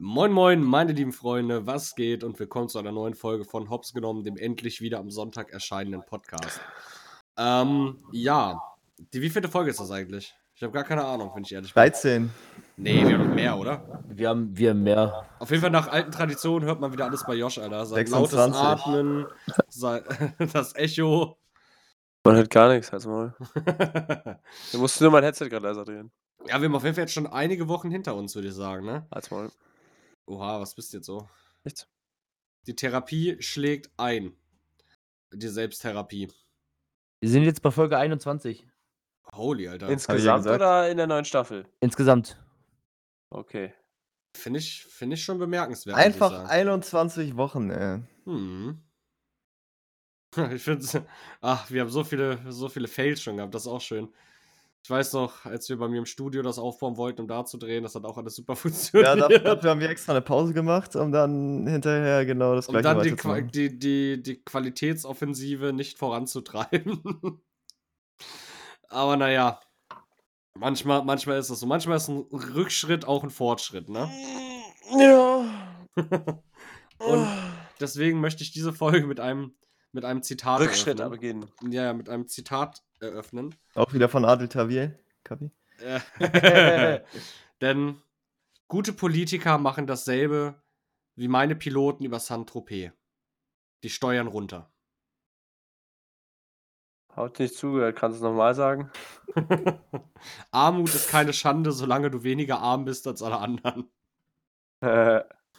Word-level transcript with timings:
Moin 0.00 0.30
Moin, 0.30 0.62
meine 0.62 0.92
lieben 0.92 1.12
Freunde, 1.12 1.66
was 1.66 1.96
geht? 1.96 2.22
Und 2.22 2.38
willkommen 2.38 2.68
zu 2.68 2.78
einer 2.78 2.92
neuen 2.92 3.14
Folge 3.14 3.44
von 3.44 3.68
Hops 3.68 3.92
genommen, 3.92 4.22
dem 4.22 4.36
endlich 4.36 4.80
wieder 4.80 5.00
am 5.00 5.10
Sonntag 5.10 5.50
erscheinenden 5.52 6.04
Podcast. 6.06 6.60
Ähm, 7.36 7.98
ja, 8.12 8.62
die 9.12 9.20
wievielte 9.20 9.48
Folge 9.48 9.70
ist 9.70 9.80
das 9.80 9.90
eigentlich? 9.90 10.36
Ich 10.54 10.62
habe 10.62 10.72
gar 10.72 10.84
keine 10.84 11.04
Ahnung, 11.04 11.32
wenn 11.34 11.42
ich 11.42 11.52
ehrlich 11.52 11.74
bin. 11.74 11.80
13. 11.80 12.30
Nee, 12.76 13.04
wir 13.08 13.18
haben 13.18 13.26
noch 13.26 13.34
mehr, 13.34 13.58
oder? 13.58 14.04
Wir 14.08 14.28
haben, 14.28 14.56
wir 14.56 14.70
haben 14.70 14.84
mehr. 14.84 15.26
Auf 15.40 15.50
jeden 15.50 15.62
Fall 15.62 15.70
nach 15.72 15.88
alten 15.88 16.12
Traditionen 16.12 16.68
hört 16.68 16.80
man 16.80 16.92
wieder 16.92 17.06
alles 17.06 17.24
bei 17.26 17.34
Josh, 17.34 17.58
Alter. 17.58 17.84
Sein 17.84 18.06
lautes 18.06 18.30
26. 18.30 18.62
Atmen, 18.62 19.26
sein, 19.68 20.02
das 20.52 20.76
Echo. 20.76 21.38
Man 22.22 22.36
hört 22.36 22.50
gar 22.50 22.72
nichts, 22.72 22.92
halt's 22.92 23.06
mal. 23.06 23.34
Du 24.70 24.78
musst 24.78 25.00
nur 25.00 25.10
mein 25.10 25.24
Headset 25.24 25.48
gerade 25.48 25.66
leiser 25.66 25.84
drehen. 25.84 26.12
ja, 26.46 26.60
wir 26.60 26.68
haben 26.68 26.76
auf 26.76 26.84
jeden 26.84 26.94
Fall 26.94 27.02
jetzt 27.02 27.14
schon 27.14 27.26
einige 27.26 27.66
Wochen 27.66 27.90
hinter 27.90 28.14
uns, 28.14 28.36
würde 28.36 28.46
ich 28.46 28.54
sagen, 28.54 28.86
ne? 28.86 29.04
Halt's 29.10 29.32
mal. 29.32 29.50
Oha, 30.28 30.60
was 30.60 30.74
bist 30.74 30.92
du 30.92 30.98
jetzt 30.98 31.06
so? 31.06 31.26
Nichts. 31.64 31.88
Die 32.66 32.76
Therapie 32.76 33.40
schlägt 33.40 33.90
ein. 33.96 34.36
Die 35.32 35.48
Selbsttherapie. 35.48 36.30
Wir 37.20 37.30
sind 37.30 37.44
jetzt 37.44 37.62
bei 37.62 37.70
Folge 37.70 37.96
21. 37.96 38.66
Holy, 39.34 39.68
Alter. 39.68 39.88
Insgesamt 39.88 40.46
oder 40.46 40.90
in 40.90 40.98
der 40.98 41.06
neuen 41.06 41.24
Staffel? 41.24 41.66
Insgesamt. 41.80 42.38
Okay. 43.30 43.72
Finde 44.36 44.60
ich, 44.60 44.84
find 44.84 45.14
ich 45.14 45.24
schon 45.24 45.38
bemerkenswert. 45.38 45.96
Einfach 45.96 46.30
sagen. 46.30 46.48
21 46.48 47.36
Wochen, 47.36 47.70
ey. 47.70 48.02
Hm. 48.24 48.82
Ich 50.52 50.62
finde 50.62 51.06
ach, 51.40 51.70
wir 51.70 51.80
haben 51.80 51.88
so 51.88 52.04
viele, 52.04 52.38
so 52.52 52.68
viele 52.68 52.86
Fails 52.86 53.22
schon 53.22 53.38
gehabt, 53.38 53.54
das 53.54 53.62
ist 53.62 53.68
auch 53.68 53.80
schön. 53.80 54.12
Ich 54.84 54.90
weiß 54.90 55.12
noch, 55.14 55.44
als 55.44 55.68
wir 55.68 55.76
bei 55.76 55.88
mir 55.88 55.98
im 55.98 56.06
Studio 56.06 56.40
das 56.42 56.58
aufbauen 56.58 56.96
wollten, 56.96 57.20
um 57.22 57.28
da 57.28 57.44
zu 57.44 57.58
drehen, 57.58 57.82
das 57.82 57.94
hat 57.94 58.04
auch 58.04 58.16
alles 58.16 58.36
super 58.36 58.52
Ja, 58.54 58.56
funktioniert. 58.56 59.44
dafür 59.44 59.70
haben 59.70 59.80
wir 59.80 59.90
extra 59.90 60.12
eine 60.12 60.22
Pause 60.22 60.54
gemacht, 60.54 60.96
um 60.96 61.12
dann 61.12 61.66
hinterher 61.66 62.24
genau 62.24 62.54
das 62.54 62.68
um 62.68 62.72
gleiche 62.72 62.84
dann 62.84 63.02
die, 63.02 63.10
Qua 63.16 63.30
weiterzumachen. 63.32 63.50
die, 63.50 63.78
die, 63.78 64.22
die 64.22 64.42
Qualitätsoffensive 64.44 65.72
nicht 65.72 65.98
voranzutreiben. 65.98 67.02
Aber 68.88 69.16
naja, 69.16 69.60
manchmal, 70.54 71.04
manchmal 71.04 71.38
ist 71.38 71.50
das 71.50 71.60
so. 71.60 71.66
Manchmal 71.66 71.98
ist 71.98 72.08
ein 72.08 72.18
Rückschritt 72.32 73.06
auch 73.06 73.22
ein 73.24 73.30
Fortschritt, 73.30 73.88
ne? 73.90 74.08
Ja. 74.98 75.44
Und 76.98 77.28
deswegen 77.80 78.20
möchte 78.20 78.42
ich 78.42 78.52
diese 78.52 78.72
Folge 78.72 79.06
mit 79.06 79.20
einem, 79.20 79.54
mit 79.92 80.04
einem 80.04 80.22
Zitat 80.22 80.60
Rückschritt 80.60 81.00
eröffnen. 81.00 81.20
beginnen. 81.20 81.72
Ja, 81.72 81.84
ja, 81.84 81.92
mit 81.92 82.08
einem 82.08 82.26
Zitat 82.28 82.82
eröffnen. 83.00 83.54
Auch 83.74 83.92
wieder 83.92 84.08
von 84.08 84.24
Adel 84.24 84.48
Tawil. 84.48 84.98
Kapi? 85.24 85.50
Äh, 85.80 87.00
Denn 87.60 88.00
gute 88.68 88.92
Politiker 88.92 89.58
machen 89.58 89.86
dasselbe 89.86 90.60
wie 91.14 91.28
meine 91.28 91.56
Piloten 91.56 92.04
über 92.04 92.20
Saint-Tropez. 92.20 92.92
Die 93.82 93.90
steuern 93.90 94.26
runter. 94.28 94.70
Haut 97.16 97.40
nicht 97.40 97.56
zugehört, 97.56 97.96
kannst 97.96 98.20
du 98.20 98.24
es 98.24 98.30
nochmal 98.30 98.54
sagen? 98.54 98.90
Armut 100.52 100.94
ist 100.94 101.10
keine 101.10 101.32
Schande, 101.32 101.72
solange 101.72 102.10
du 102.10 102.22
weniger 102.22 102.60
arm 102.60 102.84
bist 102.84 103.08
als 103.08 103.22
alle 103.22 103.38
anderen. 103.38 103.90
Äh, 104.80 105.22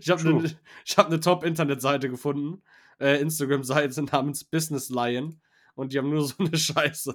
ich 0.00 0.08
habe 0.08 0.20
eine 0.22 0.56
hab 0.96 1.10
ne 1.10 1.20
Top-Internetseite 1.20 2.08
gefunden, 2.08 2.62
äh, 3.00 3.20
Instagram-Seite 3.20 4.02
namens 4.12 4.44
Business 4.44 4.88
Lion 4.88 5.40
und 5.74 5.92
die 5.92 5.98
haben 5.98 6.10
nur 6.10 6.22
so 6.28 6.34
eine 6.38 6.56
Scheiße. 6.56 7.14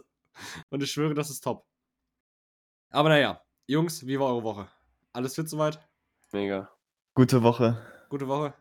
Und 0.70 0.84
ich 0.84 0.92
schwöre, 0.92 1.14
das 1.14 1.30
ist 1.30 1.44
top. 1.44 1.66
Aber 2.92 3.10
naja, 3.10 3.42
Jungs, 3.68 4.06
wie 4.06 4.20
war 4.20 4.28
eure 4.28 4.44
Woche? 4.44 4.68
Alles 5.14 5.36
fit 5.36 5.50
soweit? 5.50 5.80
mega. 6.32 6.70
Gute 7.16 7.42
Woche. 7.44 7.78
Gute 8.10 8.28
Woche? 8.28 8.54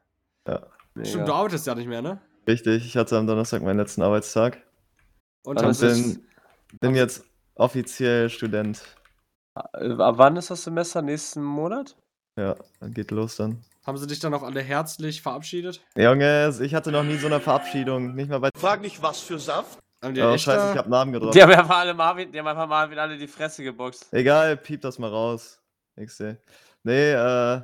mega. 0.46 1.08
Stimmt, 1.08 1.28
du 1.28 1.32
arbeitest 1.32 1.66
ja 1.66 1.74
nicht 1.74 1.86
mehr, 1.86 2.02
ne? 2.02 2.20
Richtig, 2.46 2.86
ich 2.86 2.96
hatte 2.96 3.18
am 3.18 3.26
Donnerstag 3.26 3.62
meinen 3.62 3.78
letzten 3.78 4.02
Arbeitstag. 4.02 4.66
Und 5.44 5.60
Und 5.60 5.70
ist 5.70 5.80
bin, 5.80 6.26
bin 6.80 6.94
jetzt 6.94 7.24
offiziell 7.54 8.30
Student. 8.30 8.82
Äh, 9.54 9.92
Ab 9.92 10.18
wann 10.18 10.36
ist 10.36 10.50
das 10.50 10.64
Semester? 10.64 11.02
Nächsten 11.02 11.42
Monat? 11.42 11.96
Ja, 12.36 12.56
dann 12.80 12.92
geht 12.92 13.10
los 13.10 13.36
dann. 13.36 13.64
Haben 13.88 13.96
sie 13.96 14.06
dich 14.06 14.20
dann 14.20 14.34
auch 14.34 14.42
alle 14.42 14.60
herzlich 14.60 15.22
verabschiedet? 15.22 15.80
Junge, 15.96 16.54
ich 16.60 16.74
hatte 16.74 16.92
noch 16.92 17.02
nie 17.04 17.16
so 17.16 17.26
eine 17.26 17.40
Verabschiedung. 17.40 18.14
Nicht 18.14 18.28
mal 18.28 18.38
bei. 18.38 18.50
Frag 18.54 18.82
nicht, 18.82 19.02
was 19.02 19.18
für 19.20 19.38
Saft. 19.38 19.78
Haben 20.04 20.12
die 20.14 20.20
Oh, 20.20 20.30
echt 20.32 20.44
scheiße, 20.44 20.58
da- 20.58 20.72
ich 20.72 20.78
hab 20.78 20.88
Namen 20.88 21.12
gedroppt. 21.12 21.34
Die 21.34 21.42
haben 21.42 21.50
einfach 21.52 21.78
alle 21.78 21.94
Marvin, 21.94 22.30
die 22.30 22.38
haben 22.38 22.46
einfach 22.46 22.68
Marvin 22.68 22.98
alle 22.98 23.16
die 23.16 23.26
Fresse 23.26 23.64
geboxt. 23.64 24.06
Egal, 24.12 24.58
piep 24.58 24.82
das 24.82 24.98
mal 24.98 25.08
raus. 25.10 25.58
Ich 25.96 26.12
seh. 26.14 26.36
Nee, 26.84 27.12
äh, 27.12 27.62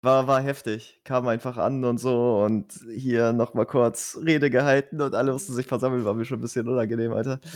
war, 0.00 0.26
war 0.26 0.40
heftig. 0.40 1.00
Kam 1.04 1.28
einfach 1.28 1.58
an 1.58 1.84
und 1.84 1.98
so 1.98 2.42
und 2.42 2.72
hier 2.92 3.32
nochmal 3.34 3.66
kurz 3.66 4.18
Rede 4.24 4.48
gehalten 4.50 5.00
und 5.02 5.14
alle 5.14 5.32
mussten 5.32 5.52
sich 5.52 5.66
versammeln, 5.66 6.04
war 6.04 6.14
mir 6.14 6.24
schon 6.24 6.38
ein 6.38 6.42
bisschen 6.42 6.66
unangenehm, 6.66 7.12
Alter. 7.12 7.38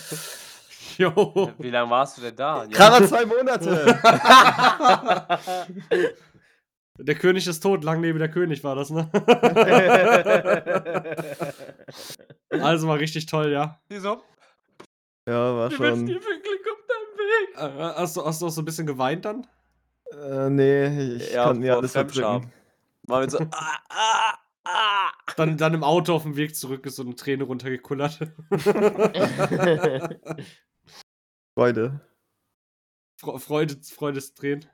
Jo. 0.99 1.51
Wie 1.59 1.69
lange 1.71 1.91
warst 1.91 2.17
du 2.17 2.23
denn 2.23 2.37
da? 2.37 2.63
Ja. 2.63 2.69
Gerade 2.71 3.07
zwei 3.07 3.27
Monate! 3.27 3.99
Der 6.99 7.15
König 7.15 7.47
ist 7.47 7.61
tot, 7.61 7.85
lang 7.85 8.03
lebe 8.03 8.19
der 8.19 8.31
König 8.31 8.65
war 8.65 8.75
das, 8.75 8.91
ne? 8.91 9.09
also 12.51 12.89
war 12.89 12.99
richtig 12.99 13.27
toll, 13.27 13.53
ja. 13.53 13.81
Wieso? 13.89 14.23
ja, 15.29 15.55
war 15.57 15.71
wünschen 15.71 15.87
schon. 15.97 16.07
Glück 16.07 16.67
auf 16.73 16.79
deinem 16.87 17.19
Weg. 17.19 17.57
Äh, 17.57 18.01
Hast 18.01 18.17
du, 18.17 18.25
hast 18.25 18.41
du 18.43 18.47
auch 18.47 18.51
so 18.51 18.63
ein 18.63 18.65
bisschen 18.65 18.87
geweint 18.87 19.25
dann? 19.25 19.47
Äh, 20.13 20.51
nee, 20.51 21.15
ich 21.17 21.33
Ja, 21.33 21.45
konnte 21.47 21.61
mir 21.61 21.77
alles 21.77 21.93
verdrücken. 21.93 22.53
Marvin 23.09 23.31
so, 23.31 23.39
ah, 23.51 23.79
ah, 23.89 24.35
ah. 24.65 25.11
Dann, 25.37 25.57
dann 25.57 25.75
im 25.75 25.85
Auto 25.85 26.15
auf 26.15 26.23
dem 26.23 26.37
Weg 26.37 26.55
zurück 26.57 26.87
ist 26.87 26.97
so 26.97 27.03
eine 27.03 27.15
Träne 27.15 27.45
runtergekullert. 27.45 28.19
Freude. 31.55 32.01
Fre- 33.21 33.39
Freude, 33.39 33.77
Freudestränen. 33.83 34.67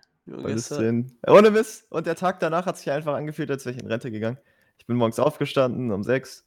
Szenen. 0.59 1.19
Ohne 1.27 1.51
Mist. 1.51 1.87
Und 1.91 2.07
der 2.07 2.17
Tag 2.17 2.41
danach 2.41 2.67
hat 2.67 2.79
sich 2.79 2.91
einfach 2.91 3.15
angefühlt, 3.15 3.51
als 3.51 3.65
wäre 3.67 3.75
ich 3.77 3.83
in 3.83 3.89
Rente 3.89 4.11
gegangen. 4.11 4.39
Ich 4.79 4.87
bin 4.87 4.97
morgens 4.97 5.19
aufgestanden 5.19 5.91
um 5.93 6.03
sechs, 6.03 6.45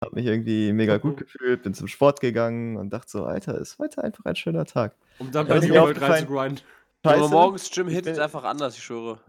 hab 0.00 0.12
mich 0.12 0.26
irgendwie 0.26 0.72
mega 0.72 0.98
gut 0.98 1.16
gefühlt, 1.18 1.62
bin 1.62 1.74
zum 1.74 1.88
Sport 1.88 2.20
gegangen 2.20 2.76
und 2.76 2.90
dachte 2.90 3.10
so, 3.10 3.24
Alter, 3.24 3.58
ist 3.58 3.78
heute 3.78 4.02
einfach 4.04 4.24
ein 4.24 4.36
schöner 4.36 4.64
Tag. 4.66 4.94
Um 5.18 5.30
dann 5.32 5.46
bei 5.46 5.56
ist 5.56 5.62
mir 5.62 5.68
New 5.68 5.74
World 5.80 5.96
aufgefallen. 5.96 6.12
reinzugrinden. 6.26 6.60
Aber 7.02 7.14
Scheiße. 7.18 7.30
morgens 7.30 7.70
Gym 7.70 7.88
hittet 7.88 8.14
bin- 8.14 8.22
einfach 8.22 8.44
anders, 8.44 8.76
ich 8.76 8.82
schwöre. 8.82 9.20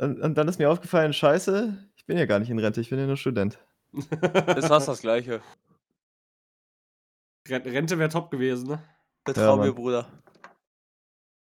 Und, 0.00 0.20
und 0.20 0.34
dann 0.36 0.48
ist 0.48 0.58
mir 0.58 0.70
aufgefallen, 0.70 1.12
scheiße, 1.12 1.76
ich 1.96 2.04
bin 2.06 2.18
ja 2.18 2.26
gar 2.26 2.38
nicht 2.40 2.50
in 2.50 2.58
Rente, 2.58 2.80
ich 2.80 2.90
bin 2.90 2.98
ja 2.98 3.06
nur 3.06 3.16
Student. 3.16 3.58
Ist 3.92 4.66
fast 4.68 4.88
das 4.88 5.00
Gleiche. 5.00 5.40
Ren- 7.48 7.62
Rente 7.62 7.98
wäre 7.98 8.10
top 8.10 8.30
gewesen, 8.30 8.68
ne? 8.68 8.82
Vertrau 9.24 9.56
Ja, 9.56 9.64
mir. 9.64 9.72
Bruder. 9.72 10.06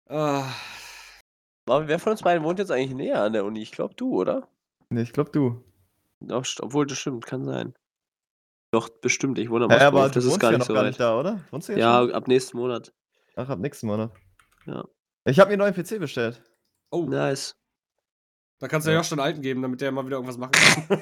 Ah, 0.07 0.45
Marvin, 1.67 1.87
wer 1.87 1.99
von 1.99 2.11
uns 2.11 2.21
beiden 2.21 2.43
wohnt 2.43 2.59
jetzt 2.59 2.71
eigentlich 2.71 2.93
näher 2.93 3.21
an 3.23 3.33
der 3.33 3.43
Uni? 3.45 3.61
Ich 3.61 3.71
glaube 3.71 3.95
du, 3.95 4.19
oder? 4.21 4.47
Nee, 4.89 5.01
ich 5.01 5.13
glaube 5.13 5.31
du. 5.31 5.63
Doch, 6.19 6.45
obwohl, 6.61 6.85
das 6.85 6.99
stimmt, 6.99 7.25
kann 7.25 7.43
sein. 7.43 7.73
Doch, 8.71 8.89
bestimmt, 8.89 9.39
ich 9.39 9.49
wohne 9.49 9.65
am 9.65 9.71
Ja, 9.71 9.77
Ostbahnhof, 9.77 9.99
aber 10.01 10.09
du 10.09 10.13
das 10.15 10.25
ist 10.25 10.39
gar 10.39 10.51
ja 10.51 10.57
nicht 10.57 10.59
noch 10.59 10.67
so 10.67 10.73
gar 10.73 10.83
weit. 10.83 10.89
nicht 10.89 10.99
da, 10.99 11.19
oder? 11.19 11.39
Wohnst 11.51 11.69
du 11.69 11.73
jetzt 11.73 11.79
Ja, 11.81 11.99
schon? 12.01 12.11
ab 12.13 12.27
nächsten 12.27 12.57
Monat. 12.57 12.93
Ach, 13.35 13.49
ab 13.49 13.59
nächsten 13.59 13.87
Monat. 13.87 14.11
Ja. 14.65 14.85
Ich 15.25 15.39
habe 15.39 15.49
mir 15.49 15.53
einen 15.63 15.73
neuen 15.73 15.85
PC 15.85 15.99
bestellt. 15.99 16.41
oh, 16.91 17.05
Nice. 17.05 17.55
da 18.59 18.67
kannst 18.67 18.85
du 18.85 18.91
ja 18.91 18.95
Ja. 18.97 19.01
Josh 19.01 19.09
den 19.09 19.19
alten 19.19 19.41
geben, 19.41 19.61
damit 19.63 19.81
der 19.81 19.91
mal 19.91 20.05
wieder 20.05 20.17
irgendwas 20.17 20.37
machen 20.37 20.51
kann. 20.87 20.99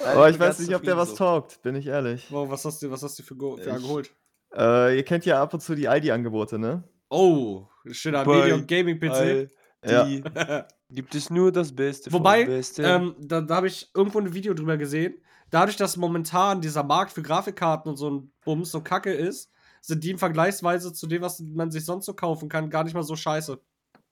Aber 0.06 0.28
ich 0.30 0.38
weiß 0.40 0.58
nicht, 0.58 0.74
ob 0.74 0.82
der 0.82 0.96
was 0.96 1.14
taugt, 1.14 1.62
bin 1.62 1.76
ich 1.76 1.86
ehrlich. 1.86 2.26
wow, 2.32 2.50
was 2.50 2.64
hast 2.64 2.82
du, 2.82 2.90
was 2.90 3.02
hast 3.04 3.16
du 3.18 3.22
für, 3.22 3.36
Go 3.36 3.56
für 3.56 3.70
Ich- 3.70 3.76
geholt? 3.82 4.12
Äh, 4.56 4.96
ihr 4.96 5.04
kennt 5.04 5.24
ja 5.24 5.40
ab 5.40 5.54
und 5.54 5.60
zu 5.60 5.76
die 5.76 5.84
ID-Angebote, 5.84 6.58
ne? 6.58 6.82
Oh, 7.10 7.66
schöner 7.90 8.24
Bei 8.24 8.38
Medium 8.38 8.66
Gaming 8.66 8.98
PC. 8.98 9.50
Ja. 9.84 10.04
Die 10.04 10.22
gibt 10.94 11.14
es 11.14 11.28
nur 11.28 11.50
das 11.50 11.74
Beste 11.74 12.12
Wobei, 12.12 12.44
vom 12.44 12.54
Besten. 12.54 12.84
Ähm, 12.84 13.14
da 13.18 13.40
da 13.40 13.56
habe 13.56 13.66
ich 13.66 13.90
irgendwo 13.94 14.20
ein 14.20 14.32
Video 14.32 14.54
drüber 14.54 14.76
gesehen. 14.76 15.20
Dadurch, 15.50 15.76
dass 15.76 15.96
momentan 15.96 16.60
dieser 16.60 16.84
Markt 16.84 17.12
für 17.12 17.22
Grafikkarten 17.22 17.90
und 17.90 17.96
so 17.96 18.10
ein 18.10 18.32
Bums 18.44 18.70
so 18.70 18.80
kacke 18.80 19.12
ist, 19.12 19.50
sind 19.80 20.04
die 20.04 20.10
im 20.10 20.18
Vergleichsweise 20.18 20.92
zu 20.92 21.06
dem, 21.08 21.22
was 21.22 21.40
man 21.40 21.70
sich 21.72 21.84
sonst 21.84 22.06
so 22.06 22.14
kaufen 22.14 22.48
kann, 22.48 22.70
gar 22.70 22.84
nicht 22.84 22.94
mal 22.94 23.02
so 23.02 23.16
scheiße. 23.16 23.58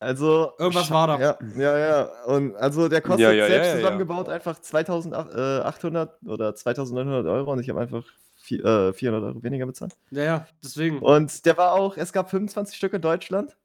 Also. 0.00 0.52
Irgendwas 0.58 0.90
war 0.90 1.06
da. 1.06 1.20
Ja, 1.20 1.38
ja, 1.56 1.78
ja. 1.78 2.24
Und 2.26 2.56
also 2.56 2.88
der 2.88 3.00
kostet 3.00 3.20
Ja, 3.20 3.30
ja, 3.30 3.44
ja, 3.44 3.46
selbst 3.46 3.66
ja, 3.66 3.74
ja. 3.74 3.80
zusammengebaut 3.80 4.28
einfach 4.28 4.58
2800 4.58 6.22
oder 6.24 6.54
2900 6.54 7.26
Euro 7.26 7.52
und 7.52 7.60
ich 7.60 7.68
habe 7.68 7.80
einfach 7.80 8.04
vi- 8.48 8.62
äh, 8.62 8.92
400 8.92 9.22
Euro 9.24 9.42
weniger 9.42 9.66
bezahlt. 9.66 9.96
Ja, 10.10 10.22
ja, 10.24 10.46
deswegen. 10.62 10.98
Und 11.00 11.44
der 11.46 11.56
war 11.56 11.72
auch, 11.72 11.96
es 11.96 12.12
gab 12.12 12.30
25 12.30 12.76
Stück 12.76 12.92
in 12.94 13.02
Deutschland 13.02 13.56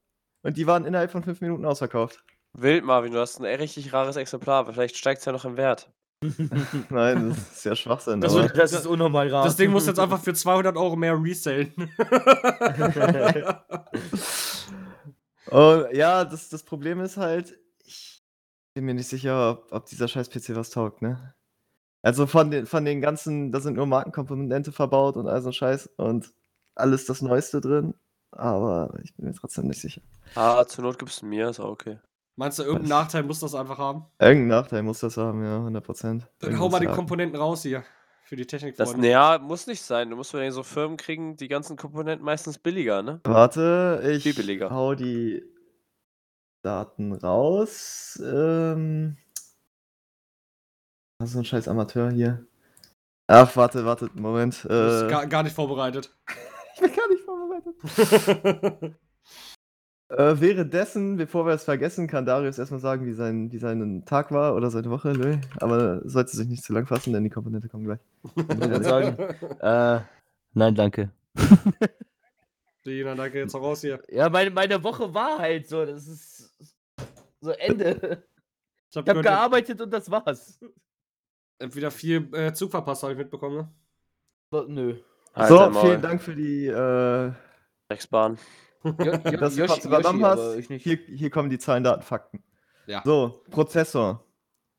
und 0.42 0.56
die 0.56 0.66
waren 0.66 0.84
innerhalb 0.84 1.10
von 1.10 1.22
5 1.22 1.40
Minuten 1.40 1.64
ausverkauft. 1.64 2.22
Wild, 2.52 2.84
Marvin, 2.84 3.12
du 3.12 3.18
hast 3.18 3.40
ein 3.40 3.44
richtig 3.46 3.92
rares 3.92 4.16
Exemplar, 4.16 4.60
aber 4.60 4.72
vielleicht 4.74 4.96
steigt 4.96 5.18
es 5.20 5.24
ja 5.24 5.32
noch 5.32 5.44
im 5.44 5.56
Wert. 5.56 5.90
Nein, 6.90 7.30
das 7.30 7.38
ist 7.56 7.64
ja 7.64 7.74
Schwachsinn. 7.76 8.20
Das 8.20 8.32
aber 8.32 8.44
wird- 8.44 8.56
Das 8.56 8.72
ist 8.72 8.86
unnormal 8.86 9.28
rar. 9.28 9.44
Das 9.44 9.56
Ding 9.56 9.70
muss 9.72 9.86
jetzt 9.86 9.98
einfach 9.98 10.20
für 10.20 10.32
200 10.34 10.76
Euro 10.76 10.94
mehr 10.96 11.20
resellen. 11.22 11.72
Und 15.50 15.86
ja, 15.94 16.24
das, 16.24 16.48
das 16.48 16.62
Problem 16.62 17.00
ist 17.00 17.16
halt, 17.16 17.54
ich 17.84 18.22
bin 18.74 18.84
mir 18.86 18.94
nicht 18.94 19.08
sicher, 19.08 19.50
ob, 19.50 19.72
ob 19.72 19.86
dieser 19.86 20.08
scheiß 20.08 20.30
PC 20.30 20.54
was 20.56 20.70
taugt, 20.70 21.02
ne? 21.02 21.33
Also 22.04 22.26
von 22.26 22.50
den, 22.50 22.66
von 22.66 22.84
den 22.84 23.00
ganzen, 23.00 23.50
da 23.50 23.60
sind 23.60 23.76
nur 23.76 23.86
Markenkomponente 23.86 24.72
verbaut 24.72 25.16
und 25.16 25.26
all 25.26 25.40
so 25.40 25.48
ein 25.48 25.52
Scheiß 25.54 25.88
und 25.96 26.34
alles 26.74 27.06
das 27.06 27.22
Neueste 27.22 27.62
drin, 27.62 27.94
aber 28.30 28.98
ich 29.02 29.16
bin 29.16 29.26
mir 29.26 29.32
trotzdem 29.32 29.68
nicht 29.68 29.80
sicher. 29.80 30.02
Ah, 30.34 30.66
zur 30.66 30.84
Not 30.84 30.98
gibst 30.98 31.22
du 31.22 31.26
mir, 31.26 31.48
ist 31.48 31.60
auch 31.60 31.70
okay. 31.70 31.98
Meinst 32.36 32.58
du, 32.58 32.64
irgendeinen 32.64 32.90
Nachteil 32.90 33.22
muss 33.22 33.40
das 33.40 33.54
einfach 33.54 33.78
haben? 33.78 34.04
Irgendeinen 34.18 34.48
Nachteil 34.48 34.82
muss 34.82 35.00
das 35.00 35.16
haben, 35.16 35.42
ja, 35.42 35.56
100 35.56 35.82
Prozent. 35.82 36.28
Dann 36.40 36.58
hau 36.58 36.68
mal 36.68 36.80
die 36.80 36.86
Komponenten 36.86 37.40
raus 37.40 37.62
hier. 37.62 37.84
Für 38.26 38.36
die 38.36 38.46
Technik. 38.46 38.76
Das, 38.76 38.96
naja, 38.96 39.38
muss 39.38 39.66
nicht 39.66 39.82
sein. 39.82 40.08
Du 40.10 40.16
musst, 40.16 40.32
wenn 40.32 40.50
so 40.50 40.62
Firmen 40.62 40.96
kriegen, 40.96 41.36
die 41.36 41.46
ganzen 41.46 41.76
Komponenten 41.76 42.24
meistens 42.24 42.58
billiger, 42.58 43.02
ne? 43.02 43.20
Warte, 43.24 44.02
ich 44.16 44.22
Viel 44.22 44.34
billiger. 44.34 44.70
hau 44.70 44.94
die 44.94 45.42
Daten 46.62 47.12
raus. 47.12 48.20
Ähm, 48.24 49.18
was 51.18 51.28
ist 51.28 51.32
so 51.34 51.38
ein 51.40 51.44
scheiß 51.44 51.68
Amateur 51.68 52.10
hier? 52.10 52.46
Ach, 53.26 53.54
warte, 53.56 53.84
warte, 53.84 54.10
Moment. 54.14 54.64
Du 54.64 54.68
bist 54.68 55.04
Äh, 55.04 55.08
gar, 55.08 55.26
gar 55.26 55.42
nicht 55.42 55.54
vorbereitet. 55.54 56.14
ich 56.74 56.80
bin 56.80 56.92
gar 56.94 57.08
nicht 57.08 57.24
vorbereitet. 57.24 58.96
Äh, 60.10 60.38
währenddessen, 60.38 61.16
bevor 61.16 61.46
wir 61.46 61.54
es 61.54 61.64
vergessen, 61.64 62.06
kann 62.06 62.26
Darius 62.26 62.58
erstmal 62.58 62.78
sagen, 62.78 63.06
wie 63.06 63.14
sein, 63.14 63.50
wie 63.50 63.58
sein 63.58 64.04
Tag 64.04 64.30
war 64.30 64.54
oder 64.54 64.70
seine 64.70 64.90
Woche. 64.90 65.08
Nö, 65.08 65.38
aber 65.56 66.02
sollte 66.08 66.36
sich 66.36 66.46
nicht 66.46 66.62
zu 66.62 66.72
lang 66.74 66.86
fassen, 66.86 67.12
denn 67.14 67.24
die 67.24 67.30
Komponente 67.30 67.68
kommen 67.68 67.84
gleich. 67.84 68.00
Ich 68.36 68.46
würde 68.46 68.84
sagen, 68.84 69.16
äh, 69.60 70.00
nein, 70.52 70.74
danke. 70.74 71.10
Dina, 72.86 73.14
danke, 73.14 73.38
jetzt 73.38 73.54
auch 73.56 73.62
raus 73.62 73.80
hier. 73.80 74.02
Ja, 74.08 74.28
meine, 74.28 74.50
meine 74.50 74.84
Woche 74.84 75.12
war 75.14 75.38
halt 75.38 75.68
so, 75.68 75.84
das 75.84 76.06
ist 76.06 76.54
so 77.40 77.50
Ende. 77.52 78.22
Ich 78.90 78.96
hab 78.96 79.04
Ich 79.04 79.08
habe 79.08 79.22
gehört, 79.22 79.24
gearbeitet 79.24 79.80
und 79.80 79.90
das 79.90 80.10
war's. 80.10 80.60
Wieder 81.60 81.90
viel 81.90 82.28
äh, 82.34 82.52
Zug 82.52 82.70
verpasst, 82.70 83.02
habe 83.02 83.12
ich 83.12 83.18
mitbekommen. 83.18 83.56
Ne? 83.56 83.68
So, 84.50 84.64
Nö. 84.68 84.96
Halt 85.34 85.48
so, 85.48 85.70
Maul. 85.70 85.82
vielen 85.86 86.02
Dank 86.02 86.22
für 86.22 86.34
die, 86.36 86.66
äh, 86.66 87.32
dass 87.88 88.08
du 88.10 88.20
Yoshi- 88.86 89.58
Yoshi, 89.58 89.88
aber 89.88 90.20
hast. 90.28 90.56
ich 90.58 90.68
nicht. 90.70 90.82
Hier, 90.84 90.96
hier 90.96 91.30
kommen 91.30 91.50
die 91.50 91.58
Zahlen, 91.58 91.82
Daten, 91.84 92.02
Fakten. 92.02 92.42
Ja. 92.86 93.02
So, 93.04 93.42
Prozessor. 93.50 94.24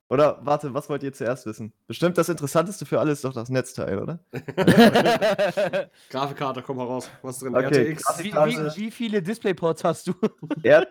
Oder 0.07 0.39
warte, 0.45 0.71
was 0.73 0.87
wollt 0.87 1.01
ihr 1.01 1.11
zuerst 1.13 1.47
wissen? 1.47 1.73
Bestimmt 1.87 2.15
das 2.19 2.29
Interessanteste 2.29 2.85
für 2.85 2.99
alle 2.99 3.11
ist 3.11 3.25
doch 3.25 3.33
das 3.33 3.49
Netzteil, 3.49 3.97
oder? 3.97 4.19
Grafikkarte, 6.11 6.61
komm 6.61 6.77
mal 6.77 6.85
raus. 6.85 7.09
Was 7.23 7.37
ist 7.37 7.43
drin? 7.43 7.55
Okay, 7.55 7.91
RTX? 7.93 8.19
wie, 8.23 8.31
wie, 8.33 8.75
wie 8.77 8.91
viele 8.91 9.23
Displayports 9.23 9.83
hast 9.83 10.07
du? 10.07 10.13
R 10.63 10.85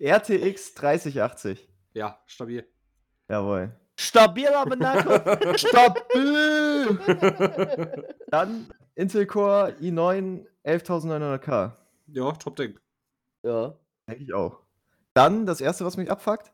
RTX 0.00 0.74
3080. 0.74 1.68
Ja, 1.92 2.18
stabil. 2.26 2.66
Jawohl. 3.28 3.76
Stabil, 3.98 4.48
aber 4.48 4.76
Nako. 4.76 5.12
Stabil! 5.56 6.98
Dann 8.28 8.68
Intel 8.94 9.26
Core 9.26 9.74
i9 9.80 10.46
11900K. 10.64 11.72
ja, 12.08 12.32
top 12.32 12.56
Ding. 12.56 12.78
ja. 13.42 13.74
Denke 14.08 14.24
ich 14.24 14.34
auch. 14.34 14.60
Dann 15.14 15.46
das 15.46 15.60
erste, 15.60 15.84
was 15.84 15.96
mich 15.96 16.10
abfuckt. 16.10 16.52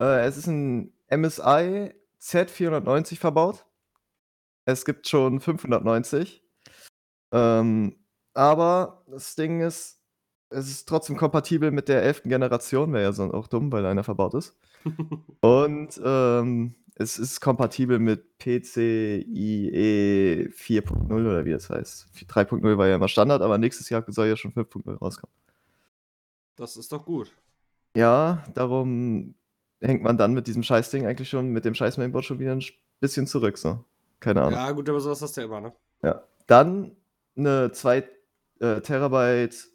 Äh, 0.00 0.26
es 0.26 0.36
ist 0.36 0.46
ein 0.46 0.92
MSI 1.10 1.94
Z490 2.20 3.18
verbaut. 3.18 3.64
Es 4.64 4.84
gibt 4.84 5.08
schon 5.08 5.40
590. 5.40 6.42
Ähm, 7.32 7.96
aber 8.34 9.04
das 9.06 9.34
Ding 9.34 9.60
ist, 9.60 10.01
es 10.52 10.68
ist 10.68 10.88
trotzdem 10.88 11.16
kompatibel 11.16 11.70
mit 11.70 11.88
der 11.88 12.02
11. 12.02 12.22
Generation. 12.24 12.92
Wäre 12.92 13.04
ja 13.04 13.12
sonst 13.12 13.34
auch 13.34 13.48
dumm, 13.48 13.72
weil 13.72 13.84
einer 13.86 14.04
verbaut 14.04 14.34
ist. 14.34 14.56
Und 15.40 16.00
ähm, 16.04 16.74
es 16.94 17.18
ist 17.18 17.40
kompatibel 17.40 17.98
mit 17.98 18.38
PCIe 18.38 19.22
4.0 20.54 21.12
oder 21.12 21.44
wie 21.44 21.52
das 21.52 21.70
heißt. 21.70 22.08
3.0 22.28 22.78
war 22.78 22.86
ja 22.88 22.96
immer 22.96 23.08
Standard, 23.08 23.42
aber 23.42 23.58
nächstes 23.58 23.88
Jahr 23.88 24.04
soll 24.08 24.28
ja 24.28 24.36
schon 24.36 24.52
5.0 24.52 24.98
rauskommen. 24.98 25.32
Das 26.56 26.76
ist 26.76 26.92
doch 26.92 27.04
gut. 27.04 27.32
Ja, 27.96 28.44
darum 28.54 29.34
hängt 29.80 30.02
man 30.02 30.16
dann 30.18 30.34
mit 30.34 30.46
diesem 30.46 30.62
Scheißding 30.62 31.06
eigentlich 31.06 31.28
schon, 31.28 31.48
mit 31.50 31.64
dem 31.64 31.74
scheiß 31.74 31.96
Mainboard 31.98 32.24
schon 32.24 32.38
wieder 32.38 32.52
ein 32.52 32.60
sch- 32.60 32.74
bisschen 33.00 33.26
zurück, 33.26 33.58
so. 33.58 33.84
Keine 34.20 34.42
Ahnung. 34.42 34.52
Ja, 34.54 34.70
gut, 34.70 34.88
aber 34.88 35.00
sowas 35.00 35.20
hast 35.22 35.36
du 35.36 35.40
ja 35.40 35.46
immer, 35.46 35.60
ne? 35.60 35.72
Dann 36.46 36.96
eine 37.36 37.72
2 37.72 38.08
äh, 38.60 38.80
Terabyte 38.80 39.71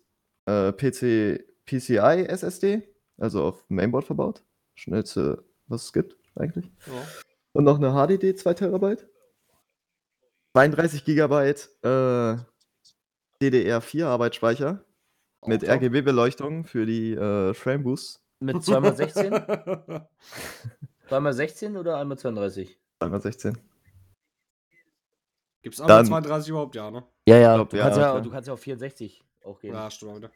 äh, 0.47 0.71
PC, 0.71 1.45
PCI 1.65 2.25
SSD, 2.27 2.81
also 3.17 3.43
auf 3.43 3.65
Mainboard 3.69 4.05
verbaut. 4.05 4.43
Schnellste, 4.75 5.43
was 5.67 5.85
es 5.85 5.93
gibt, 5.93 6.17
eigentlich. 6.35 6.65
Ja. 6.87 6.93
Und 7.53 7.65
noch 7.65 7.77
eine 7.77 7.91
HDD 7.91 8.37
2 8.37 8.53
Terabyte. 8.53 9.07
32 10.55 11.05
Gigabyte 11.05 11.69
äh, 11.83 12.37
DDR4 13.41 14.05
Arbeitsspeicher 14.05 14.83
mit 15.45 15.63
Auch 15.63 15.67
top. 15.67 15.81
RGB-Beleuchtung 15.81 16.65
für 16.65 16.85
die 16.85 17.13
äh, 17.13 17.53
Frame 17.53 17.83
Boosts. 17.83 18.23
Mit 18.39 18.55
2x16? 18.57 20.05
2x16 21.09 21.79
oder 21.79 21.99
1x32? 22.01 22.75
216. 22.99 23.57
Gibt's 25.63 25.81
auch 25.81 25.87
Dann- 25.87 26.05
32 26.05 26.49
überhaupt, 26.49 26.75
ja, 26.75 26.89
ne? 26.91 27.03
Ja, 27.27 27.37
ja. 27.37 27.55
glaub, 27.55 27.69
du, 27.69 27.77
ja, 27.77 27.83
kannst 27.83 27.97
ja, 27.97 28.09
klar. 28.11 28.21
du 28.21 28.29
kannst 28.29 28.47
ja 28.47 28.53
auf 28.53 28.59
64 28.59 29.26
auch 29.47 29.59
gehen. 29.59 29.73
Ja, 29.73 29.89
stimmt 29.89 30.11
auch 30.11 30.17
wieder. 30.17 30.31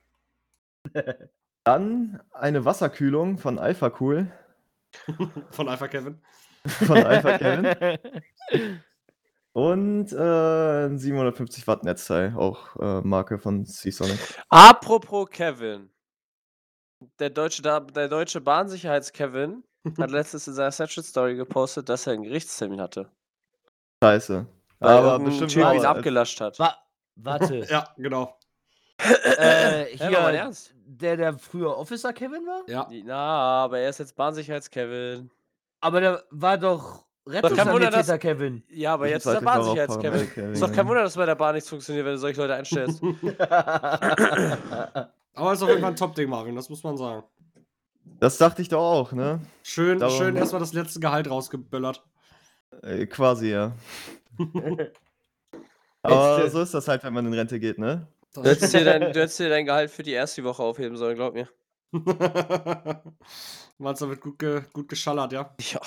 Dann 1.63 2.21
eine 2.31 2.65
Wasserkühlung 2.65 3.37
von 3.37 3.59
Alpha 3.59 3.91
Cool. 3.99 4.31
Von 5.51 5.69
Alpha 5.69 5.87
Kevin. 5.87 6.21
Von 6.65 6.97
Alpha 6.97 7.37
Kevin. 7.37 8.81
Und 9.53 10.11
äh, 10.11 10.85
ein 10.85 10.97
750 10.97 11.67
Watt 11.67 11.83
Netzteil, 11.83 12.33
auch 12.35 12.75
äh, 12.77 13.01
Marke 13.01 13.37
von 13.37 13.65
Seasonic. 13.65 14.19
Apropos 14.49 15.29
Kevin. 15.29 15.89
Der 17.19 17.29
deutsche, 17.29 17.61
der 17.61 18.07
deutsche 18.09 18.41
Bahnsicherheits-Kevin 18.41 19.63
hat 19.97 20.11
letztens 20.11 20.47
in 20.47 20.53
seiner 20.53 20.71
Snapchat 20.71 21.05
Story 21.05 21.35
gepostet, 21.35 21.89
dass 21.89 22.05
er 22.05 22.13
einen 22.13 22.23
Gerichtstermin 22.23 22.79
hatte. 22.79 23.09
Scheiße. 24.03 24.45
Weil 24.79 24.97
Aber 24.97 25.19
bestimmt 25.19 25.51
Typ 25.51 25.73
ihn 25.73 25.85
abgelascht 25.85 26.39
hat. 26.41 26.57
Wa 26.59 26.75
warte. 27.15 27.65
Ja, 27.69 27.93
genau. 27.97 28.37
Äh, 29.03 29.85
Hä, 29.97 29.99
war 30.13 30.21
mein 30.23 30.31
hier, 30.33 30.41
Ernst? 30.41 30.73
der, 30.85 31.17
der 31.17 31.37
früher 31.37 31.77
Officer 31.77 32.13
Kevin 32.13 32.45
war? 32.45 32.61
Ja. 32.67 32.87
Na, 33.05 33.63
aber 33.63 33.79
er 33.79 33.89
ist 33.89 33.99
jetzt 33.99 34.15
Bahnsicherheits-Kevin. 34.15 35.29
Aber 35.79 36.01
der 36.01 36.23
war 36.31 36.57
doch 36.57 37.05
Rettungssanitäter 37.27 38.17
Kevin. 38.17 38.63
Ja, 38.69 38.93
aber 38.93 39.05
Ich 39.05 39.11
jetzt 39.13 39.25
ist 39.25 39.33
er 39.33 39.41
Bahnsicherheits-Kevin. 39.41 40.29
Kevin, 40.33 40.53
Ist 40.53 40.61
doch 40.61 40.69
ja. 40.69 40.75
kein 40.75 40.87
Wunder, 40.87 41.03
dass 41.03 41.15
bei 41.15 41.25
der 41.25 41.35
Bahn 41.35 41.53
nichts 41.55 41.69
funktioniert, 41.69 42.05
wenn 42.05 42.13
du 42.13 42.19
solche 42.19 42.41
Leute 42.41 42.55
einstellst. 42.55 43.01
Aber 45.33 45.53
ist 45.53 45.61
auf 45.63 45.69
jeden 45.69 45.81
Fall 45.81 45.91
ein 45.91 45.95
Top-Ding, 45.95 46.29
Marvin, 46.29 46.55
das 46.55 46.69
muss 46.69 46.83
man 46.83 46.97
sagen. 46.97 47.23
Das 48.19 48.37
dachte 48.37 48.61
ich 48.61 48.69
doch 48.69 48.81
auch, 48.81 49.11
ne? 49.13 49.39
Schön, 49.63 49.99
Darum- 49.99 50.17
schön 50.17 50.35
erstmal 50.35 50.59
das 50.59 50.73
letzte 50.73 50.99
Gehalt 50.99 51.29
rausgeböllert. 51.29 52.03
Äh, 52.83 53.05
quasi, 53.05 53.51
ja. 53.51 53.71
Aber 56.03 56.49
so 56.49 56.61
ist 56.61 56.73
das 56.73 56.87
halt, 56.87 57.03
wenn 57.03 57.13
man 57.13 57.25
in 57.27 57.33
Rente 57.33 57.59
geht, 57.59 57.77
ne? 57.77 58.07
Du 58.33 58.43
hättest, 58.43 58.73
dir 58.73 58.85
dein, 58.85 59.01
du 59.01 59.19
hättest 59.19 59.39
dir 59.39 59.49
dein 59.49 59.65
Gehalt 59.65 59.91
für 59.91 60.03
die 60.03 60.11
erste 60.11 60.43
Woche 60.43 60.63
aufheben 60.63 60.97
sollen, 60.97 61.15
glaub 61.15 61.33
mir. 61.33 61.49
Meinst 63.77 64.01
du, 64.01 64.05
da 64.05 64.09
wird 64.11 64.21
gut, 64.21 64.39
ge 64.39 64.61
gut 64.71 64.87
geschallert, 64.87 65.33
ja? 65.33 65.55
Ja. 65.59 65.81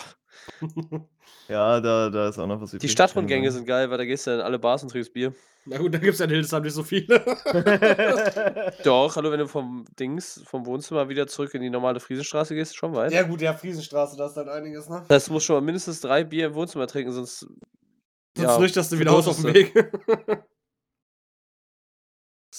Ja, 1.49 1.81
da, 1.81 2.09
da 2.09 2.29
ist 2.29 2.39
auch 2.39 2.47
noch 2.47 2.61
was 2.61 2.71
Die. 2.71 2.89
Stadtrundgänge 2.89 3.51
sind 3.53 3.67
geil, 3.67 3.91
weil 3.91 3.99
da 3.99 4.05
gehst 4.05 4.27
du 4.27 4.31
in 4.31 4.41
alle 4.41 4.59
Bars 4.59 4.83
und 4.83 4.89
trinkst 4.89 5.13
Bier. 5.13 5.35
Na 5.67 5.79
gut, 5.79 5.93
da 5.95 5.99
gibt's 5.99 6.19
ja 6.19 6.25
in 6.25 6.31
Hildesheim 6.31 6.63
nicht 6.63 6.75
so 6.75 6.83
viele. 6.83 7.19
Doch, 8.85 9.15
hallo, 9.17 9.31
wenn 9.31 9.41
du 9.41 9.49
vom 9.49 9.85
Dings, 9.99 10.43
vom 10.47 10.67
Wohnzimmer 10.67 11.09
wieder 11.09 11.27
zurück 11.27 11.55
in 11.55 11.63
die 11.63 11.71
normale 11.71 12.01
Friesenstraße 12.01 12.55
gehst, 12.55 12.77
schon 12.77 12.95
weit. 12.95 13.13
ja 13.13 13.23
gut, 13.23 13.41
ja, 13.43 13.53
Friesenstraße, 13.55 14.17
da 14.17 14.27
ist 14.27 14.37
halt 14.37 14.49
einiges, 14.49 14.89
ne? 14.89 15.05
Das 15.09 15.25
heißt, 15.25 15.31
musst 15.31 15.47
schon 15.47 15.57
mal 15.57 15.63
mindestens 15.63 16.01
drei 16.01 16.25
Bier 16.25 16.47
im 16.47 16.55
Wohnzimmer 16.55 16.87
trinken, 16.87 17.13
sonst. 17.13 17.41
Sonst 18.37 18.51
ja, 18.51 18.59
nüchterst 18.59 18.93
du 18.93 18.99
wieder 18.99 19.13
aus 19.13 19.29
auf 19.29 19.37
dem 19.37 19.55
Weg. 19.55 19.73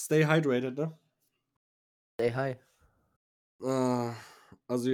Stay 0.05 0.24
hydrated, 0.24 0.77
ne? 0.77 0.91
Say 2.19 2.29
hi. 2.29 2.59
Ah, 3.59 4.13
also, 4.67 4.91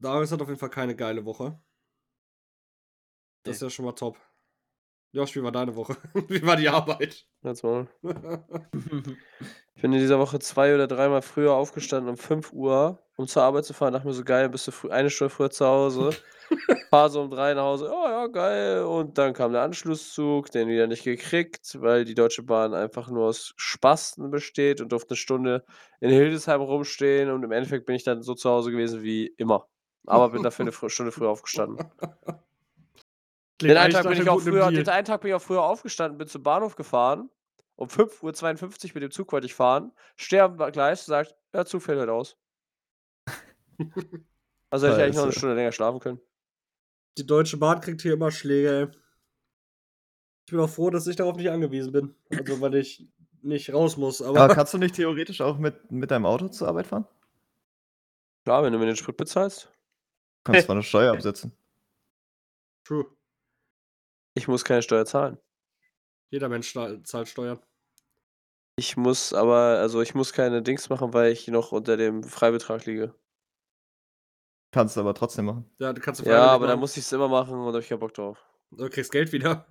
Darius 0.00 0.32
hat 0.32 0.42
auf 0.42 0.48
jeden 0.48 0.58
Fall 0.58 0.68
keine 0.68 0.96
geile 0.96 1.24
Woche. 1.24 1.56
Das 3.44 3.54
ist 3.54 3.62
ja 3.62 3.70
schon 3.70 3.84
mal 3.84 3.92
top. 3.92 4.18
Josh, 5.12 5.36
wie 5.36 5.44
war 5.44 5.52
deine 5.52 5.76
Woche? 5.76 5.96
wie 6.28 6.44
war 6.44 6.56
die 6.56 6.68
Arbeit? 6.68 7.24
Jetzt 7.42 7.62
mal. 7.62 7.86
Ich 9.76 9.82
bin 9.82 9.92
in 9.92 10.00
dieser 10.00 10.18
Woche 10.18 10.38
zwei 10.38 10.74
oder 10.74 10.88
dreimal 10.88 11.20
früher 11.20 11.52
aufgestanden 11.52 12.08
um 12.08 12.16
5 12.16 12.50
Uhr, 12.54 12.98
um 13.16 13.28
zur 13.28 13.42
Arbeit 13.42 13.66
zu 13.66 13.74
fahren. 13.74 13.92
Dachte 13.92 14.08
mir 14.08 14.14
so 14.14 14.24
geil, 14.24 14.48
bist 14.48 14.66
du 14.66 14.72
früh, 14.72 14.88
eine 14.88 15.10
Stunde 15.10 15.28
früher 15.28 15.50
zu 15.50 15.66
Hause. 15.66 16.10
Fahr 16.90 17.10
so 17.10 17.22
um 17.22 17.30
drei 17.30 17.54
nach 17.54 17.62
Hause, 17.62 17.90
oh 17.92 18.08
ja, 18.08 18.26
geil. 18.26 18.82
Und 18.82 19.18
dann 19.18 19.32
kam 19.32 19.52
der 19.52 19.62
Anschlusszug, 19.62 20.50
den 20.50 20.68
wieder 20.68 20.86
nicht 20.86 21.04
gekriegt, 21.04 21.80
weil 21.80 22.04
die 22.04 22.14
Deutsche 22.14 22.42
Bahn 22.42 22.74
einfach 22.74 23.08
nur 23.08 23.26
aus 23.26 23.54
Spasten 23.56 24.30
besteht 24.30 24.80
und 24.80 24.90
durfte 24.90 25.10
eine 25.10 25.16
Stunde 25.16 25.64
in 26.00 26.10
Hildesheim 26.10 26.60
rumstehen. 26.60 27.30
Und 27.30 27.42
im 27.42 27.52
Endeffekt 27.52 27.86
bin 27.86 27.96
ich 27.96 28.04
dann 28.04 28.22
so 28.22 28.34
zu 28.34 28.50
Hause 28.50 28.70
gewesen 28.70 29.02
wie 29.02 29.26
immer. 29.36 29.68
Aber 30.06 30.30
bin 30.30 30.42
dafür 30.42 30.64
eine 30.64 30.90
Stunde 30.90 31.12
früher 31.12 31.30
aufgestanden. 31.30 31.90
Den 33.62 33.76
einen, 33.78 33.92
Tag 33.92 34.06
bin 34.06 34.20
ich 34.20 34.28
auch 34.28 34.40
früher, 34.40 34.70
den 34.70 34.86
einen 34.86 35.06
Tag 35.06 35.22
bin 35.22 35.30
ich 35.30 35.34
auch 35.34 35.40
früher 35.40 35.62
aufgestanden, 35.62 36.18
bin 36.18 36.28
zum 36.28 36.42
Bahnhof 36.42 36.76
gefahren. 36.76 37.30
Um 37.76 37.88
5.52 37.88 38.88
Uhr 38.88 38.90
mit 38.94 39.02
dem 39.02 39.10
Zug 39.10 39.32
wollte 39.32 39.46
ich 39.46 39.54
fahren. 39.54 39.92
Stehe 40.16 40.42
am 40.42 40.56
Gleis, 40.56 41.06
sagt, 41.06 41.34
ja, 41.54 41.64
Zug 41.64 41.82
fällt 41.82 42.00
heute 42.00 42.12
aus. 42.12 42.36
Also 44.68 44.88
hätte 44.88 44.96
ich 44.96 45.04
eigentlich 45.04 45.16
noch 45.16 45.22
eine. 45.22 45.32
Stunde 45.32 45.54
länger 45.54 45.70
schlafen 45.70 46.00
können. 46.00 46.20
Die 47.18 47.26
Deutsche 47.26 47.56
Bahn 47.56 47.80
kriegt 47.80 48.02
hier 48.02 48.12
immer 48.14 48.30
Schläge, 48.30 48.70
ey. 48.70 48.86
Ich 50.46 50.52
bin 50.52 50.60
auch 50.60 50.70
froh, 50.70 50.90
dass 50.90 51.06
ich 51.06 51.16
darauf 51.16 51.36
nicht 51.36 51.50
angewiesen 51.50 51.92
bin. 51.92 52.14
Also, 52.30 52.60
weil 52.60 52.74
ich 52.76 53.08
nicht 53.42 53.72
raus 53.72 53.96
muss. 53.96 54.22
Aber, 54.22 54.40
Aber 54.40 54.54
kannst 54.54 54.74
du 54.74 54.78
nicht 54.78 54.94
theoretisch 54.94 55.40
auch 55.40 55.58
mit, 55.58 55.90
mit 55.90 56.10
deinem 56.10 56.26
Auto 56.26 56.48
zur 56.48 56.68
Arbeit 56.68 56.86
fahren? 56.86 57.06
Klar, 58.44 58.62
wenn 58.62 58.72
du 58.72 58.78
mir 58.78 58.86
den 58.86 58.96
Sprit 58.96 59.16
bezahlst. 59.16 59.72
Du 60.44 60.52
kannst 60.52 60.66
zwar 60.66 60.76
eine 60.76 60.84
Steuer 60.84 61.12
absetzen. 61.12 61.50
true. 62.84 63.04
Ich 64.34 64.46
muss 64.46 64.64
keine 64.64 64.80
Steuer 64.80 65.04
zahlen. 65.04 65.38
Jeder 66.30 66.48
Mensch 66.48 66.72
zahlt 66.72 67.26
Steuern. 67.26 67.58
Ich 68.76 68.96
muss 68.96 69.32
aber, 69.32 69.78
also 69.80 70.02
ich 70.02 70.14
muss 70.14 70.32
keine 70.32 70.62
Dings 70.62 70.88
machen, 70.88 71.12
weil 71.14 71.32
ich 71.32 71.48
noch 71.48 71.72
unter 71.72 71.96
dem 71.96 72.22
Freibetrag 72.22 72.86
liege. 72.86 73.12
Kannst 74.76 74.94
du 74.94 75.00
aber 75.00 75.14
trotzdem 75.14 75.46
machen. 75.46 75.64
Ja, 75.78 75.90
du 75.94 76.02
kannst 76.02 76.20
du 76.20 76.28
Ja, 76.28 76.48
aber 76.48 76.66
dann 76.66 76.74
machen. 76.74 76.80
muss 76.80 76.96
ich 76.98 77.04
es 77.04 77.10
immer 77.12 77.28
machen 77.28 77.54
und 77.54 77.60
da 77.62 77.68
habe 77.68 77.78
ich 77.80 77.88
keinen 77.88 77.98
Bock 77.98 78.12
drauf. 78.12 78.44
Du 78.72 78.90
kriegst 78.90 79.10
Geld 79.10 79.32
wieder. 79.32 79.66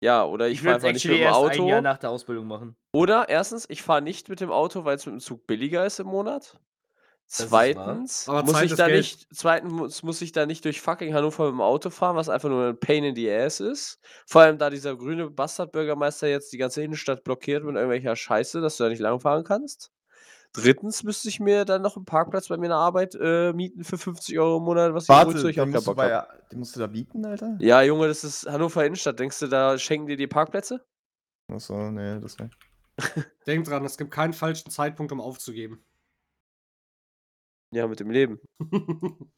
Ja, 0.00 0.22
oder 0.26 0.48
ich, 0.48 0.54
Ich 0.58 0.62
fahre 0.62 0.74
würde 0.74 0.78
es 0.78 0.84
einfach 0.84 0.94
nicht 0.94 1.04
mit 1.06 1.14
dem 1.14 1.22
erst 1.22 1.38
ein 1.60 1.66
Jahr 1.66 1.78
Auto. 1.78 1.82
nach 1.82 1.96
der 1.98 2.10
Ausbildung 2.10 2.46
machen. 2.46 2.76
Oder 2.92 3.30
erstens, 3.30 3.64
ich 3.70 3.82
fahre 3.82 4.02
nicht 4.02 4.28
mit 4.28 4.40
dem 4.42 4.50
Auto, 4.52 4.84
weil 4.84 4.96
es 4.96 5.06
mit 5.06 5.14
dem 5.14 5.20
Zug 5.20 5.46
billiger 5.46 5.86
ist 5.86 5.98
im 5.98 6.08
Monat. 6.08 6.58
Zweitens, 7.30 8.28
Aber 8.28 8.42
muss 8.42 8.60
ich 8.62 8.74
da 8.74 8.86
Geld. 8.86 8.98
nicht, 8.98 9.26
zweitens 9.34 9.72
muss, 9.72 10.02
muss 10.02 10.20
ich 10.22 10.32
da 10.32 10.46
nicht 10.46 10.64
durch 10.64 10.80
fucking 10.80 11.14
Hannover 11.14 11.44
mit 11.46 11.52
dem 11.54 11.60
Auto 11.60 11.90
fahren, 11.90 12.16
was 12.16 12.28
einfach 12.28 12.48
nur 12.48 12.68
ein 12.68 12.78
Pain 12.80 13.04
in 13.04 13.14
the 13.14 13.30
Ass 13.30 13.60
ist. 13.60 13.98
Vor 14.26 14.42
allem, 14.42 14.58
da 14.58 14.70
dieser 14.70 14.96
grüne 14.96 15.30
Bastardbürgermeister 15.30 16.28
jetzt 16.28 16.52
die 16.52 16.58
ganze 16.58 16.82
Innenstadt 16.82 17.24
blockiert 17.24 17.64
mit 17.64 17.74
irgendwelcher 17.76 18.16
Scheiße, 18.16 18.60
dass 18.60 18.76
du 18.76 18.84
da 18.84 18.90
nicht 18.90 19.00
langfahren 19.00 19.44
kannst. 19.44 19.90
Drittens 20.52 21.04
müsste 21.04 21.28
ich 21.28 21.40
mir 21.40 21.64
dann 21.64 21.82
noch 21.82 21.96
einen 21.96 22.04
Parkplatz 22.04 22.48
bei 22.48 22.56
mir 22.56 22.66
in 22.66 22.70
der 22.70 22.78
Arbeit 22.78 23.14
äh, 23.20 23.52
mieten 23.52 23.84
für 23.84 23.98
50 23.98 24.38
Euro 24.38 24.56
im 24.56 24.64
Monat, 24.64 24.94
was 24.94 25.04
ich 25.04 25.08
Warte, 25.10 25.50
ich 25.50 25.60
auch 25.60 25.64
keinen 25.64 25.72
musst 25.72 25.86
du, 25.86 25.90
Bock 25.90 25.96
bei, 25.98 26.14
habe. 26.14 26.42
die 26.50 26.56
musst 26.56 26.74
du 26.74 26.80
da 26.80 26.86
bieten, 26.86 27.24
Alter? 27.24 27.56
Ja, 27.60 27.82
Junge, 27.82 28.08
das 28.08 28.24
ist 28.24 28.46
Hannover 28.46 28.84
Innenstadt. 28.84 29.18
Denkst 29.20 29.38
du, 29.40 29.46
da 29.48 29.78
schenken 29.78 30.06
dir 30.06 30.16
die 30.16 30.26
Parkplätze? 30.26 30.84
Achso, 31.52 31.90
nee, 31.90 32.18
das 32.20 32.38
nicht. 32.38 32.56
Denk 33.46 33.66
dran, 33.66 33.84
es 33.84 33.98
gibt 33.98 34.10
keinen 34.10 34.32
falschen 34.32 34.70
Zeitpunkt, 34.70 35.12
um 35.12 35.20
aufzugeben. 35.20 35.84
Ja, 37.70 37.86
mit 37.86 38.00
dem 38.00 38.10
Leben. 38.10 38.40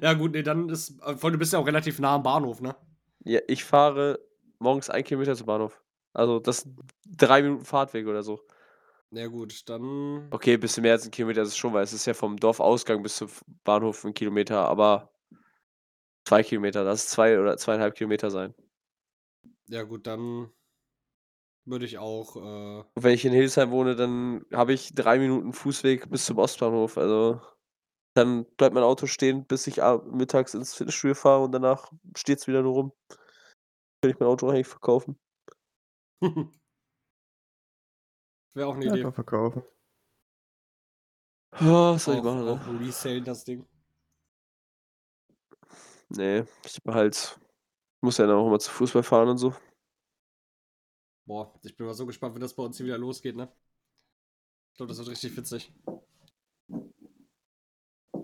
ja, 0.00 0.14
gut, 0.14 0.32
nee, 0.32 0.42
dann 0.42 0.68
ist. 0.70 1.00
äh, 1.02 1.16
Vor 1.16 1.24
allem, 1.24 1.32
du 1.34 1.38
bist 1.38 1.52
ja 1.52 1.58
auch 1.58 1.66
relativ 1.66 1.98
nah 1.98 2.14
am 2.14 2.22
Bahnhof, 2.22 2.60
ne? 2.60 2.74
Ja, 3.24 3.40
ich 3.46 3.64
fahre 3.64 4.18
morgens 4.58 4.88
ein 4.90 5.04
Kilometer 5.04 5.36
zum 5.36 5.46
Bahnhof. 5.46 5.82
Also 6.14 6.40
das 6.40 6.60
sind 6.60 6.80
drei 7.06 7.42
Minuten 7.42 7.64
Fahrtweg 7.64 8.06
oder 8.06 8.22
so. 8.22 8.40
Ja, 9.10 9.26
gut, 9.26 9.68
dann. 9.68 10.28
Okay, 10.30 10.54
ein 10.54 10.60
bisschen 10.60 10.82
mehr 10.82 10.92
als 10.92 11.04
ein 11.04 11.10
Kilometer 11.10 11.42
ist 11.42 11.48
es 11.48 11.56
schon, 11.56 11.72
weil 11.72 11.84
es 11.84 11.94
ist 11.94 12.06
ja 12.06 12.14
vom 12.14 12.36
Dorfausgang 12.36 13.02
bis 13.02 13.16
zum 13.16 13.30
Bahnhof 13.64 14.04
ein 14.04 14.12
Kilometer, 14.12 14.68
aber 14.68 15.10
zwei 16.26 16.42
Kilometer, 16.42 16.84
das 16.84 17.04
ist 17.04 17.10
zwei 17.10 17.40
oder 17.40 17.56
zweieinhalb 17.56 17.94
Kilometer 17.94 18.30
sein. 18.30 18.54
Ja, 19.68 19.82
gut, 19.82 20.06
dann. 20.06 20.50
Würde 21.64 21.84
ich 21.84 21.98
auch. 21.98 22.36
Äh, 22.36 22.84
wenn 22.94 23.14
ich 23.14 23.24
in 23.24 23.32
Hildesheim 23.32 23.70
wohne, 23.70 23.94
dann 23.94 24.44
habe 24.52 24.72
ich 24.72 24.94
drei 24.94 25.18
Minuten 25.18 25.52
Fußweg 25.52 26.08
bis 26.10 26.24
zum 26.24 26.38
Ostbahnhof. 26.38 26.96
Also 26.96 27.42
dann 28.14 28.46
bleibt 28.56 28.74
mein 28.74 28.84
Auto 28.84 29.06
stehen, 29.06 29.46
bis 29.46 29.66
ich 29.66 29.76
mittags 30.10 30.54
ins 30.54 30.74
Fitnessstudio 30.74 31.14
fahre 31.14 31.44
und 31.44 31.52
danach 31.52 31.92
steht 32.16 32.38
es 32.38 32.46
wieder 32.46 32.62
nur 32.62 32.72
rum. 32.72 32.92
Kann 34.02 34.10
ich 34.10 34.18
mein 34.18 34.28
Auto 34.28 34.48
eigentlich 34.48 34.66
verkaufen. 34.66 35.18
Wäre 38.54 38.68
auch 38.68 38.74
eine 38.74 38.86
Idee. 38.86 38.98
Einfach 38.98 39.14
verkaufen. 39.14 39.62
Ja, 41.60 41.92
was 41.94 42.04
soll 42.04 42.16
ich 42.16 42.22
machen, 42.22 42.46
auch 42.46 42.80
resellen 42.80 43.24
das 43.24 43.44
Ding. 43.44 43.66
Nee, 46.08 46.44
ich 46.64 46.80
halt. 46.86 47.38
Muss 48.00 48.18
ja 48.18 48.26
dann 48.26 48.36
auch 48.36 48.46
immer 48.46 48.60
zu 48.60 48.70
Fußball 48.70 49.02
fahren 49.02 49.28
und 49.28 49.38
so. 49.38 49.54
Boah, 51.26 51.52
ich 51.64 51.76
bin 51.76 51.86
mal 51.86 51.94
so 51.94 52.06
gespannt, 52.06 52.34
wenn 52.34 52.40
das 52.40 52.54
bei 52.54 52.62
uns 52.62 52.76
hier 52.76 52.86
wieder 52.86 52.98
losgeht, 52.98 53.34
ne? 53.34 53.52
Ich 54.70 54.76
glaube, 54.76 54.88
das 54.88 54.98
wird 54.98 55.08
richtig 55.08 55.36
witzig. 55.36 55.72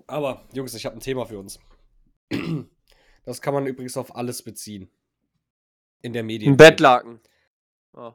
Aber, 0.06 0.46
Jungs, 0.52 0.74
ich 0.74 0.86
habe 0.86 0.96
ein 0.96 1.00
Thema 1.00 1.26
für 1.26 1.38
uns. 1.38 1.58
Das 3.26 3.40
kann 3.40 3.54
man 3.54 3.66
übrigens 3.66 3.96
auf 3.96 4.14
alles 4.16 4.42
beziehen. 4.42 4.90
In 6.02 6.12
der 6.12 6.22
Medien. 6.22 6.52
Ein 6.52 6.56
Bettlaken. 6.58 7.20
Oh. 7.94 8.12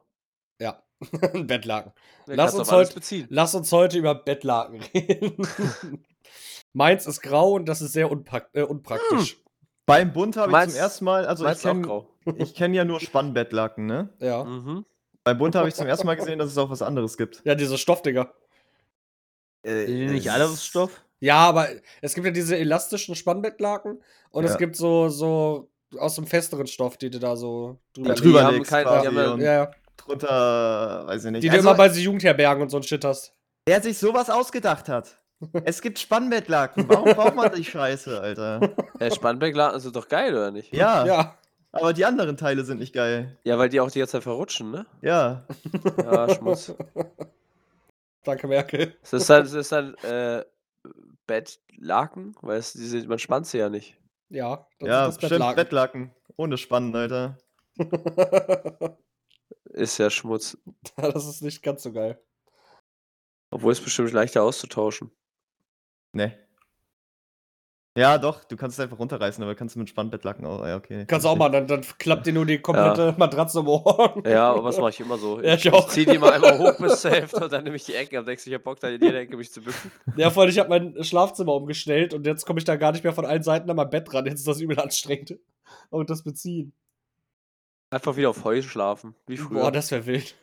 Ja, 0.59 0.73
ein 0.75 0.88
Bettlaken. 1.47 1.93
Der 2.27 2.35
Lass 2.35 2.53
uns 2.55 2.71
heute-. 2.71 3.27
Lass 3.29 3.55
uns 3.55 3.71
heute 3.71 3.97
über 3.97 4.15
Bettlaken 4.15 4.81
reden. 4.93 5.35
Meins 6.73 7.07
ist 7.07 7.21
grau 7.21 7.53
und 7.53 7.65
das 7.65 7.81
ist 7.81 7.93
sehr 7.93 8.11
unpak 8.11 8.49
äh, 8.53 8.61
unpraktisch. 8.61 9.37
Beim 9.85 10.13
Bund 10.13 10.37
habe 10.37 10.51
ich 10.51 10.69
zum 10.69 10.79
ersten 10.79 11.05
Mal, 11.05 11.25
also 11.25 11.47
ich 11.47 11.59
kenne 11.59 11.81
grau. 11.81 12.07
ich 12.37 12.53
kenn 12.53 12.73
ja 12.73 12.85
nur 12.85 12.99
Spannbettlaken, 12.99 13.85
ne? 13.85 14.13
Ja. 14.19 14.43
Mhm. 14.43 14.85
Beim 15.23 15.37
Bund 15.37 15.55
habe 15.55 15.67
ich 15.67 15.75
zum 15.75 15.87
ersten 15.87 16.05
Mal 16.05 16.15
gesehen, 16.15 16.37
dass 16.39 16.49
es 16.51 16.57
auch 16.57 16.69
was 16.69 16.81
anderes 16.81 17.17
gibt. 17.17 17.41
Ja, 17.43 17.55
diese 17.55 17.77
Stoffdinger. 17.77 18.31
Äh, 19.63 19.85
die 19.85 20.07
nicht 20.07 20.31
alle 20.31 20.45
aus 20.45 20.65
Stoff? 20.65 21.01
Ja, 21.19 21.37
aber 21.37 21.67
es 22.01 22.13
gibt 22.13 22.25
ja 22.25 22.31
diese 22.31 22.57
elastischen 22.57 23.15
Spannbettlaken 23.15 24.01
und 24.31 24.43
es 24.45 24.51
Ja. 24.51 24.57
gibt 24.57 24.75
so, 24.75 25.09
so 25.09 25.69
aus 25.97 26.15
dem 26.15 26.27
festeren 26.27 26.67
Stoff, 26.67 26.97
die 26.97 27.09
du 27.09 27.19
da 27.19 27.35
so 27.35 27.79
drüber 27.93 28.09
Ja, 28.09 28.15
drüber 28.15 28.43
haben 28.43 28.55
legst 28.57 28.71
kein- 28.71 28.85
Ja, 28.85 29.37
ja. 29.37 29.71
Drunter, 30.01 31.05
weiß 31.07 31.25
ich 31.25 31.31
nicht. 31.31 31.43
Die 31.43 31.49
du 31.49 31.55
Also, 31.55 31.69
immer 31.69 31.77
bei 31.77 31.89
so 31.89 31.99
Jugendherbergen 31.99 32.63
und 32.63 32.69
so 32.69 32.77
ein 32.77 32.83
Shit 32.83 33.03
hast. 33.05 33.33
wer 33.67 33.81
sich 33.81 33.97
sowas 33.97 34.29
ausgedacht 34.29 34.89
hat. 34.89 35.15
Es 35.63 35.81
gibt 35.81 35.99
Spannbettlaken. 35.99 36.89
Warum 36.89 37.13
braucht 37.13 37.33
man 37.35 37.53
die 37.55 37.63
Scheiße, 37.63 38.19
Alter? 38.19 38.73
Hey, 38.99 39.09
Spannbettlaken 39.09 39.79
sind 39.79 39.95
doch 39.95 40.09
geil, 40.09 40.33
oder 40.33 40.51
nicht? 40.51 40.73
Ja, 40.75 41.05
Ja. 41.05 41.37
aber 41.71 41.93
die 41.93 42.03
anderen 42.03 42.35
Teile 42.35 42.65
sind 42.65 42.79
nicht 42.79 42.93
geil. 42.93 43.37
Ja, 43.45 43.57
weil 43.57 43.69
die 43.69 43.79
auch 43.79 43.89
die 43.89 43.99
ganze 43.99 44.13
Zeit 44.13 44.23
verrutschen, 44.23 44.71
ne? 44.71 44.85
Ja. 45.01 45.45
Ja, 46.03 46.35
Schmutz. 46.35 46.73
Danke, 48.25 48.47
Merkel. 48.49 48.95
Das 49.01 49.13
ist 49.13 49.29
dann, 49.29 49.43
das 49.43 49.53
ist 49.53 49.71
dann 49.71 49.95
äh, 50.03 50.43
Bettlaken, 51.25 52.35
weil 52.41 52.57
es, 52.57 52.73
die 52.73 52.85
sind, 52.85 53.07
man 53.07 53.17
spannt 53.19 53.47
sie 53.47 53.59
ja 53.59 53.69
nicht. 53.69 53.97
Ja, 54.29 54.67
das 54.79 54.87
ja, 54.89 55.05
ist 55.07 55.21
das 55.23 55.29
Bettlaken. 55.29 55.55
Bettlaken. 55.55 56.11
Ohne 56.35 56.57
Spannen, 56.57 56.93
Alter. 56.95 57.37
Ist 59.79 59.97
ja 59.97 60.09
Schmutz. 60.09 60.57
das 60.97 61.25
ist 61.25 61.41
nicht 61.41 61.63
ganz 61.63 61.83
so 61.83 61.93
geil. 61.93 62.19
Obwohl 63.49 63.71
es 63.71 63.79
bestimmt 63.79 64.11
leichter 64.11 64.43
auszutauschen. 64.43 65.09
Ne. 66.11 66.37
Ja, 67.97 68.17
doch, 68.17 68.43
du 68.43 68.55
kannst 68.55 68.77
es 68.77 68.83
einfach 68.83 68.99
runterreißen, 68.99 69.41
aber 69.43 69.55
kannst 69.55 69.75
du 69.75 69.79
mit 69.79 69.89
Spannbettlaken 69.89 70.45
auch. 70.45 70.65
Ja, 70.65 70.75
okay. 70.75 71.05
Kannst 71.07 71.25
du 71.25 71.29
auch 71.29 71.37
mal, 71.37 71.49
dann, 71.49 71.65
dann 71.65 71.81
klappt 71.97 72.27
dir 72.27 72.33
nur 72.33 72.45
die 72.45 72.59
komplette 72.59 73.15
Matratze 73.17 73.59
im 73.59 73.67
Ohr. 73.67 74.21
Ja, 74.25 74.51
aber 74.51 74.69
das 74.69 74.79
mache 74.79 74.91
ich 74.91 74.99
immer 74.99 75.17
so. 75.17 75.39
Ja, 75.41 75.53
ich, 75.53 75.61
ich 75.61 75.65
ich 75.65 75.73
auch. 75.73 75.87
zieh 75.87 76.05
die 76.05 76.17
mal 76.17 76.33
einmal 76.33 76.59
hoch 76.59 76.77
bis 76.77 77.01
zur 77.01 77.11
Hälfte 77.11 77.43
und 77.43 77.51
dann 77.51 77.63
nehme 77.63 77.77
ich 77.77 77.85
die 77.85 77.95
Ecke 77.95 78.19
und 78.19 78.27
denkst, 78.27 78.45
ich 78.45 78.53
hab 78.53 78.63
Bock, 78.63 78.79
da 78.79 78.89
in 78.89 79.01
jeder 79.01 79.19
Ecke 79.19 79.37
mich 79.37 79.51
zu 79.51 79.61
bücken. 79.61 79.91
Ja, 80.17 80.29
vor 80.29 80.43
allem, 80.43 80.49
ich 80.49 80.59
habe 80.59 80.69
mein 80.69 81.03
Schlafzimmer 81.03 81.53
umgestellt 81.53 82.13
und 82.13 82.25
jetzt 82.25 82.45
komme 82.45 82.59
ich 82.59 82.65
da 82.65 82.75
gar 82.75 82.91
nicht 82.91 83.03
mehr 83.03 83.13
von 83.13 83.25
allen 83.25 83.43
Seiten 83.43 83.69
an 83.69 83.75
mein 83.77 83.89
Bett 83.89 84.13
ran. 84.13 84.25
Jetzt 84.25 84.39
ist 84.39 84.47
das 84.47 84.59
übel 84.59 84.79
anstrengend. 84.79 85.39
Und 85.89 86.09
das 86.09 86.23
beziehen. 86.23 86.73
Einfach 87.91 88.15
wieder 88.17 88.29
auf 88.29 88.43
Heu 88.43 88.61
schlafen, 88.61 89.15
wie 89.27 89.37
früher. 89.37 89.61
Boah, 89.61 89.71
das 89.71 89.89
wäre 89.91 90.05
wild. 90.05 90.35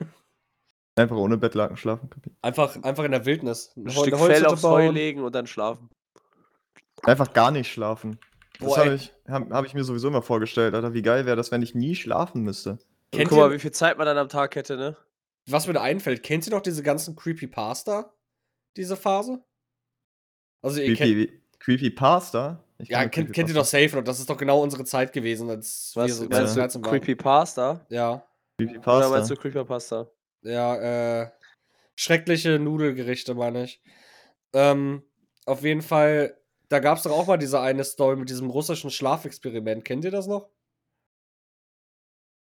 Einfach 0.97 1.17
ohne 1.17 1.37
Bettlaken 1.37 1.77
schlafen. 1.77 2.09
Kapi. 2.11 2.31
Einfach, 2.43 2.83
einfach 2.83 3.05
in 3.05 3.13
der 3.13 3.25
Wildnis. 3.27 3.73
Ein 3.77 3.87
Heu- 3.95 4.03
Stück 4.03 4.19
Fell 4.19 4.47
aufs 4.47 4.63
Heu 4.65 4.91
legen 4.91 5.23
und 5.23 5.35
dann 5.35 5.47
schlafen. 5.47 5.91
Einfach 7.03 7.33
gar 7.35 7.51
nicht 7.51 7.71
schlafen. 7.71 8.19
Das 8.59 8.77
habe 8.79 8.95
ich, 8.95 9.13
hab, 9.29 9.51
hab 9.51 9.67
ich 9.67 9.75
mir 9.75 9.85
sowieso 9.85 10.09
immer 10.09 10.23
vorgestellt, 10.23 10.75
Alter. 10.75 10.95
Wie 10.95 11.03
geil 11.03 11.27
wäre 11.27 11.37
das, 11.37 11.53
wenn 11.53 11.61
ich 11.63 11.75
nie 11.75 11.95
schlafen 11.95 12.43
müsste. 12.43 12.71
Und 12.73 12.81
Kennt 13.13 13.29
guck 13.29 13.39
mal, 13.39 13.51
ihr- 13.51 13.55
wie 13.55 13.59
viel 13.59 13.73
Zeit 13.73 13.99
man 13.99 14.07
dann 14.07 14.17
am 14.19 14.31
Tag 14.31 14.57
hätte, 14.57 14.77
ne? 14.77 14.97
Was 15.49 15.67
mir 15.69 15.75
da 15.75 15.83
einfällt, 15.83 16.23
kennt 16.25 16.47
ihr 16.47 16.53
noch 16.55 16.63
diese 16.63 16.83
ganzen 16.83 17.15
Creepypasta? 17.15 18.13
Diese 18.77 18.97
Phase? 18.97 19.45
Also, 20.63 20.81
ihr 20.81 20.97
kennt, 20.97 20.99
Creepy, 21.13 21.43
Creepypasta? 21.61 22.65
Ich 22.79 22.89
ja, 22.91 23.09
kennt, 23.09 23.33
kennt 23.33 23.49
ihr 23.49 23.55
doch 23.55 23.65
safe 23.65 23.97
und 23.99 24.07
das 24.07 24.19
ist 24.21 24.29
doch 24.29 24.37
genau 24.37 24.63
unsere 24.63 24.85
Zeit 24.85 25.13
gewesen, 25.13 25.49
als 25.49 25.93
wir 25.95 26.05
Was 26.05 26.17
so 26.19 26.29
meinst 26.29 26.57
13 26.57 26.83
du? 26.83 26.87
waren. 26.89 26.99
Creepypasta? 27.01 27.87
Ja, 27.89 28.13
Oder 28.13 28.23
Creepypasta. 28.59 29.09
meinst 29.11 29.31
du 29.31 29.37
Creepypasta? 29.37 30.11
ja, 30.43 31.23
äh, 31.23 31.31
schreckliche 31.97 32.59
Nudelgerichte, 32.59 33.35
meine 33.35 33.65
ich. 33.65 33.83
Ähm, 34.55 35.03
auf 35.47 35.63
jeden 35.63 35.83
Fall 35.83 36.37
Da 36.69 36.81
gab 36.81 36.99
es 36.99 37.05
doch 37.05 37.13
auch 37.13 37.27
mal 37.29 37.37
diese 37.39 37.61
eine 37.61 37.85
Story 37.85 38.17
mit 38.17 38.29
diesem 38.29 38.51
russischen 38.51 38.91
Schlafexperiment. 38.91 39.85
Kennt 39.85 40.05
ihr 40.05 40.11
das 40.11 40.27
noch? 40.27 40.51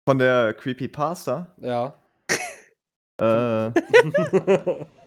Von 0.08 0.18
der 0.18 0.54
Creepypasta. 0.54 1.54
Ja. 1.60 2.00
Äh, 3.20 3.70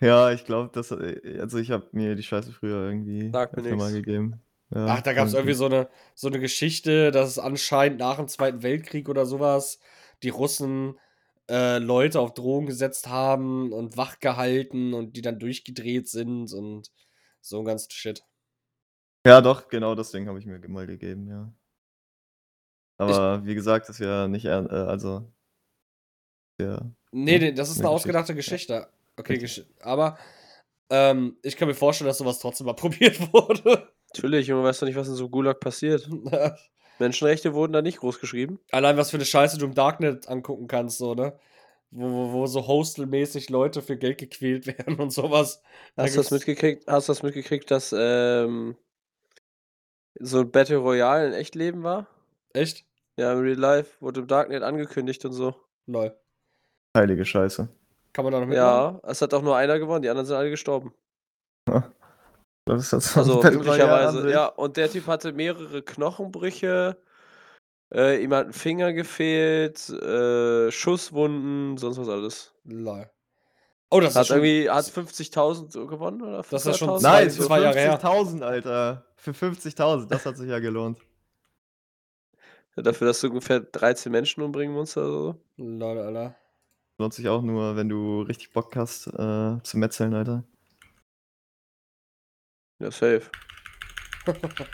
ja, 0.00 0.30
ich 0.32 0.44
glaube, 0.44 0.70
das. 0.72 0.90
äh, 0.90 1.38
Also, 1.40 1.58
ich 1.58 1.70
habe 1.70 1.88
mir 1.92 2.14
die 2.14 2.22
Scheiße 2.22 2.52
früher 2.52 2.84
irgendwie 2.88 3.30
Sagt 3.32 3.56
mir 3.56 3.76
mal 3.76 3.92
gegeben. 3.92 4.40
Ja, 4.70 4.86
Ach, 4.88 5.00
da 5.02 5.12
gab 5.12 5.26
es 5.28 5.34
irgendwie. 5.34 5.54
so 5.54 5.66
eine, 5.66 5.88
so 6.14 6.28
eine 6.28 6.40
Geschichte, 6.40 7.10
dass 7.10 7.28
es 7.30 7.38
anscheinend 7.38 7.98
nach 8.00 8.16
dem 8.16 8.28
Zweiten 8.28 8.62
Weltkrieg 8.62 9.08
oder 9.08 9.26
sowas 9.26 9.78
die 10.22 10.28
Russen 10.30 10.98
äh, 11.48 11.78
Leute 11.78 12.20
auf 12.20 12.34
Drogen 12.34 12.66
gesetzt 12.66 13.08
haben 13.08 13.72
und 13.72 13.96
wach 13.96 14.18
gehalten 14.18 14.92
und 14.94 15.16
die 15.16 15.22
dann 15.22 15.38
durchgedreht 15.38 16.08
sind 16.08 16.52
und 16.52 16.90
so 17.40 17.60
ein 17.60 17.64
ganz 17.64 17.88
Shit. 17.92 18.24
Ja, 19.26 19.40
doch, 19.42 19.68
genau 19.68 19.94
das 19.94 20.10
Ding 20.10 20.26
habe 20.28 20.38
ich 20.38 20.46
mir 20.46 20.58
mal 20.68 20.86
gegeben, 20.86 21.28
ja. 21.28 21.52
Aber 22.98 23.44
wie 23.46 23.54
gesagt, 23.54 23.88
das 23.88 23.98
ist 24.00 24.04
ja 24.06 24.28
nicht, 24.28 24.44
äh, 24.46 24.48
also. 24.50 25.32
Ja. 26.58 26.80
Nee, 27.12 27.32
Ja, 27.32 27.38
nee, 27.38 27.52
das 27.52 27.68
ist 27.70 27.78
eine 27.78 27.88
eine 27.88 27.94
Geschichte. 27.94 27.96
ausgedachte 27.96 28.34
Geschichte. 28.34 28.88
Okay, 29.16 29.46
aber 29.80 30.18
ähm, 30.90 31.36
ich 31.42 31.56
kann 31.56 31.68
mir 31.68 31.74
vorstellen, 31.74 32.08
dass 32.08 32.18
sowas 32.18 32.38
trotzdem 32.38 32.66
mal 32.66 32.72
probiert 32.76 33.20
wurde. 33.32 33.88
Natürlich, 34.14 34.46
Junge, 34.46 34.64
weißt 34.64 34.82
du 34.82 34.86
nicht, 34.86 34.96
was 34.96 35.08
in 35.08 35.14
so 35.14 35.24
einem 35.24 35.30
Gulag 35.30 35.60
passiert. 35.60 36.08
Menschenrechte 36.98 37.52
wurden 37.52 37.72
da 37.72 37.82
nicht 37.82 37.98
groß 37.98 38.20
geschrieben. 38.20 38.58
Allein 38.70 38.96
was 38.96 39.10
für 39.10 39.18
eine 39.18 39.26
Scheiße 39.26 39.58
du 39.58 39.66
im 39.66 39.74
Darknet 39.74 40.28
angucken 40.28 40.66
kannst, 40.66 40.98
so, 40.98 41.14
ne? 41.14 41.38
Wo, 41.90 42.10
wo, 42.10 42.32
wo 42.32 42.46
so 42.46 42.66
hostelmäßig 42.66 43.48
Leute 43.50 43.82
für 43.82 43.96
Geld 43.96 44.18
gequält 44.18 44.66
werden 44.78 44.98
und 44.98 45.10
sowas. 45.10 45.62
Da 45.94 46.04
Hast 46.04 46.14
du 46.14 46.20
das 46.20 46.30
mitgekriegt, 46.30 46.86
hast 46.86 47.08
du 47.08 47.12
das 47.12 47.22
mitgekriegt, 47.22 47.70
dass 47.70 47.94
ähm, 47.96 48.76
so 50.18 50.40
ein 50.40 50.50
Battle 50.50 50.78
Royale 50.78 51.28
in 51.28 51.32
Echtleben 51.34 51.82
war? 51.82 52.06
Echt? 52.52 52.86
Ja, 53.18 53.32
im 53.32 53.40
Real 53.40 53.58
Life 53.58 53.96
wurde 54.00 54.20
im 54.20 54.26
Darknet 54.26 54.62
angekündigt 54.62 55.24
und 55.24 55.32
so. 55.32 55.54
Lol. 55.86 56.16
Heilige 56.96 57.24
Scheiße. 57.24 57.68
Kann 58.16 58.24
man 58.24 58.32
da 58.32 58.40
noch 58.40 58.46
mitmachen? 58.46 58.98
Ja, 59.02 59.10
es 59.10 59.20
hat 59.20 59.34
auch 59.34 59.42
nur 59.42 59.58
einer 59.58 59.78
gewonnen, 59.78 60.00
die 60.00 60.08
anderen 60.08 60.24
sind 60.24 60.36
alle 60.36 60.48
gestorben. 60.48 60.94
Das 62.64 62.90
ist 62.90 63.14
ein 63.14 63.18
Also 63.18 63.42
sich. 64.22 64.32
ja. 64.32 64.46
Und 64.46 64.78
der 64.78 64.90
Typ 64.90 65.06
hatte 65.06 65.34
mehrere 65.34 65.82
Knochenbrüche, 65.82 66.96
äh, 67.94 68.24
ihm 68.24 68.32
hat 68.32 68.46
ein 68.46 68.52
Finger 68.54 68.94
gefehlt, 68.94 69.90
äh, 69.90 70.70
Schusswunden, 70.70 71.76
sonst 71.76 71.98
was 71.98 72.08
alles. 72.08 72.54
Lol. 72.64 73.06
Oh, 73.90 74.00
das 74.00 74.12
ist 74.12 74.16
Hat 74.16 74.26
schon, 74.28 74.36
irgendwie, 74.38 74.70
hat 74.70 74.86
50.000 74.86 75.70
so 75.70 75.86
gewonnen 75.86 76.22
oder 76.22 76.42
Das 76.42 76.64
ist 76.64 76.78
schon 76.78 76.88
500.000? 76.88 77.02
Nein, 77.02 77.30
für 77.30 77.42
zwei 77.42 77.60
Jahre 77.60 77.78
her. 77.78 78.00
50.000, 78.00 78.42
Alter. 78.42 79.04
Für 79.16 79.32
50.000, 79.32 80.08
das 80.08 80.24
hat 80.24 80.38
sich 80.38 80.48
ja 80.48 80.58
gelohnt. 80.58 80.98
Dafür, 82.76 83.08
dass 83.08 83.20
du 83.20 83.28
ungefähr 83.28 83.60
13 83.60 84.10
Menschen 84.10 84.42
umbringen 84.42 84.74
musst 84.74 84.96
oder 84.96 85.08
so. 85.10 85.34
Lol, 85.58 85.98
Alter. 85.98 86.34
Lohnt 86.98 87.12
sich 87.12 87.28
auch 87.28 87.42
nur, 87.42 87.76
wenn 87.76 87.88
du 87.88 88.22
richtig 88.22 88.52
Bock 88.52 88.74
hast 88.74 89.08
äh, 89.08 89.62
zu 89.62 89.76
metzeln, 89.76 90.14
Alter. 90.14 90.44
Ja, 92.78 92.90
safe. 92.90 93.30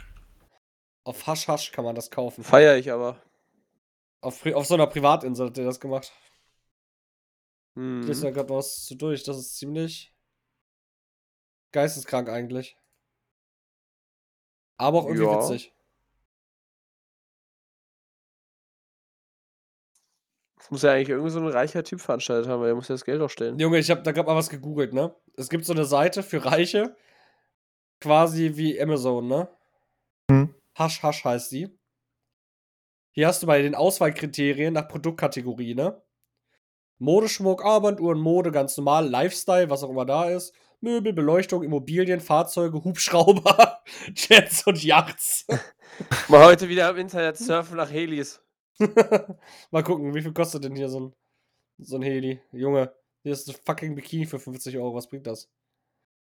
Auf 1.04 1.26
Hasch 1.26 1.48
Hasch 1.48 1.72
kann 1.72 1.84
man 1.84 1.96
das 1.96 2.10
kaufen. 2.10 2.44
Feier 2.44 2.76
ich 2.76 2.92
aber. 2.92 3.20
Auf, 4.20 4.46
auf 4.46 4.66
so 4.66 4.74
einer 4.74 4.86
Privatinsel 4.86 5.48
hat 5.48 5.56
der 5.56 5.64
das 5.64 5.80
gemacht. 5.80 6.12
Ich 7.74 8.06
lese 8.06 8.26
ja 8.26 8.30
gerade 8.32 8.50
was 8.50 8.84
zu 8.84 8.94
durch. 8.94 9.24
Das 9.24 9.36
ist 9.36 9.56
ziemlich 9.56 10.14
geisteskrank 11.72 12.28
eigentlich. 12.28 12.76
Aber 14.78 14.98
auch 15.00 15.06
irgendwie 15.06 15.24
Ja. 15.24 15.38
witzig. 15.38 15.71
Das 20.62 20.70
muss 20.70 20.82
ja 20.82 20.92
eigentlich 20.92 21.08
irgendwie 21.08 21.30
so 21.30 21.40
ein 21.40 21.48
reicher 21.48 21.82
Typ 21.82 22.00
veranstaltet 22.00 22.48
haben, 22.48 22.60
weil 22.60 22.68
er 22.68 22.76
muss 22.76 22.86
ja 22.86 22.94
das 22.94 23.04
Geld 23.04 23.20
auch 23.20 23.28
stellen. 23.28 23.58
Junge, 23.58 23.78
ich 23.78 23.90
habe 23.90 24.02
da 24.02 24.12
gerade 24.12 24.28
mal 24.28 24.36
was 24.36 24.48
gegoogelt, 24.48 24.92
ne? 24.92 25.12
Es 25.36 25.48
gibt 25.48 25.64
so 25.64 25.72
eine 25.72 25.84
Seite 25.84 26.22
für 26.22 26.44
Reiche, 26.44 26.94
quasi 28.00 28.52
wie 28.54 28.80
Amazon, 28.80 29.26
ne? 29.26 29.48
Hm. 30.30 30.54
Hasch 30.78 31.02
Hasch 31.02 31.24
heißt 31.24 31.50
die. 31.50 31.76
Hier 33.10 33.26
hast 33.26 33.42
du 33.42 33.48
bei 33.48 33.60
den 33.60 33.74
Auswahlkriterien 33.74 34.72
nach 34.72 34.86
Produktkategorie, 34.86 35.74
ne? 35.74 36.00
Modeschmuck, 36.98 37.64
Armbanduhren, 37.64 38.20
Mode, 38.20 38.52
ganz 38.52 38.76
normal, 38.76 39.08
Lifestyle, 39.08 39.68
was 39.68 39.82
auch 39.82 39.90
immer 39.90 40.06
da 40.06 40.30
ist. 40.30 40.54
Möbel, 40.80 41.12
Beleuchtung, 41.12 41.64
Immobilien, 41.64 42.20
Fahrzeuge, 42.20 42.84
Hubschrauber, 42.84 43.82
Jets 44.14 44.64
und 44.64 44.80
Yachts. 44.84 45.44
Mal 46.28 46.44
heute 46.44 46.68
wieder 46.68 46.88
im 46.90 46.98
Internet 46.98 47.36
surfen 47.36 47.78
nach 47.78 47.90
Helis. 47.90 48.40
Mal 49.70 49.82
gucken, 49.82 50.14
wie 50.14 50.22
viel 50.22 50.32
kostet 50.32 50.64
denn 50.64 50.76
hier 50.76 50.88
so 50.88 51.00
ein, 51.00 51.14
so 51.78 51.96
ein 51.96 52.02
Heli? 52.02 52.40
Junge, 52.52 52.94
hier 53.22 53.32
ist 53.32 53.48
ein 53.48 53.56
fucking 53.64 53.94
Bikini 53.94 54.26
für 54.26 54.38
50 54.38 54.76
Euro. 54.78 54.94
Was 54.94 55.08
bringt 55.08 55.26
das? 55.26 55.50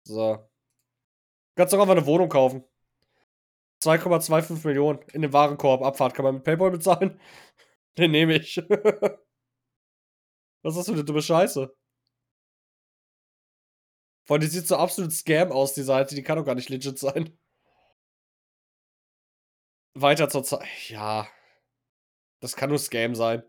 So. 0.07 0.49
Kannst 1.57 1.73
doch 1.73 1.81
einfach 1.81 1.97
eine 1.97 2.07
Wohnung 2.07 2.29
kaufen. 2.29 2.65
2,25 3.83 4.67
Millionen 4.67 5.01
in 5.13 5.23
den 5.23 5.33
Warenkorb. 5.33 5.83
Abfahrt 5.83 6.15
kann 6.15 6.25
man 6.25 6.37
mit 6.37 6.45
Paypal 6.45 6.71
bezahlen. 6.71 7.21
Den 7.99 8.11
nehme 8.11 8.35
ich. 8.37 8.57
Was 10.63 10.73
ist 10.73 10.79
das 10.79 10.87
für 10.87 10.93
eine 10.95 11.05
dumme 11.05 11.23
Scheiße? 11.23 11.75
Vor 14.27 14.35
allem, 14.35 14.41
die 14.41 14.49
sieht 14.49 14.67
so 14.67 14.77
absolut 14.77 15.13
Scam 15.13 15.53
aus, 15.53 15.75
die 15.75 15.83
Seite. 15.83 16.15
Die 16.15 16.23
kann 16.23 16.37
doch 16.39 16.45
gar 16.45 16.55
nicht 16.55 16.71
legit 16.71 16.99
sein. 16.99 17.39
Weiter 19.95 20.29
zur 20.29 20.43
Zeit. 20.45 20.67
Ja. 20.89 21.29
Das 22.45 22.57
kann 22.57 22.69
nur 22.69 22.79
Scam 22.79 23.15
sein. 23.15 23.43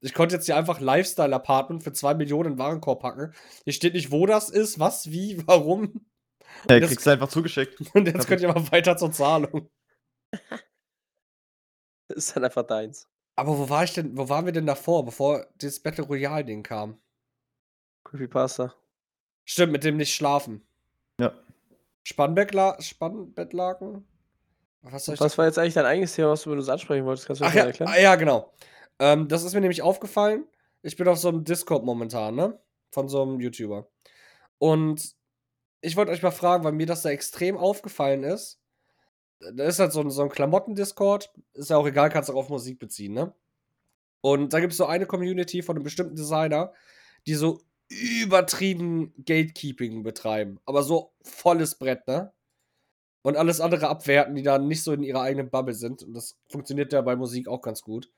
Ich 0.00 0.12
konnte 0.12 0.34
jetzt 0.34 0.46
hier 0.46 0.56
einfach 0.56 0.80
Lifestyle-Apartment 0.80 1.84
für 1.84 1.92
2 1.92 2.14
Millionen 2.14 2.54
in 2.54 2.58
Warenkorb 2.58 3.00
packen. 3.00 3.32
Hier 3.62 3.72
steht 3.72 3.94
nicht, 3.94 4.10
wo 4.10 4.26
das 4.26 4.48
ist, 4.50 4.80
was, 4.80 5.12
wie, 5.12 5.40
warum. 5.46 6.04
Hey, 6.68 6.80
Das- 6.80 6.90
kriegst 6.90 7.06
du 7.06 7.10
einfach 7.10 7.28
zugeschickt. 7.28 7.80
Und 7.94 8.06
jetzt 8.06 8.26
könnt 8.26 8.40
ihr 8.40 8.48
mal 8.48 8.72
weiter 8.72 8.96
zur 8.96 9.12
Zahlung. 9.12 9.70
Das 10.32 10.50
ist 12.16 12.34
dann 12.36 12.42
einfach 12.44 12.66
deins. 12.66 13.08
Aber 13.36 13.56
wo 13.56 13.68
war 13.68 13.84
ich 13.84 13.92
denn, 13.92 14.16
wo 14.18 14.28
waren 14.28 14.46
wir 14.46 14.52
denn 14.52 14.66
davor, 14.66 15.04
bevor 15.04 15.46
dieses 15.60 15.80
Battle 15.80 16.04
Royale-Ding 16.04 16.64
kam? 16.64 17.00
Creepypasta. 18.02 18.74
Stimmt, 19.44 19.70
mit 19.70 19.84
dem 19.84 19.96
nicht 19.96 20.12
schlafen. 20.12 20.66
Ja. 21.20 21.32
Spannbettla 22.02 22.82
Spannbettlaken? 22.82 24.08
Was 24.82 25.04
soll 25.04 25.14
ich 25.14 25.20
Was 25.20 25.36
war 25.36 25.46
jetzt 25.46 25.58
eigentlich 25.58 25.74
dein 25.74 25.86
eigenes 25.86 26.14
Thema, 26.14 26.30
was 26.30 26.42
du 26.42 26.50
mit 26.50 26.58
uns 26.58 26.68
ansprechen 26.68 27.04
wolltest? 27.04 27.26
Kannst 27.26 27.40
du 27.40 27.44
das 27.44 27.52
Ach 27.52 27.54
mal 27.54 27.60
ja, 27.60 27.66
erklären? 27.66 27.92
ah, 27.92 28.00
ja, 28.00 28.14
genau. 28.16 28.52
Ähm, 28.98 29.28
das 29.28 29.42
ist 29.42 29.54
mir 29.54 29.60
nämlich 29.60 29.82
aufgefallen. 29.82 30.46
Ich 30.82 30.96
bin 30.96 31.08
auf 31.08 31.18
so 31.18 31.28
einem 31.28 31.44
Discord 31.44 31.84
momentan, 31.84 32.34
ne? 32.34 32.58
Von 32.90 33.08
so 33.08 33.22
einem 33.22 33.40
YouTuber. 33.40 33.88
Und 34.58 35.14
ich 35.80 35.96
wollte 35.96 36.12
euch 36.12 36.22
mal 36.22 36.30
fragen, 36.30 36.64
weil 36.64 36.72
mir 36.72 36.86
das 36.86 37.02
da 37.02 37.10
extrem 37.10 37.56
aufgefallen 37.56 38.24
ist. 38.24 38.60
Da 39.40 39.64
ist 39.64 39.78
halt 39.78 39.92
so 39.92 40.00
ein, 40.00 40.10
so 40.10 40.22
ein 40.22 40.28
Klamotten-Discord. 40.28 41.32
Ist 41.54 41.70
ja 41.70 41.76
auch 41.76 41.86
egal, 41.86 42.10
kannst 42.10 42.28
du 42.28 42.34
auch 42.34 42.38
auf 42.38 42.48
Musik 42.48 42.78
beziehen, 42.78 43.14
ne? 43.14 43.34
Und 44.22 44.52
da 44.52 44.60
gibt 44.60 44.72
es 44.72 44.76
so 44.76 44.84
eine 44.86 45.06
Community 45.06 45.62
von 45.62 45.76
einem 45.76 45.84
bestimmten 45.84 46.16
Designer, 46.16 46.72
die 47.26 47.34
so 47.34 47.60
übertrieben 47.88 49.14
Gatekeeping 49.24 50.02
betreiben. 50.02 50.60
Aber 50.66 50.82
so 50.82 51.14
volles 51.22 51.76
Brett, 51.76 52.06
ne? 52.06 52.32
Und 53.22 53.36
alles 53.36 53.60
andere 53.60 53.88
abwerten, 53.88 54.34
die 54.34 54.42
da 54.42 54.58
nicht 54.58 54.82
so 54.82 54.92
in 54.92 55.02
ihrer 55.02 55.20
eigenen 55.20 55.50
Bubble 55.50 55.74
sind. 55.74 56.02
Und 56.02 56.14
das 56.14 56.38
funktioniert 56.48 56.92
ja 56.92 57.02
bei 57.02 57.16
Musik 57.16 57.48
auch 57.48 57.60
ganz 57.60 57.82
gut. 57.82 58.10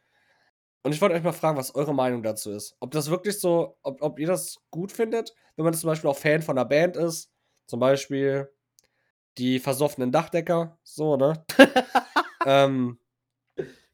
Und 0.84 0.92
ich 0.92 1.00
wollte 1.00 1.14
euch 1.14 1.22
mal 1.22 1.32
fragen, 1.32 1.56
was 1.56 1.74
eure 1.74 1.94
Meinung 1.94 2.22
dazu 2.22 2.50
ist. 2.50 2.76
Ob 2.80 2.90
das 2.90 3.10
wirklich 3.10 3.40
so, 3.40 3.76
ob, 3.82 4.02
ob 4.02 4.18
ihr 4.18 4.26
das 4.26 4.58
gut 4.70 4.92
findet, 4.92 5.34
wenn 5.56 5.64
man 5.64 5.74
zum 5.74 5.88
Beispiel 5.88 6.10
auch 6.10 6.16
Fan 6.16 6.42
von 6.42 6.58
einer 6.58 6.68
Band 6.68 6.96
ist. 6.96 7.30
Zum 7.66 7.80
Beispiel 7.80 8.48
die 9.38 9.58
versoffenen 9.58 10.12
Dachdecker, 10.12 10.78
so, 10.82 11.16
ne? 11.16 11.44
ähm, 12.46 12.98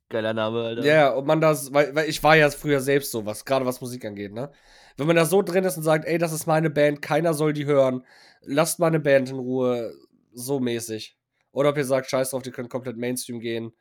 Geiler 0.09 0.33
Name, 0.33 0.62
Alter. 0.62 0.85
ja, 0.85 1.11
und 1.11 1.27
man 1.27 1.40
das, 1.40 1.73
weil, 1.73 1.94
weil 1.94 2.09
ich 2.09 2.23
war 2.23 2.35
ja 2.35 2.51
früher 2.51 2.81
selbst 2.81 3.12
sowas, 3.12 3.44
gerade 3.44 3.66
was 3.66 3.81
Musik 3.81 4.05
angeht, 4.07 4.33
ne? 4.33 4.51
Wenn 4.97 5.07
man 5.07 5.16
da 5.16 5.27
so 5.27 5.42
drin 5.42 5.64
ist 5.64 5.77
und 5.77 5.83
sagt, 5.83 6.07
ey, 6.07 6.18
das 6.18 6.33
ist 6.33 6.47
meine 6.47 6.71
Band, 6.71 7.03
keiner 7.03 7.35
soll 7.35 7.53
die 7.53 7.66
hören, 7.66 8.05
lasst 8.40 8.79
meine 8.81 9.01
Band 9.01 9.29
in 9.29 9.37
Ruhe, 9.37 9.94
so 10.38 10.61
mäßig. 10.61 11.16
Oder 11.53 11.70
ob 11.70 11.77
ihr 11.77 11.85
sagt, 11.85 12.11
scheiß 12.11 12.31
drauf, 12.31 12.42
die 12.42 12.51
können 12.51 12.68
komplett 12.68 12.96
Mainstream 12.96 13.40
gehen. 13.40 13.72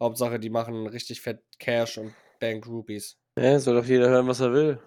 Hauptsache, 0.00 0.38
die 0.38 0.50
machen 0.50 0.86
richtig 0.86 1.20
fett 1.20 1.42
Cash 1.58 1.98
und 1.98 2.12
Bang 2.40 2.60
Groupies. 2.60 3.16
Ja, 3.38 3.58
soll 3.58 3.76
doch 3.76 3.86
jeder 3.86 4.08
hören, 4.08 4.26
was 4.26 4.40
er 4.40 4.52
will. 4.52 4.78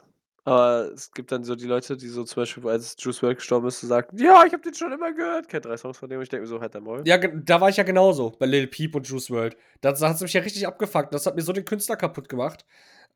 Aber 0.44 0.92
es 0.94 1.12
gibt 1.12 1.32
dann 1.32 1.44
so 1.44 1.56
die 1.56 1.66
Leute, 1.66 1.98
die 1.98 2.08
so 2.08 2.24
zum 2.24 2.44
Beispiel, 2.44 2.68
als 2.68 2.96
Juice 3.00 3.24
WRLD 3.24 3.38
gestorben 3.38 3.68
ist, 3.68 3.80
so 3.80 3.88
sagen, 3.88 4.16
ja, 4.16 4.46
ich 4.46 4.54
hab 4.54 4.62
den 4.62 4.76
schon 4.76 4.92
immer 4.92 5.12
gehört. 5.12 5.50
Kennt 5.50 5.66
drei 5.66 5.76
Songs 5.76 5.98
von 5.98 6.08
dem 6.08 6.22
ich 6.22 6.30
denke 6.30 6.44
mir 6.44 6.48
so, 6.48 6.62
halt 6.62 6.76
dein 6.76 6.84
Maul. 6.84 7.02
Ja, 7.06 7.18
da 7.18 7.60
war 7.60 7.70
ich 7.70 7.78
ja 7.78 7.84
genauso, 7.84 8.30
bei 8.30 8.46
Lil 8.46 8.68
Peep 8.68 8.94
und 8.94 9.08
Juice 9.08 9.32
World. 9.32 9.58
Da 9.82 9.90
hat 9.90 10.16
es 10.16 10.22
mich 10.22 10.34
ja 10.34 10.42
richtig 10.42 10.68
abgefuckt. 10.68 11.12
Das 11.16 11.26
hat 11.26 11.36
mir 11.36 11.42
so 11.42 11.52
den 11.52 11.66
Künstler 11.66 11.96
kaputt 11.96 12.30
gemacht, 12.30 12.64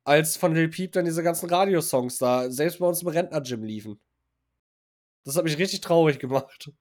als 0.05 0.37
von 0.37 0.55
Lil 0.55 0.69
Peep 0.69 0.93
dann 0.93 1.05
diese 1.05 1.21
ganzen 1.21 1.47
Radiosongs 1.47 2.17
da 2.17 2.49
selbst 2.49 2.79
bei 2.79 2.87
uns 2.87 3.03
im 3.03 3.09
Rentner-Gym 3.09 3.63
liefen. 3.63 3.99
Das 5.23 5.37
hat 5.37 5.43
mich 5.43 5.59
richtig 5.59 5.81
traurig 5.81 6.17
gemacht. 6.19 6.71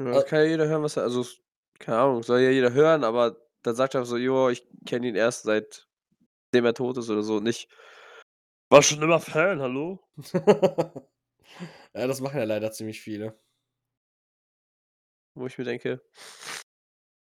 Ja, 0.00 0.14
das 0.14 0.24
Äh 0.24 0.28
kann 0.28 0.38
ja 0.40 0.44
jeder 0.46 0.66
hören, 0.68 0.82
was 0.82 0.96
er 0.96 1.02
also, 1.04 1.24
keine 1.78 1.98
Ahnung, 1.98 2.22
soll 2.22 2.40
ja 2.40 2.50
jeder 2.50 2.72
hören, 2.72 3.04
aber 3.04 3.36
dann 3.62 3.74
sagt 3.76 3.94
er 3.94 4.04
so: 4.04 4.16
„Jo, 4.16 4.48
ich 4.48 4.66
kenne 4.86 5.08
ihn 5.08 5.14
erst 5.14 5.42
seitdem 5.44 6.06
er 6.64 6.74
tot 6.74 6.98
ist“ 6.98 7.10
oder 7.10 7.22
so, 7.22 7.40
nicht: 7.40 7.66
„War 8.72 8.82
schon 8.82 9.02
immer 9.02 9.20
Fan, 9.20 9.60
hallo?“ 9.60 10.00
Ja, 11.94 12.06
das 12.08 12.20
machen 12.20 12.38
ja 12.38 12.44
leider 12.44 12.72
ziemlich 12.72 13.00
viele. 13.02 13.38
Wo 15.36 15.46
ich 15.46 15.56
mir 15.58 15.64
denke: 15.64 16.02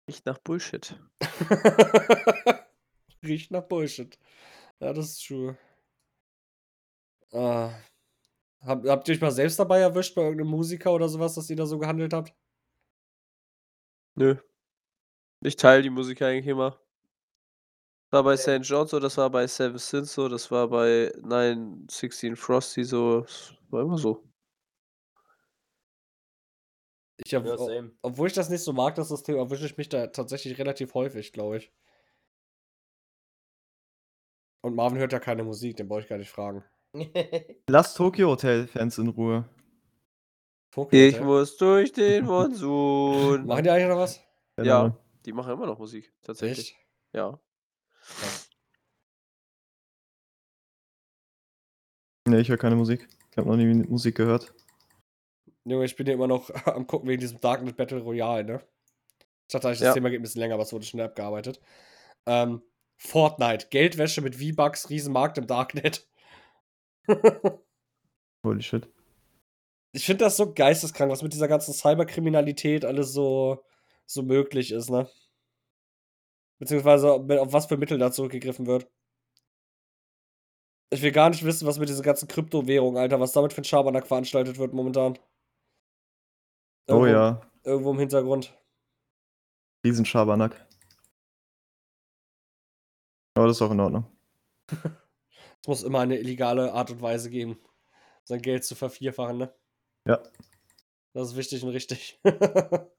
„Riecht 0.09 0.25
nach 0.25 0.37
Bullshit.“ 0.39 0.95
Riecht 3.23 3.51
nach 3.51 3.63
Bullshit. 3.63 4.17
Ja, 4.81 4.93
das 4.93 5.11
ist 5.11 5.27
true. 5.27 5.57
Ah. 7.33 7.71
Habt 8.65 8.87
habt 8.87 9.07
ihr 9.09 9.15
euch 9.15 9.21
mal 9.21 9.31
selbst 9.31 9.59
dabei 9.59 9.79
erwischt 9.79 10.15
bei 10.15 10.23
irgend 10.23 10.39
'nem 10.39 10.47
Musiker 10.49 10.93
oder 10.93 11.09
so 11.09 11.19
was, 11.19 11.35
dass 11.35 11.49
ihr 11.49 11.55
da 11.57 11.65
so 11.67 11.79
gehandelt 11.79 12.13
habt? 12.13 12.33
Nö. 14.15 14.35
Ich 15.41 15.55
teile 15.55 15.81
die 15.81 15.89
Musik 15.89 16.21
eigentlich 16.21 16.47
immer. 16.47 16.79
War 18.11 18.23
bei. 18.23 18.37
St. 18.37 18.59
John 18.61 18.87
so, 18.87 18.99
das 18.99 19.17
war 19.17 19.29
bei 19.29 19.47
Seven 19.47 19.77
Sins 19.79 20.13
so, 20.13 20.29
das 20.29 20.51
war 20.51 20.67
bei 20.67 21.11
916 21.21 22.35
Frosty 22.35 22.83
so, 22.83 23.21
das 23.21 23.55
war 23.69 23.81
immer 23.81 23.97
so. 23.97 24.23
Ich 27.25 27.33
habe 27.33 27.47
Ja, 27.47 27.57
same. 27.57 27.91
obwohl 28.01 28.27
ich 28.27 28.33
das 28.33 28.49
nicht 28.49 28.63
so 28.63 28.73
mag, 28.73 28.95
das 28.95 29.09
System, 29.09 29.37
erwische 29.37 29.65
ich 29.65 29.77
mich 29.77 29.89
da 29.89 30.07
tatsächlich 30.07 30.57
relativ 30.57 30.93
häufig, 30.93 31.31
glaube 31.33 31.57
ich. 31.57 31.71
Und 34.61 34.75
Marvin 34.75 34.99
hört 34.99 35.11
ja 35.11 35.19
keine 35.19 35.43
Musik, 35.43 35.77
den 35.77 35.87
brauche 35.87 36.01
ich 36.01 36.07
gar 36.07 36.17
nicht 36.17 36.31
fragen. 36.31 36.63
Lasst 37.67 37.97
Tokyo 37.97 38.29
Hotel 38.29 38.67
Fans 38.67 38.97
in 38.97 39.09
Ruhe. 39.09 39.49
Tokyo 40.73 40.97
Ich 40.99 41.15
Hotel? 41.15 41.25
muss 41.25 41.57
durch 41.57 41.91
den 41.93 42.25
Monsun. 42.25 43.45
Machen 43.45 43.63
die 43.63 43.69
eigentlich 43.69 43.87
noch 43.89 43.97
was? 43.97 44.19
Ja, 44.61 44.79
Ahnung. 44.81 44.97
die 45.25 45.33
machen 45.33 45.53
immer 45.53 45.65
noch 45.67 45.77
Musik, 45.79 46.11
tatsächlich. 46.21 46.71
Echt? 46.71 46.77
Ja. 47.13 47.39
Krass. 48.19 48.49
Ne, 52.27 52.39
ich 52.39 52.49
höre 52.49 52.57
keine 52.57 52.75
Musik. 52.75 53.07
Ich 53.31 53.37
habe 53.37 53.49
noch 53.49 53.55
nie 53.57 53.65
Musik 53.87 54.15
gehört. 54.15 54.53
Junge, 55.65 55.85
ich 55.85 55.95
bin 55.95 56.07
ja 56.07 56.13
immer 56.13 56.27
noch 56.27 56.49
am 56.65 56.87
gucken 56.87 57.09
wegen 57.09 57.19
diesem 57.21 57.39
Darknet 57.39 57.77
Battle 57.77 57.99
Royale, 58.01 58.43
ne? 58.43 58.67
Ich 59.47 59.53
dachte 59.53 59.67
eigentlich, 59.67 59.79
das 59.79 59.87
Ja. 59.89 59.93
Thema 59.93 60.09
geht 60.09 60.19
'n 60.19 60.23
bisschen 60.23 60.41
länger, 60.41 60.55
aber 60.55 60.63
es 60.63 60.73
wurde 60.73 60.85
schnell 60.85 61.05
abgearbeitet. 61.05 61.59
Ähm, 62.25 62.61
Fortnite, 62.97 63.67
Geldwäsche 63.69 64.21
mit 64.21 64.35
V-Bucks, 64.35 64.89
Riesenmarkt 64.89 65.37
im 65.37 65.47
Darknet. 65.47 66.07
Holy 68.45 68.61
shit. 68.61 68.87
Ich 69.95 70.05
finde 70.05 70.25
das 70.25 70.37
so 70.37 70.51
geisteskrank, 70.53 71.11
was 71.11 71.21
mit 71.21 71.33
dieser 71.33 71.47
ganzen 71.47 71.73
Cyberkriminalität 71.73 72.83
alles 72.85 73.13
so 73.13 73.63
so 74.05 74.21
möglich 74.23 74.71
ist, 74.71 74.89
ne? 74.89 75.07
Beziehungsweise 76.59 77.11
auf 77.11 77.53
was 77.53 77.67
für 77.67 77.77
Mittel 77.77 77.97
da 77.99 78.11
zurückgegriffen 78.11 78.65
wird. 78.65 78.87
Ich 80.91 81.01
will 81.01 81.11
gar 81.11 81.29
nicht 81.29 81.43
wissen, 81.43 81.67
was 81.67 81.77
mit 81.79 81.89
diesen 81.89 82.03
ganzen 82.03 82.27
Kryptowährungen, 82.29 82.97
Alter, 83.01 83.19
was 83.19 83.31
damit 83.33 83.51
für 83.53 83.61
'n 83.61 83.65
Schabernack 83.65 84.07
veranstaltet 84.07 84.57
wird 84.57 84.73
momentan. 84.73 85.17
Oh 86.89 87.05
Irgendwo 87.05 87.07
ja. 87.07 87.41
irgendwo 87.63 87.91
im 87.91 87.99
Hintergrund. 87.99 88.53
Riesen-Schabernack. 89.85 90.55
Aber 93.35 93.47
das 93.47 93.57
ist 93.57 93.61
auch 93.61 93.71
in 93.71 93.79
Ordnung. 93.79 94.05
Es 95.61 95.67
muss 95.67 95.83
immer 95.83 96.01
eine 96.01 96.17
illegale 96.19 96.73
Art 96.73 96.91
und 96.91 97.01
Weise 97.01 97.29
geben, 97.29 97.57
sein 98.25 98.41
Geld 98.41 98.65
zu 98.65 98.75
vervierfachen, 98.75 99.37
ne? 99.37 99.53
Ja. 100.05 100.21
Das 101.13 101.29
ist 101.29 101.37
wichtig 101.37 101.63
und 101.63 101.69
richtig. 101.69 102.19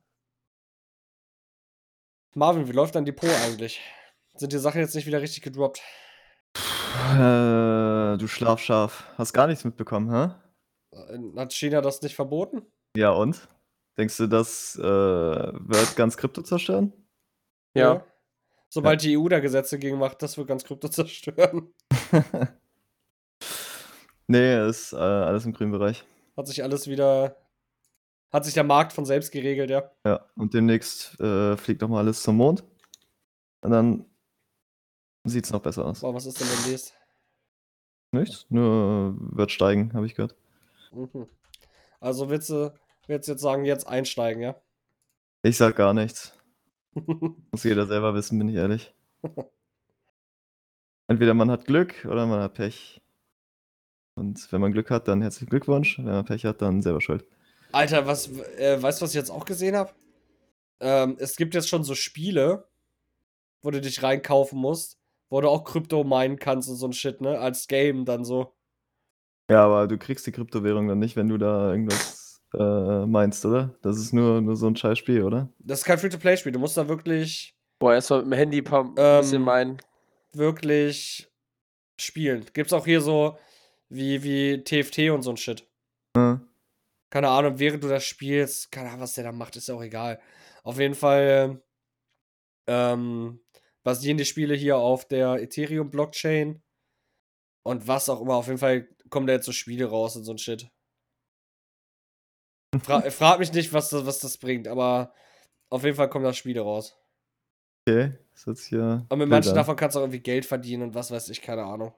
Marvin, 2.34 2.68
wie 2.68 2.72
läuft 2.72 2.94
dein 2.94 3.04
Depot 3.04 3.30
eigentlich? 3.30 3.80
Sind 4.34 4.52
die 4.52 4.58
Sachen 4.58 4.80
jetzt 4.80 4.94
nicht 4.94 5.06
wieder 5.06 5.20
richtig 5.20 5.42
gedroppt? 5.42 5.80
Äh, 7.12 8.16
du 8.16 8.26
Schlafschaf. 8.26 9.04
Hast 9.16 9.32
gar 9.32 9.46
nichts 9.46 9.64
mitbekommen, 9.64 10.10
hä? 10.10 10.34
Äh, 10.96 11.18
hat 11.36 11.52
China 11.52 11.80
das 11.80 12.02
nicht 12.02 12.14
verboten? 12.14 12.62
Ja 12.96 13.10
und? 13.10 13.48
Denkst 13.96 14.16
du, 14.16 14.26
das, 14.26 14.76
äh, 14.76 14.82
wird 14.82 15.96
ganz 15.96 16.16
Krypto 16.16 16.42
zerstören? 16.42 16.92
Ja. 17.74 17.94
Ja. 17.94 18.06
Sobald 18.68 19.02
die 19.02 19.16
EU 19.16 19.28
da 19.28 19.38
Gesetze 19.38 19.78
gegen 19.78 19.98
macht, 19.98 20.20
das 20.22 20.36
wird 20.36 20.48
ganz 20.48 20.64
Krypto 20.64 20.88
zerstören. 20.90 21.72
Ne, 24.26 24.66
ist, 24.68 24.94
äh, 24.94 24.96
alles 24.96 25.44
im 25.44 25.52
grünen 25.52 25.72
Bereich. 25.72 26.02
Hat 26.36 26.46
sich 26.46 26.62
alles 26.62 26.88
wieder 26.88 27.36
hat 28.34 28.44
sich 28.44 28.54
der 28.54 28.64
Markt 28.64 28.92
von 28.92 29.04
selbst 29.06 29.30
geregelt, 29.30 29.70
ja. 29.70 29.88
Ja, 30.04 30.26
und 30.34 30.54
demnächst, 30.54 31.20
äh, 31.20 31.56
fliegt 31.56 31.82
noch 31.82 31.88
mal 31.88 32.00
alles 32.00 32.20
zum 32.20 32.36
Mond. 32.36 32.64
Und 33.60 33.70
dann 33.70 34.06
sieht's 35.22 35.52
noch 35.52 35.62
besser 35.62 35.86
aus. 35.86 36.00
Boah, 36.00 36.12
was 36.12 36.26
ist 36.26 36.40
denn 36.40 36.48
demnächst? 36.48 36.94
Nichts, 38.10 38.46
nur 38.48 39.14
wird 39.36 39.52
steigen, 39.52 39.92
habe 39.94 40.06
ich 40.06 40.16
gehört. 40.16 40.34
Mhm. 40.90 41.28
Also 42.00 42.28
willst 42.28 42.50
du 42.50 42.74
willst 43.06 43.28
jetzt 43.28 43.40
sagen, 43.40 43.64
jetzt 43.64 43.86
einsteigen, 43.86 44.42
ja? 44.42 44.56
Ich 45.42 45.56
sage 45.56 45.74
gar 45.74 45.94
nichts. 45.94 46.36
Muss 47.52 47.62
jeder 47.62 47.86
selber 47.86 48.14
wissen, 48.14 48.36
bin 48.36 48.48
ich 48.48 48.56
ehrlich. 48.56 48.92
Entweder 51.06 51.34
man 51.34 51.52
hat 51.52 51.66
Glück 51.66 52.04
oder 52.04 52.26
man 52.26 52.40
hat 52.40 52.54
Pech. 52.54 53.00
Und 54.16 54.52
wenn 54.52 54.60
man 54.60 54.72
Glück 54.72 54.90
hat, 54.90 55.08
dann 55.08 55.22
herzlichen 55.22 55.50
Glückwunsch. 55.50 55.98
Wenn 55.98 56.04
man 56.06 56.24
Pech 56.24 56.44
hat, 56.44 56.62
dann 56.62 56.82
selber 56.82 57.00
schuld. 57.00 57.24
Alter, 57.72 58.06
was 58.06 58.28
äh, 58.58 58.80
weißt 58.80 59.00
du, 59.00 59.04
was 59.04 59.10
ich 59.10 59.16
jetzt 59.16 59.30
auch 59.30 59.44
gesehen 59.44 59.76
habe? 59.76 59.92
Ähm, 60.80 61.16
es 61.20 61.36
gibt 61.36 61.54
jetzt 61.54 61.68
schon 61.68 61.84
so 61.84 61.94
Spiele, 61.94 62.68
wo 63.62 63.70
du 63.70 63.80
dich 63.80 64.02
reinkaufen 64.02 64.58
musst, 64.58 64.98
wo 65.30 65.40
du 65.40 65.48
auch 65.48 65.64
Krypto 65.64 66.04
meinen 66.04 66.38
kannst 66.38 66.68
und 66.68 66.76
so 66.76 66.86
'n 66.86 66.92
Shit, 66.92 67.20
ne, 67.20 67.38
als 67.38 67.66
Game 67.68 68.04
dann 68.04 68.24
so. 68.24 68.54
Ja, 69.50 69.64
aber 69.64 69.86
du 69.88 69.98
kriegst 69.98 70.26
die 70.26 70.32
Kryptowährung 70.32 70.88
dann 70.88 70.98
nicht, 70.98 71.16
wenn 71.16 71.28
du 71.28 71.36
da 71.36 71.70
irgendwas, 71.70 72.40
äh, 72.54 73.04
meinst, 73.06 73.44
oder? 73.44 73.74
Das 73.82 73.98
ist 73.98 74.12
nur 74.14 74.40
nur 74.40 74.56
so 74.56 74.66
'n 74.66 74.76
Scheiß-Spiel, 74.76 75.22
oder? 75.22 75.50
Das 75.58 75.80
ist 75.80 75.84
kein 75.84 75.98
Free-to-Play-Spiel. 75.98 76.52
Du 76.52 76.58
musst 76.58 76.76
da 76.76 76.88
wirklich 76.88 77.54
Boah, 77.78 77.94
erst 77.94 78.10
mal 78.10 78.22
mit'm 78.22 78.36
Handy 78.36 78.62
paar 78.62 78.84
bisschen 79.18 79.40
ähm, 79.40 79.42
meinen. 79.42 79.78
wirklich 80.32 81.28
spielen. 82.00 82.46
Gibt's 82.54 82.72
auch 82.72 82.84
hier 82.86 83.00
so 83.00 83.38
wie 83.94 84.22
wie 84.22 84.64
TFT 84.64 85.10
und 85.10 85.22
so 85.22 85.30
'n 85.30 85.36
Shit. 85.36 85.66
Mhm. 86.16 86.48
Keine 87.10 87.28
Ahnung, 87.28 87.58
während 87.58 87.82
du 87.84 87.88
das 87.88 88.04
spielst 88.04 88.70
keine 88.72 88.88
Ahnung, 88.90 89.02
was 89.02 89.14
der 89.14 89.24
da 89.24 89.32
macht, 89.32 89.56
ist 89.56 89.68
ja 89.68 89.74
auch 89.74 89.82
egal. 89.82 90.20
Auf 90.64 90.78
jeden 90.78 90.94
Fall, 90.94 91.62
ähm, 92.66 93.40
basieren 93.82 94.18
die 94.18 94.24
Spiele 94.24 94.54
hier 94.54 94.76
auf 94.78 95.06
der 95.06 95.34
Ethereum-Blockchain. 95.42 96.62
Und 97.62 97.86
was 97.88 98.08
auch 98.08 98.20
immer, 98.22 98.34
auf 98.36 98.46
jeden 98.46 98.58
Fall 98.58 98.88
kommen 99.10 99.26
da 99.26 99.34
jetzt 99.34 99.46
so 99.46 99.52
Spiele 99.52 99.86
raus 99.86 100.16
und 100.16 100.24
so 100.24 100.32
'n 100.32 100.38
Shit. 100.38 100.70
Fra 102.78 103.00
frage 103.10 103.40
mich 103.40 103.52
nicht, 103.52 103.72
was 103.72 103.88
das 103.88 104.06
was 104.06 104.20
das 104.20 104.38
bringt, 104.38 104.68
aber 104.68 105.12
auf 105.70 105.84
jeden 105.84 105.96
Fall 105.96 106.08
kommen 106.10 106.24
da 106.24 106.32
Spiele 106.34 106.60
raus. 106.62 106.96
Okay, 107.86 108.12
das 108.32 108.46
hört 108.46 108.58
sich 108.58 108.70
ja 108.72 109.06
Und 109.08 109.18
mit 109.18 109.28
manchen 109.30 109.54
an. 109.54 109.54
davon 109.54 109.76
kannst 109.76 109.94
du 109.96 110.00
auch 110.00 110.04
irgendwie 110.04 110.20
Geld 110.20 110.44
verdienen 110.46 110.82
und 110.82 110.94
was 110.94 111.10
weiß 111.10 111.28
ich, 111.30 111.40
keine 111.42 111.64
Ahnung. 111.64 111.94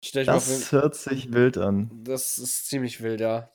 Ich 0.00 0.12
Das 0.12 0.72
hört 0.72 0.94
sich 0.94 1.32
wild 1.32 1.58
an. 1.58 1.90
Das 2.04 2.38
ist 2.38 2.68
ziemlich 2.68 3.02
wild, 3.02 3.20
ja. 3.20 3.50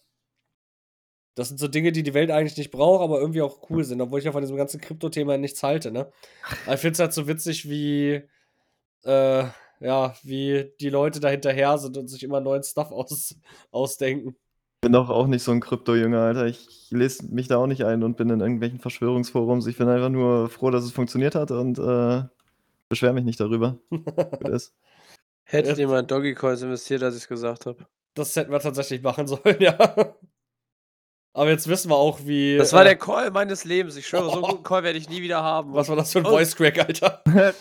Das 1.35 1.47
sind 1.47 1.59
so 1.59 1.67
Dinge, 1.67 1.91
die 1.91 2.03
die 2.03 2.13
Welt 2.13 2.29
eigentlich 2.29 2.57
nicht 2.57 2.69
braucht, 2.69 3.01
aber 3.01 3.19
irgendwie 3.19 3.41
auch 3.41 3.69
cool 3.69 3.83
sind, 3.83 3.99
obwohl 4.01 4.19
ich 4.19 4.25
ja 4.25 4.31
von 4.31 4.41
diesem 4.41 4.57
ganzen 4.57 4.79
Krypto-Thema 4.79 5.37
nichts 5.37 5.63
halte, 5.63 5.91
ne? 5.91 6.11
Ich 6.71 6.79
finde 6.79 6.93
es 6.93 6.99
halt 6.99 7.13
so 7.13 7.27
witzig, 7.27 7.67
wie 7.69 8.21
äh, 9.03 9.45
ja, 9.79 10.15
wie 10.23 10.71
die 10.79 10.89
Leute 10.89 11.19
da 11.19 11.29
hinterher 11.29 11.77
sind 11.77 11.97
und 11.97 12.07
sich 12.07 12.23
immer 12.23 12.39
neuen 12.39 12.63
Stuff 12.63 12.91
aus 12.91 13.35
ausdenken. 13.71 14.35
Bin 14.81 14.93
doch 14.93 15.09
auch 15.09 15.27
nicht 15.27 15.43
so 15.43 15.51
'n 15.51 15.61
Krypto-Junge, 15.61 16.19
Alter. 16.19 16.45
Ich 16.45 16.87
lese 16.91 17.25
mich 17.27 17.47
da 17.47 17.57
auch 17.57 17.67
nicht 17.67 17.85
ein 17.85 18.03
und 18.03 18.17
bin 18.17 18.29
in 18.29 18.41
irgendwelchen 18.41 18.79
Verschwörungsforums. 18.79 19.67
Ich 19.67 19.77
bin 19.77 19.87
einfach 19.89 20.09
nur 20.09 20.49
froh, 20.49 20.71
dass 20.71 20.83
es 20.83 20.91
funktioniert 20.91 21.35
hat 21.35 21.51
und, 21.51 21.79
äh, 21.79 22.23
beschwere 22.89 23.13
mich 23.13 23.25
nicht 23.25 23.39
darüber. 23.39 23.79
Gut 23.89 24.49
ist. 24.49 24.73
Hättet 25.45 25.77
ihr 25.77 25.87
mal 25.87 25.99
in 25.99 26.07
Doggycoins 26.07 26.61
investiert, 26.61 27.03
als 27.03 27.15
ich's 27.17 27.27
gesagt 27.27 27.65
habe. 27.65 27.85
Das 28.15 28.35
hätten 28.35 28.51
wir 28.51 28.59
tatsächlich 28.59 29.01
machen 29.01 29.27
sollen, 29.27 29.57
ja. 29.59 29.77
Aber 31.35 31.49
jetzt 31.49 31.67
wissen 31.67 31.89
wir 31.89 31.95
auch, 31.95 32.19
wie 32.23 32.57
Das 32.57 32.73
war 32.73 32.81
äh 32.81 32.85
der 32.85 32.95
Call 32.95 33.31
meines 33.31 33.63
Lebens. 33.65 33.95
Ich 33.95 34.07
schwöre, 34.07 34.29
so 34.29 34.35
'n 34.37 34.41
guten 34.43 34.63
Call 34.63 34.83
werde 34.83 34.99
ich 34.99 35.09
nie 35.09 35.21
wieder 35.23 35.41
haben. 35.41 35.73
Was 35.73 35.89
war 35.89 35.95
das 35.95 36.11
für 36.11 36.19
'n 36.19 36.25
Und- 36.25 36.31
Voice 36.31 36.55
Crack, 36.55 36.77
Alter? 36.79 37.23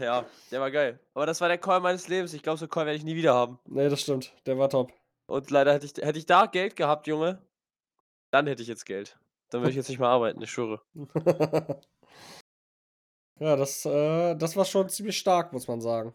Ja, 0.00 0.24
der 0.50 0.60
war 0.60 0.70
geil. 0.70 0.98
Aber 1.14 1.24
das 1.26 1.40
war 1.40 1.46
der 1.48 1.58
Call 1.58 1.80
meines 1.80 2.08
Lebens. 2.08 2.34
Ich 2.34 2.42
glaube, 2.42 2.58
so 2.58 2.64
'n 2.66 2.70
Call 2.70 2.86
werde 2.86 2.96
ich 2.98 3.04
nie 3.04 3.14
wieder 3.14 3.34
haben. 3.34 3.58
Ne, 3.66 3.88
das 3.88 4.00
stimmt. 4.00 4.32
Der 4.46 4.58
war 4.58 4.68
top. 4.68 4.92
Und 5.26 5.50
leider 5.50 5.72
hätte 5.72 5.86
ich 5.86 5.92
hätte 6.04 6.18
ich 6.18 6.26
da 6.26 6.46
Geld 6.46 6.74
gehabt, 6.74 7.06
Junge, 7.06 7.40
dann 8.32 8.46
hätte 8.48 8.62
ich 8.62 8.68
jetzt 8.68 8.84
Geld. 8.84 9.16
Dann 9.50 9.60
würde 9.60 9.70
ich 9.70 9.76
jetzt 9.76 9.88
nicht 9.88 9.98
mehr 10.00 10.08
arbeiten, 10.08 10.42
ich 10.42 10.50
schwöre. 10.50 10.80
Ja, 13.38 13.56
das 13.56 13.84
äh, 13.86 14.34
das 14.36 14.56
war 14.56 14.64
schon 14.64 14.88
ziemlich 14.88 15.18
stark, 15.18 15.52
muss 15.52 15.68
man 15.68 15.80
sagen. 15.80 16.14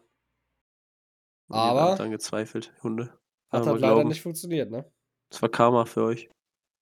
Und 1.48 1.56
ihr 1.56 1.62
habt 1.62 1.78
Aber 1.78 1.96
dran 1.96 2.10
gezweifelt, 2.10 2.72
Hunde. 2.82 3.18
hat 3.50 3.66
halt 3.66 3.80
leider 3.80 3.94
glauben. 3.94 4.08
nicht 4.08 4.22
funktioniert, 4.22 4.70
ne? 4.70 4.90
Das 5.30 5.42
war 5.42 5.48
Karma 5.48 5.84
für 5.84 6.04
euch. 6.04 6.30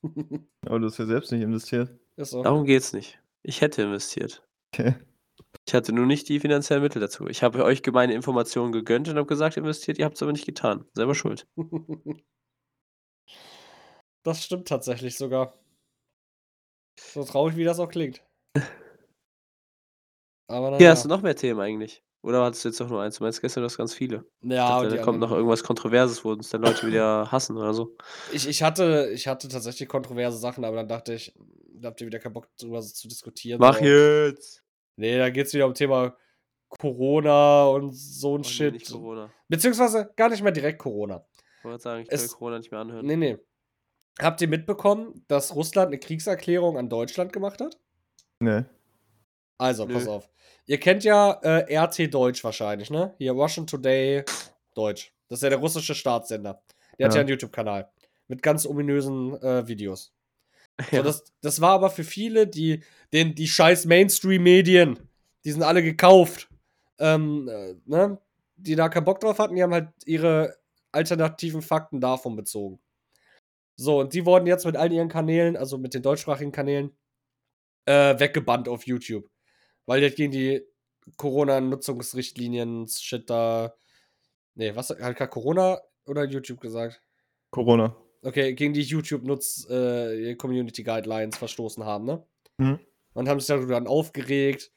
Aber 0.66 0.78
du 0.80 0.86
hast 0.86 0.98
ja 0.98 1.06
selbst 1.06 1.32
nicht 1.32 1.42
investiert. 1.42 1.98
Ist 2.16 2.30
so. 2.30 2.42
Darum 2.42 2.64
geht's 2.64 2.92
nicht. 2.92 3.20
Ich 3.42 3.60
hätte 3.60 3.82
investiert. 3.82 4.44
Okay. 4.74 4.94
Ich 5.68 5.74
hatte 5.74 5.92
nur 5.92 6.06
nicht 6.06 6.28
die 6.28 6.40
finanziellen 6.40 6.82
Mittel 6.82 7.00
dazu. 7.00 7.26
Ich 7.26 7.42
habe 7.42 7.64
euch 7.64 7.82
gemeine 7.82 8.14
Informationen 8.14 8.72
gegönnt 8.72 9.08
und 9.08 9.16
habe 9.16 9.26
gesagt, 9.26 9.56
investiert, 9.56 9.98
ihr 9.98 10.04
habt 10.04 10.16
es 10.16 10.22
aber 10.22 10.32
nicht 10.32 10.46
getan. 10.46 10.84
Selber 10.94 11.14
schuld. 11.14 11.46
Das 14.24 14.42
stimmt 14.42 14.66
tatsächlich 14.66 15.16
sogar. 15.16 15.56
So 16.98 17.22
traurig, 17.22 17.54
wie 17.56 17.62
das 17.62 17.78
auch 17.78 17.88
klingt. 17.88 18.24
Aber 20.48 20.68
Hier 20.70 20.78
naja. 20.78 20.90
hast 20.90 21.04
du 21.04 21.08
noch 21.08 21.22
mehr 21.22 21.36
Themen 21.36 21.60
eigentlich. 21.60 22.02
Oder 22.26 22.42
hattest 22.44 22.64
du 22.64 22.68
jetzt 22.70 22.80
doch 22.80 22.88
nur 22.88 23.00
eins? 23.00 23.18
Du 23.18 23.24
meinst 23.24 23.40
gestern, 23.40 23.62
du 23.62 23.66
hast 23.66 23.76
ganz 23.76 23.94
viele. 23.94 24.24
Ja, 24.42 24.82
dachte, 24.82 24.96
da 24.96 25.02
kommt 25.02 25.20
noch 25.20 25.30
irgendwas 25.30 25.62
Kontroverses, 25.62 26.24
wo 26.24 26.32
uns 26.32 26.48
dann 26.50 26.60
Leute 26.62 26.84
wieder 26.88 27.30
hassen 27.30 27.56
oder 27.56 27.72
so. 27.72 27.96
Ich, 28.32 28.48
ich, 28.48 28.62
hatte, 28.64 29.10
ich 29.14 29.28
hatte 29.28 29.46
tatsächlich 29.48 29.88
kontroverse 29.88 30.36
Sachen, 30.36 30.64
aber 30.64 30.76
dann 30.76 30.88
dachte 30.88 31.14
ich, 31.14 31.32
da 31.74 31.88
habt 31.88 32.00
ihr 32.00 32.06
wieder 32.08 32.18
keinen 32.18 32.32
Bock 32.32 32.48
drüber 32.58 32.82
zu 32.82 33.06
diskutieren. 33.06 33.60
Mach 33.60 33.78
so. 33.78 33.84
jetzt! 33.84 34.64
Nee, 34.96 35.16
da 35.18 35.30
geht 35.30 35.46
es 35.46 35.54
wieder 35.54 35.66
um 35.66 35.74
Thema 35.74 36.16
Corona 36.68 37.66
und 37.66 37.92
so 37.94 38.30
ein 38.30 38.32
Oh, 38.34 38.38
nee, 38.38 38.48
Shit. 38.48 38.72
nicht 38.74 38.90
Corona. 38.90 39.30
Beziehungsweise 39.48 40.10
gar 40.16 40.28
nicht 40.28 40.42
mehr 40.42 40.52
direkt 40.52 40.78
Corona. 40.80 41.24
Ich 41.58 41.64
wollte 41.64 41.82
sagen, 41.82 42.02
ich 42.02 42.10
Es- 42.10 42.22
will 42.22 42.36
Corona 42.38 42.58
nicht 42.58 42.70
mehr 42.72 42.80
anhören. 42.80 43.06
Nee, 43.06 43.16
nee. 43.16 43.38
Habt 44.18 44.40
ihr 44.40 44.48
mitbekommen, 44.48 45.24
dass 45.28 45.54
Russland 45.54 45.88
eine 45.88 45.98
Kriegserklärung 45.98 46.76
an 46.78 46.88
Deutschland 46.88 47.32
gemacht 47.32 47.60
hat? 47.60 47.78
Nee. 48.40 48.64
Also, 49.58 49.86
Nö. 49.86 49.94
pass 49.94 50.06
auf. 50.08 50.28
Ihr 50.66 50.78
kennt 50.78 51.04
ja 51.04 51.32
äh, 51.42 51.76
RT 51.76 52.12
Deutsch 52.12 52.42
wahrscheinlich, 52.44 52.90
ne? 52.90 53.14
Hier 53.18 53.32
Russian 53.32 53.66
Today 53.66 54.24
Deutsch. 54.74 55.12
Das 55.28 55.38
ist 55.38 55.42
ja 55.42 55.48
der 55.50 55.58
russische 55.58 55.94
Staatssender. 55.94 56.62
Der 56.98 57.06
hat 57.06 57.14
ja 57.14 57.18
Ja. 57.18 57.20
einen 57.20 57.28
YouTube-Kanal 57.30 57.90
mit 58.28 58.42
ganz 58.42 58.66
ominösen 58.66 59.40
äh, 59.42 59.66
Videos. 59.66 60.12
So, 60.90 60.96
Ja. 60.96 61.02
das, 61.02 61.24
das 61.40 61.60
war 61.62 61.70
aber 61.72 61.88
für 61.90 62.04
viele, 62.04 62.46
die, 62.46 62.82
den, 63.12 63.34
die 63.34 63.48
scheiß 63.48 63.86
Mainstream-Medien, 63.86 64.98
die 65.44 65.52
sind 65.52 65.62
alle 65.62 65.82
gekauft, 65.82 66.48
ähm, 66.98 67.48
äh, 67.48 67.74
ne? 67.86 68.18
Die 68.56 68.74
da 68.74 68.88
keinen 68.90 69.04
Bock 69.04 69.20
drauf 69.20 69.38
hatten, 69.38 69.54
die 69.54 69.62
haben 69.62 69.72
halt 69.72 69.88
ihre 70.04 70.56
alternativen 70.92 71.62
Fakten 71.62 72.00
davon 72.00 72.36
bezogen. 72.36 72.78
So, 73.78 74.00
und 74.00 74.12
die 74.14 74.24
wurden 74.26 74.46
jetzt 74.46 74.64
mit 74.66 74.76
all 74.76 74.90
ihren 74.92 75.08
Kanälen, 75.08 75.56
also 75.56 75.76
mit 75.78 75.92
den 75.94 76.02
deutschsprachigen 76.02 76.52
Kanälen, 76.52 76.96
äh, 77.86 78.18
weggebannt 78.18 78.68
auf 78.68 78.86
YouTube. 78.86 79.28
Weil 79.86 80.02
jetzt 80.02 80.16
gegen 80.16 80.32
die 80.32 80.62
Corona-Nutzungsrichtlinien, 81.16 82.88
Shit 82.88 83.30
da. 83.30 83.74
Nee, 84.54 84.74
was? 84.74 84.90
Hat 84.90 84.98
gerade 84.98 85.28
Corona 85.28 85.80
oder 86.04 86.24
YouTube 86.24 86.60
gesagt? 86.60 87.00
Corona. 87.50 87.96
Okay, 88.22 88.54
gegen 88.54 88.72
die 88.72 88.82
YouTube-Nutz 88.82 89.68
äh, 89.70 90.34
Community 90.34 90.82
Guidelines 90.82 91.36
verstoßen 91.36 91.84
haben, 91.84 92.04
ne? 92.04 92.26
Mhm. 92.58 92.80
Und 93.14 93.28
haben 93.28 93.38
sich 93.38 93.46
darüber 93.46 93.74
dann 93.74 93.86
aufgeregt. 93.86 94.72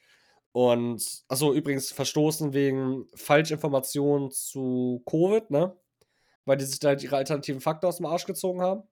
Und, 0.52 1.24
achso, 1.28 1.52
übrigens 1.52 1.90
verstoßen 1.90 2.52
wegen 2.52 3.08
Falschinformationen 3.14 4.30
zu 4.30 5.02
Covid, 5.06 5.50
ne? 5.50 5.76
Weil 6.44 6.56
die 6.56 6.64
sich 6.64 6.78
da 6.78 6.88
halt 6.88 7.02
ihre 7.02 7.16
alternativen 7.16 7.60
Fakten 7.60 7.86
aus 7.86 7.96
dem 7.96 8.06
Arsch 8.06 8.26
gezogen 8.26 8.60
haben. 8.60 8.82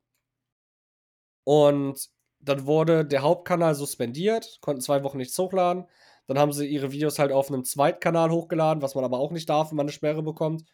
Und 1.45 2.11
dann 2.41 2.67
wurde 2.67 3.05
der 3.05 3.23
Hauptkanal 3.23 3.75
suspendiert, 3.75 4.59
konnten 4.61 4.81
zwei 4.81 5.03
Wochen 5.03 5.19
nichts 5.19 5.39
hochladen. 5.39 5.87
Dann 6.27 6.39
haben 6.39 6.53
sie 6.53 6.67
ihre 6.67 6.93
Videos 6.93 7.19
halt 7.19 7.33
auf 7.33 7.49
einem 7.49 7.65
Zweitkanal 7.65 8.31
hochgeladen, 8.31 8.83
was 8.83 8.95
man 8.95 9.05
aber 9.05 9.19
auch 9.19 9.33
nicht 9.33 9.49
darf, 9.49 9.71
wenn 9.71 9.77
man 9.77 9.85
eine 9.85 9.93
Sperre 9.93 10.23
bekommt. 10.23 10.65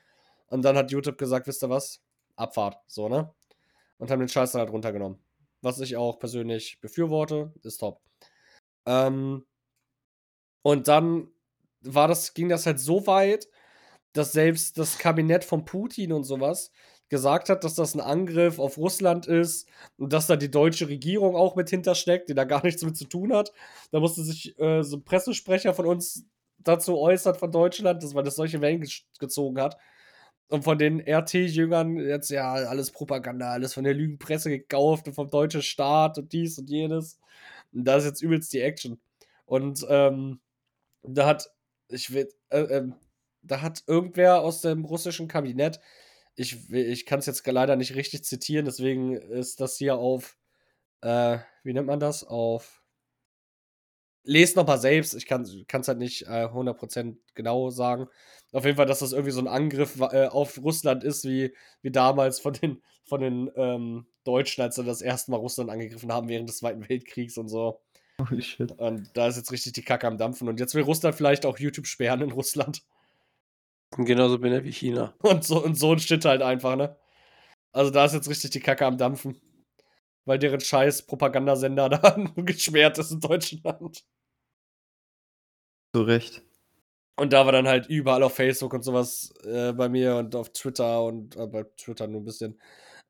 Und 0.48 0.62
dann 0.62 0.77
hat 0.77 0.90
YouTube 0.90 1.18
gesagt, 1.18 1.46
wisst 1.46 1.62
ihr 1.62 1.70
was? 1.70 2.03
Abfahrt, 2.37 2.77
so, 2.87 3.09
ne? 3.09 3.33
Und 3.98 4.11
haben 4.11 4.18
den 4.18 4.29
Scheiß 4.29 4.53
dann 4.53 4.61
halt 4.61 4.72
runtergenommen. 4.72 5.18
Was 5.62 5.81
ich 5.81 5.96
auch 5.96 6.18
persönlich 6.18 6.81
befürworte, 6.81 7.55
ist 7.62 7.79
top. 7.79 8.03
Ähm, 8.87 9.46
und 10.62 10.88
dann 10.88 11.29
war 11.81 12.09
das, 12.09 12.35
ging 12.35 12.48
das 12.48 12.66
halt 12.66 12.81
so 12.81 13.07
weit, 13.07 13.48
dass 14.12 14.33
selbst 14.33 14.79
das 14.79 14.98
Kabinett 14.98 15.44
von 15.44 15.64
Putin 15.64 16.12
und 16.12 16.24
sowas 16.24 16.70
gesagt 17.08 17.48
hat, 17.48 17.64
dass 17.64 17.74
das 17.74 17.94
ein 17.94 18.00
Angriff 18.00 18.58
auf 18.58 18.78
Russland 18.78 19.26
ist 19.26 19.68
und 19.98 20.12
dass 20.12 20.26
da 20.26 20.36
die 20.36 20.50
deutsche 20.50 20.88
Regierung 20.88 21.36
auch 21.36 21.54
mit 21.56 21.70
hintersteckt, 21.70 22.28
die 22.28 22.34
da 22.34 22.44
gar 22.44 22.64
nichts 22.64 22.82
mit 22.84 22.96
zu 22.96 23.04
tun 23.04 23.32
hat. 23.32 23.52
Da 23.90 24.00
musste 24.00 24.22
sich 24.22 24.58
äh, 24.58 24.82
so 24.82 24.96
ein 24.96 25.04
Pressesprecher 25.04 25.74
von 25.74 25.86
uns 25.86 26.24
dazu 26.58 26.98
äußern 26.98 27.34
von 27.34 27.52
Deutschland, 27.52 28.02
dass 28.02 28.14
man 28.14 28.24
das 28.24 28.36
solche 28.36 28.60
Wellen 28.60 28.80
ge 28.80 28.90
gezogen 29.18 29.60
hat. 29.60 29.76
Und 30.48 30.62
von 30.64 30.78
den 30.78 31.00
RT-Jüngern 31.00 31.96
jetzt 31.96 32.30
ja 32.30 32.52
alles 32.52 32.90
Propaganda, 32.90 33.52
alles 33.52 33.74
von 33.74 33.84
der 33.84 33.94
Lügenpresse 33.94 34.50
gekauft 34.50 35.06
und 35.06 35.14
vom 35.14 35.30
deutschen 35.30 35.62
Staat 35.62 36.18
und 36.18 36.32
dies 36.32 36.58
und 36.58 36.68
jenes. 36.70 37.18
Und 37.72 37.84
da 37.84 37.96
ist 37.96 38.04
jetzt 38.04 38.22
übelst 38.22 38.52
die 38.52 38.60
Action. 38.60 39.00
Und 39.46 39.84
ähm, 39.88 40.40
da 41.02 41.26
hat, 41.26 41.50
ich 41.88 42.12
will, 42.12 42.28
äh, 42.50 42.60
ähm, 42.60 42.94
da 43.42 43.62
hat 43.62 43.82
irgendwer 43.86 44.40
aus 44.40 44.60
dem 44.60 44.84
russischen 44.84 45.28
Kabinett, 45.28 45.80
ich, 46.36 46.70
ich 46.70 47.06
kann 47.06 47.20
es 47.20 47.26
jetzt 47.26 47.46
leider 47.46 47.76
nicht 47.76 47.94
richtig 47.94 48.24
zitieren, 48.24 48.64
deswegen 48.64 49.16
ist 49.16 49.60
das 49.60 49.76
hier 49.76 49.96
auf, 49.96 50.36
äh, 51.00 51.38
wie 51.62 51.72
nennt 51.72 51.86
man 51.86 52.00
das? 52.00 52.24
Auf, 52.24 52.82
lest 54.24 54.56
noch 54.56 54.66
mal 54.66 54.78
selbst, 54.78 55.14
ich 55.14 55.26
kann 55.26 55.42
es 55.42 55.88
halt 55.88 55.98
nicht 55.98 56.22
äh, 56.22 56.46
100% 56.46 57.16
genau 57.34 57.70
sagen. 57.70 58.08
Auf 58.52 58.64
jeden 58.64 58.76
Fall, 58.76 58.86
dass 58.86 59.00
das 59.00 59.12
irgendwie 59.12 59.32
so 59.32 59.40
ein 59.40 59.48
Angriff 59.48 60.00
äh, 60.00 60.26
auf 60.26 60.58
Russland 60.62 61.04
ist, 61.04 61.24
wie, 61.24 61.54
wie 61.82 61.90
damals 61.90 62.40
von 62.40 62.54
den, 62.54 62.82
von 63.04 63.20
den 63.20 63.50
ähm, 63.56 64.06
Deutschen, 64.24 64.62
als 64.62 64.76
sie 64.76 64.84
das 64.84 65.02
erste 65.02 65.30
Mal 65.30 65.36
Russland 65.36 65.70
angegriffen 65.70 66.12
haben 66.12 66.28
während 66.28 66.48
des 66.48 66.58
Zweiten 66.58 66.88
Weltkriegs 66.88 67.36
und 67.36 67.48
so. 67.48 67.80
Holy 68.18 68.42
shit. 68.42 68.72
Und 68.72 69.10
da 69.14 69.26
ist 69.26 69.36
jetzt 69.36 69.52
richtig 69.52 69.72
die 69.72 69.82
Kacke 69.82 70.06
am 70.06 70.18
Dampfen. 70.18 70.48
Und 70.48 70.60
jetzt 70.60 70.74
will 70.74 70.82
Russland 70.82 71.16
vielleicht 71.16 71.44
auch 71.44 71.58
YouTube 71.58 71.86
sperren 71.86 72.22
in 72.22 72.30
Russland. 72.32 72.82
Und 73.96 74.07
genauso 74.07 74.38
bin 74.38 74.52
ich 74.52 74.64
wie 74.64 74.72
China. 74.72 75.14
Und 75.22 75.44
so, 75.44 75.64
und 75.64 75.78
so 75.78 75.92
ein 75.92 75.98
Shit 75.98 76.24
halt 76.24 76.42
einfach, 76.42 76.76
ne? 76.76 76.96
Also 77.72 77.90
da 77.90 78.04
ist 78.04 78.14
jetzt 78.14 78.28
richtig 78.28 78.50
die 78.50 78.61
Kacke 78.61 78.87
am 78.87 78.98
Dampfen. 78.98 79.40
Weil 80.24 80.38
deren 80.38 80.61
scheiß 80.61 81.07
Propagandasender 81.07 81.88
da 81.90 82.16
gesperrt 82.37 82.98
ist 82.98 83.12
in 83.12 83.20
Deutschland. 83.20 84.04
Zu 85.94 86.02
Recht. 86.02 86.42
Und 87.16 87.33
da 87.33 87.44
war 87.44 87.52
dann 87.52 87.68
halt 87.68 87.87
überall 87.88 88.22
auf 88.24 88.35
Facebook 88.35 88.74
und 88.74 88.83
sowas 88.83 89.33
äh, 89.44 89.72
bei 89.72 89.88
mir 89.88 90.16
und 90.16 90.35
auf 90.35 90.52
Twitter 90.52 91.04
und 91.04 91.37
äh, 91.37 91.46
bei 91.46 91.64
Twitter 91.76 92.09
nur 92.09 92.20
ein 92.20 92.24
bisschen 92.24 92.59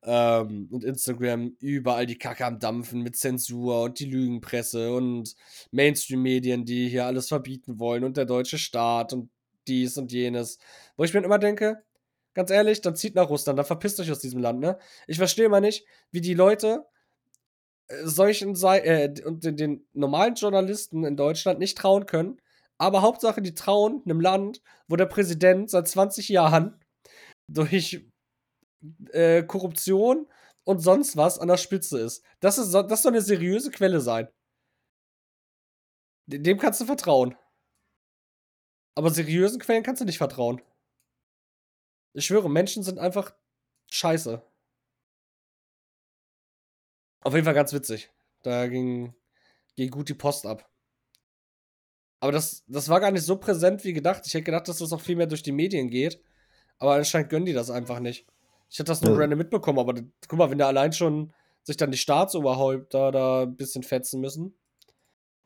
ähm, 0.04 0.68
und 0.70 0.84
Instagram 0.84 1.56
überall 1.60 2.06
die 2.06 2.18
Kacke 2.18 2.44
am 2.44 2.58
Dampfen 2.58 3.00
mit 3.00 3.16
Zensur 3.16 3.82
und 3.84 3.98
die 3.98 4.04
Lügenpresse 4.06 4.92
und 4.92 5.34
Mainstream-Medien, 5.70 6.64
die 6.66 6.88
hier 6.88 7.06
alles 7.06 7.28
verbieten 7.28 7.78
wollen 7.78 8.04
und 8.04 8.16
der 8.16 8.26
deutsche 8.26 8.58
Staat 8.58 9.12
und 9.14 9.30
dies 9.68 9.96
und 9.98 10.12
jenes. 10.12 10.58
Wo 10.96 11.04
ich 11.04 11.14
mir 11.14 11.22
immer 11.24 11.38
denke, 11.38 11.82
ganz 12.34 12.50
ehrlich, 12.50 12.80
dann 12.80 12.96
zieht 12.96 13.14
nach 13.14 13.28
Russland, 13.30 13.58
dann 13.58 13.66
verpisst 13.66 14.00
euch 14.00 14.10
aus 14.10 14.20
diesem 14.20 14.40
Land, 14.40 14.60
ne? 14.60 14.78
Ich 15.06 15.18
verstehe 15.18 15.48
mal 15.48 15.60
nicht, 15.60 15.86
wie 16.10 16.20
die 16.20 16.34
Leute 16.34 16.86
äh, 17.88 18.06
solchen 18.06 18.54
sei 18.54 18.80
äh, 18.80 19.14
und 19.24 19.44
den, 19.44 19.56
den 19.56 19.86
normalen 19.92 20.34
Journalisten 20.34 21.04
in 21.04 21.16
Deutschland 21.16 21.58
nicht 21.58 21.78
trauen 21.78 22.06
können, 22.06 22.40
aber 22.78 23.02
Hauptsache, 23.02 23.42
die 23.42 23.54
trauen 23.54 24.02
einem 24.04 24.20
Land, 24.20 24.62
wo 24.88 24.96
der 24.96 25.06
Präsident 25.06 25.70
seit 25.70 25.88
20 25.88 26.28
Jahren 26.28 26.80
durch 27.48 28.04
äh, 29.12 29.42
Korruption 29.44 30.26
und 30.64 30.80
sonst 30.80 31.16
was 31.16 31.38
an 31.38 31.48
der 31.48 31.56
Spitze 31.56 32.00
ist. 32.00 32.24
Das, 32.40 32.58
ist 32.58 32.70
so, 32.70 32.82
das 32.82 33.02
soll 33.02 33.12
eine 33.12 33.20
seriöse 33.22 33.70
Quelle 33.70 34.00
sein. 34.00 34.28
De- 36.26 36.38
Dem 36.40 36.58
kannst 36.58 36.80
du 36.80 36.84
vertrauen. 36.86 37.34
Aber 38.94 39.10
seriösen 39.10 39.60
Quellen 39.60 39.82
kannst 39.82 40.00
du 40.00 40.04
nicht 40.04 40.18
vertrauen. 40.18 40.62
Ich 42.12 42.26
schwöre, 42.26 42.48
Menschen 42.48 42.82
sind 42.82 42.98
einfach 42.98 43.34
scheiße. 43.90 44.40
Auf 47.22 47.34
jeden 47.34 47.44
Fall 47.44 47.54
ganz 47.54 47.72
witzig. 47.72 48.10
Da 48.42 48.66
ging, 48.68 49.14
ging 49.76 49.90
gut 49.90 50.08
die 50.08 50.14
Post 50.14 50.46
ab. 50.46 50.68
Aber 52.20 52.32
das, 52.32 52.64
das 52.66 52.88
war 52.88 53.00
gar 53.00 53.10
nicht 53.10 53.24
so 53.24 53.36
präsent 53.36 53.84
wie 53.84 53.92
gedacht. 53.92 54.22
Ich 54.26 54.34
hätte 54.34 54.44
gedacht, 54.44 54.68
dass 54.68 54.78
das 54.78 54.92
auch 54.92 55.00
viel 55.00 55.16
mehr 55.16 55.26
durch 55.26 55.42
die 55.42 55.52
Medien 55.52 55.88
geht. 55.90 56.22
Aber 56.78 56.94
anscheinend 56.94 57.30
gönnen 57.30 57.46
die 57.46 57.52
das 57.52 57.70
einfach 57.70 58.00
nicht. 58.00 58.26
Ich 58.70 58.78
hätte 58.78 58.90
das 58.90 59.02
nur 59.02 59.14
Ja. 59.14 59.20
random 59.20 59.38
mitbekommen, 59.38 59.78
aber 59.78 59.94
guck 60.28 60.38
mal, 60.38 60.50
wenn 60.50 60.58
da 60.58 60.66
allein 60.66 60.92
schon 60.92 61.32
sich 61.62 61.76
dann 61.76 61.90
die 61.90 61.98
Staatsoberhäupter 61.98 63.12
da 63.12 63.42
ein 63.42 63.56
bisschen 63.56 63.82
fetzen 63.82 64.20
müssen, 64.20 64.58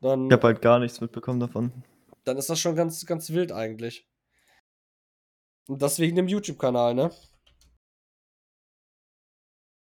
dann, 0.01 0.27
Ich 0.27 0.33
habe 0.33 0.47
halt 0.47 0.61
gar 0.61 0.79
nichts 0.79 1.01
mitbekommen 1.01 1.39
davon. 1.39 1.71
Dann 2.29 2.37
ist 2.37 2.49
das 2.49 2.59
schon 2.59 2.75
ganz, 2.75 3.05
ganz 3.07 3.31
wild 3.31 3.51
eigentlich. 3.51 4.07
Und 5.67 5.81
das 5.81 5.97
wegen 5.97 6.15
dem 6.15 6.27
YouTube-Kanal, 6.27 6.93
ne? 6.93 7.11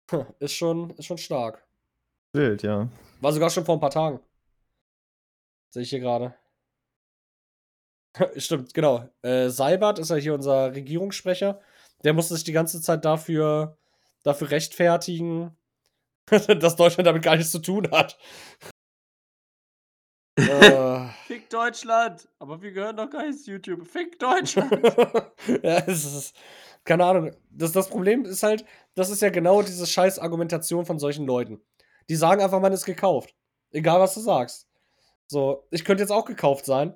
Ist 0.39 0.53
schon, 0.53 0.91
ist 0.91 1.05
schon 1.05 1.17
stark. 1.17 1.65
Wild, 2.33 2.61
ja. 2.61 2.89
War 3.21 3.31
sogar 3.31 3.49
schon 3.49 3.65
vor 3.65 3.77
ein 3.77 3.79
paar 3.79 3.89
Tagen. 3.89 4.19
Sehe 5.71 5.83
ich 5.83 5.89
hier 5.89 6.01
gerade. 6.01 6.35
Stimmt, 8.37 8.73
genau. 8.73 9.09
Äh, 9.23 9.49
Seibert 9.49 9.97
ist 9.97 10.09
ja 10.09 10.17
hier 10.17 10.33
unser 10.35 10.75
Regierungssprecher. 10.75 11.61
Der 12.03 12.13
musste 12.13 12.35
sich 12.35 12.43
die 12.43 12.51
ganze 12.51 12.81
Zeit 12.81 13.05
dafür, 13.05 13.77
dafür 14.23 14.51
rechtfertigen, 14.51 15.57
dass 16.27 16.75
Deutschland 16.75 17.07
damit 17.07 17.23
gar 17.23 17.37
nichts 17.37 17.51
zu 17.51 17.59
tun 17.59 17.89
hat. 17.89 18.19
äh, 20.37 20.92
Fick 21.33 21.49
Deutschland! 21.49 22.29
Aber 22.37 22.61
wir 22.61 22.71
gehören 22.71 22.95
doch 22.95 23.09
gar 23.09 23.25
nicht 23.25 23.43
zu 23.43 23.53
YouTube. 23.53 23.87
Fick 23.87 24.19
Deutschland! 24.19 24.71
ja, 25.63 25.79
es 25.87 26.05
ist, 26.05 26.35
keine 26.83 27.05
Ahnung. 27.05 27.31
Das, 27.49 27.71
das 27.71 27.89
Problem 27.89 28.23
ist 28.23 28.43
halt, 28.43 28.63
das 28.93 29.09
ist 29.09 29.23
ja 29.23 29.31
genau 29.31 29.63
diese 29.63 29.87
scheiß 29.87 30.19
Argumentation 30.19 30.85
von 30.85 30.99
solchen 30.99 31.25
Leuten. 31.25 31.59
Die 32.07 32.15
sagen 32.15 32.39
einfach, 32.39 32.59
man 32.59 32.71
ist 32.71 32.85
gekauft. 32.85 33.33
Egal, 33.71 33.99
was 33.99 34.13
du 34.13 34.19
sagst. 34.19 34.67
So, 35.25 35.67
ich 35.71 35.83
könnte 35.83 36.03
jetzt 36.03 36.11
auch 36.11 36.25
gekauft 36.25 36.65
sein. 36.65 36.93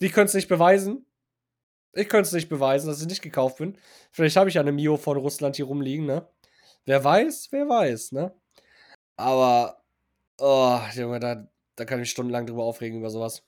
Die 0.00 0.10
können 0.10 0.26
es 0.26 0.34
nicht 0.34 0.48
beweisen. 0.48 1.04
Ich 1.94 2.08
könnte 2.08 2.28
es 2.28 2.32
nicht 2.32 2.48
beweisen, 2.48 2.86
dass 2.86 3.00
ich 3.00 3.08
nicht 3.08 3.22
gekauft 3.22 3.58
bin. 3.58 3.76
Vielleicht 4.12 4.36
habe 4.36 4.48
ich 4.48 4.54
ja 4.54 4.60
eine 4.60 4.70
Mio 4.70 4.96
von 4.96 5.16
Russland 5.16 5.56
hier 5.56 5.64
rumliegen, 5.64 6.06
ne? 6.06 6.28
Wer 6.84 7.02
weiß, 7.02 7.48
wer 7.50 7.68
weiß, 7.68 8.12
ne? 8.12 8.32
Aber, 9.16 9.82
oh, 10.38 10.78
Junge, 10.94 11.18
da, 11.18 11.50
da 11.80 11.86
kann 11.86 11.98
ich 11.98 12.02
mich 12.02 12.10
stundenlang 12.10 12.46
drüber 12.46 12.64
aufregen 12.64 12.98
über 12.98 13.08
sowas. 13.08 13.42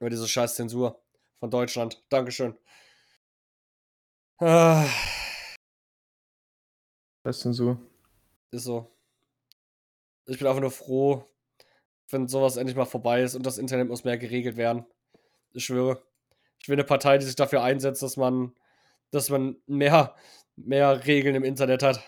Über 0.00 0.10
diese 0.10 0.26
scheiß 0.26 0.56
Zensur 0.56 1.00
von 1.38 1.52
Deutschland. 1.52 2.02
Dankeschön. 2.08 2.58
Ah, 4.40 4.84
denn 7.24 7.52
so? 7.52 7.78
ist 8.50 8.64
so. 8.64 8.90
Ich 10.26 10.38
bin 10.38 10.48
einfach 10.48 10.60
nur 10.60 10.72
froh, 10.72 11.24
wenn 12.10 12.26
sowas 12.26 12.56
endlich 12.56 12.76
mal 12.76 12.86
vorbei 12.86 13.22
ist 13.22 13.36
und 13.36 13.46
das 13.46 13.58
Internet 13.58 13.86
muss 13.86 14.02
mehr 14.02 14.18
geregelt 14.18 14.56
werden. 14.56 14.84
Ich 15.52 15.64
schwöre. 15.64 16.02
Ich 16.60 16.68
will 16.68 16.74
eine 16.74 16.84
Partei, 16.84 17.18
die 17.18 17.24
sich 17.24 17.36
dafür 17.36 17.62
einsetzt, 17.62 18.02
dass 18.02 18.16
man, 18.16 18.52
dass 19.12 19.30
man 19.30 19.62
mehr, 19.66 20.16
mehr 20.56 21.06
Regeln 21.06 21.36
im 21.36 21.44
Internet 21.44 21.84
hat. 21.84 22.02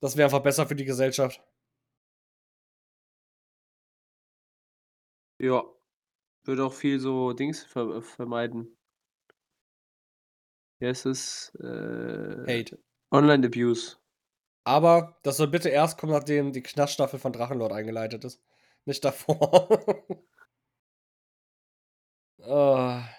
Das 0.00 0.16
wäre 0.16 0.26
einfach 0.26 0.42
besser 0.42 0.68
für 0.68 0.76
die 0.76 0.84
Gesellschaft. 0.84 1.42
Ja. 5.42 5.62
Würde 6.44 6.64
auch 6.64 6.72
viel 6.72 6.98
so 6.98 7.32
Dings 7.32 7.62
ver 7.62 8.02
vermeiden. 8.02 8.76
Ja, 10.80 10.88
es 10.88 11.04
ist 11.06 11.54
äh, 11.60 12.42
Hate. 12.60 12.78
Online 13.12 13.46
Abuse. 13.46 13.96
Aber 14.64 15.18
das 15.22 15.36
soll 15.36 15.48
bitte 15.48 15.68
erst 15.68 15.98
kommen, 15.98 16.12
nachdem 16.12 16.52
die 16.52 16.62
Knaststaffel 16.62 17.20
von 17.20 17.32
Drachenlord 17.32 17.72
eingeleitet 17.72 18.24
ist. 18.24 18.42
Nicht 18.84 19.04
davor. 19.04 19.68
Ah. 22.42 23.04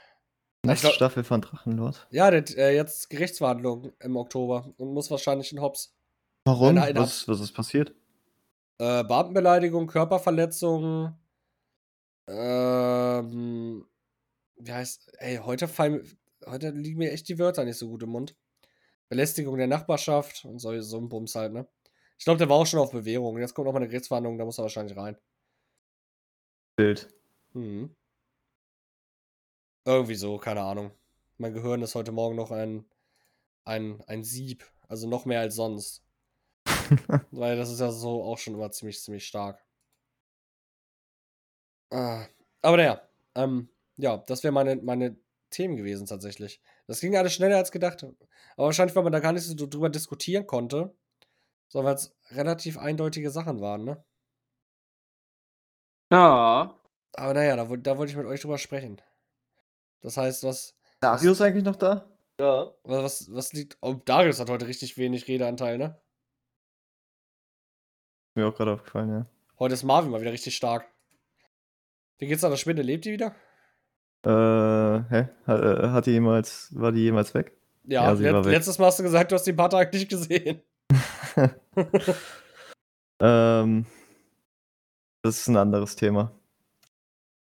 Ich 0.66 0.80
glaub- 0.80 0.94
Staffel 0.94 1.26
von 1.26 1.42
Drachenlord. 1.42 2.08
ja, 2.10 2.32
der, 2.32 2.46
äh, 2.58 2.74
jetzt 2.74 3.10
Gerichtsverhandlung 3.10 3.92
im 4.00 4.16
Oktober 4.16 4.74
und 4.78 4.94
muss 4.94 5.12
wahrscheinlich 5.12 5.52
in 5.52 5.60
Hops. 5.60 5.94
Warum? 6.46 6.76
Nein, 6.76 6.94
nein, 6.94 7.04
was, 7.04 7.28
was 7.28 7.42
ist 7.42 7.52
passiert? 7.52 7.90
Äh, 8.78 9.04
Beamtenbeleidigung, 9.04 9.88
Körperverletzung. 9.88 11.20
Ähm, 12.28 13.86
wie 14.58 14.72
heißt. 14.72 15.12
Ey, 15.20 15.38
heute 15.38 15.68
fallen. 15.68 16.08
Heute 16.46 16.70
liegen 16.72 17.00
mir 17.00 17.12
echt 17.12 17.30
die 17.30 17.40
Wörter 17.40 17.64
nicht 17.64 17.78
so 17.78 17.88
gut 17.88 18.04
im 18.04 18.10
Mund. 18.10 18.36
Belästigung 19.10 19.58
der 19.58 19.68
Nachbarschaft 19.68 20.46
und 20.46 20.60
so, 20.60 20.80
so 20.82 20.98
ein 20.98 21.10
Bums 21.10 21.36
halt, 21.36 21.54
ne? 21.54 21.68
Ich 22.18 22.26
glaube, 22.26 22.38
der 22.38 22.50
war 22.50 22.58
auch 22.58 22.66
schon 22.66 22.80
auf 22.80 22.92
Bewährung. 22.92 23.38
Jetzt 23.38 23.54
kommt 23.54 23.66
noch 23.66 23.74
mal 23.74 23.80
eine 23.80 23.88
Gerichtsverhandlung, 23.88 24.38
da 24.38 24.46
muss 24.46 24.58
er 24.58 24.64
wahrscheinlich 24.64 24.98
rein. 24.98 25.18
Bild. 26.76 27.10
Mhm. 27.54 27.96
Irgendwie 29.86 30.16
so, 30.16 30.38
keine 30.38 30.62
Ahnung. 30.62 30.92
Mein 31.38 31.54
Gehirn 31.54 31.82
ist 31.82 31.96
heute 31.96 32.12
Morgen 32.12 32.36
noch 32.36 32.52
ein, 32.52 32.86
ein, 33.66 34.02
ein 34.08 34.24
Sieb. 34.24 34.66
Also 34.88 35.08
noch 35.08 35.26
mehr 35.26 35.42
als 35.42 35.56
sonst. 35.56 36.04
Weil 37.32 37.58
das 37.58 37.70
ist 37.70 37.82
ja 37.82 37.92
so 37.92 38.24
auch 38.24 38.38
schon 38.38 38.54
immer 38.54 38.72
ziemlich, 38.72 39.02
ziemlich 39.02 39.28
stark. 39.28 39.64
Ah, 41.94 42.26
aber 42.64 42.78
naja, 42.78 43.02
ähm, 43.36 43.70
ja, 43.98 44.18
das 44.18 44.44
wäre 44.44 44.52
meine, 44.52 44.78
meine 44.78 45.16
Themen 45.52 45.78
gewesen 45.78 46.08
tatsächlich. 46.08 46.60
Das 46.88 47.00
ging 47.00 47.16
alles 47.16 47.36
schneller 47.36 47.58
als 47.58 47.72
gedacht. 47.72 48.04
Aber 48.04 48.66
wahrscheinlich, 48.66 48.96
weil 48.96 49.04
man 49.04 49.14
da 49.14 49.20
gar 49.20 49.32
nicht 49.32 49.44
so 49.44 49.54
drüber 49.68 49.90
diskutieren 49.90 50.48
konnte, 50.48 50.96
sondern 51.68 51.92
weil 51.92 51.96
es 51.96 52.16
relativ 52.32 52.80
eindeutige 52.80 53.30
Sachen 53.30 53.62
waren, 53.62 53.84
ne? 53.84 54.04
Ja. 56.12 56.80
Aber 57.14 57.34
naja, 57.36 57.56
da, 57.56 57.64
da 57.64 57.98
wollte 57.98 58.12
ich 58.12 58.18
mit 58.18 58.26
euch 58.26 58.42
drüber 58.42 58.58
sprechen. 58.58 59.00
Das 60.02 60.18
heißt, 60.18 60.44
was, 60.44 60.76
Darius 61.00 61.42
eigentlich 61.42 61.64
noch 61.64 61.76
da? 61.76 62.10
Ja. 62.40 62.72
was, 62.84 63.04
was, 63.04 63.34
was 63.36 63.54
liegt. 63.54 63.78
Oh, 63.82 63.94
Darius 63.94 64.40
hat 64.40 64.50
heute 64.50 64.66
richtig 64.66 64.98
wenig 64.98 65.28
Redeanteil, 65.28 65.78
ne? 65.78 66.02
Mir 68.34 68.48
auch 68.48 68.56
gerade 68.56 68.74
aufgefallen, 68.74 69.10
ja. 69.10 69.26
Heute 69.60 69.76
ist 69.76 69.84
Marvin 69.84 70.10
mal 70.10 70.22
wieder 70.22 70.32
richtig 70.32 70.56
stark. 70.56 70.92
Wie 72.24 72.28
geht's 72.28 72.44
an 72.46 72.52
der 72.52 72.58
Spinne? 72.58 72.84
Lebt 72.84 73.04
die 73.04 73.12
wieder? 73.12 73.36
Äh, 74.26 74.30
hä? 75.10 75.28
Hat, 75.46 75.62
äh, 75.62 75.90
hat 75.90 76.06
die 76.06 76.12
jemals, 76.12 76.70
war 76.74 76.94
die 76.94 77.02
jemals 77.02 77.34
weg? 77.34 77.52
Ja, 77.84 78.06
Ja, 78.06 78.12
let 78.14 78.46
weg. 78.46 78.54
letztes 78.54 78.80
Mal 78.80 78.86
hast 78.86 79.00
du 79.00 79.04
gesagt, 79.04 79.30
du 79.30 79.36
hast 79.36 79.44
die 79.44 79.52
ein 79.52 79.58
paar 79.58 79.70
Tage 79.70 79.98
nicht 79.98 80.10
gesehen. 80.10 80.62
Ähm, 83.22 83.86
das 85.22 85.38
ist 85.40 85.48
ein 85.48 85.56
anderes 85.56 85.96
Thema. 85.96 86.38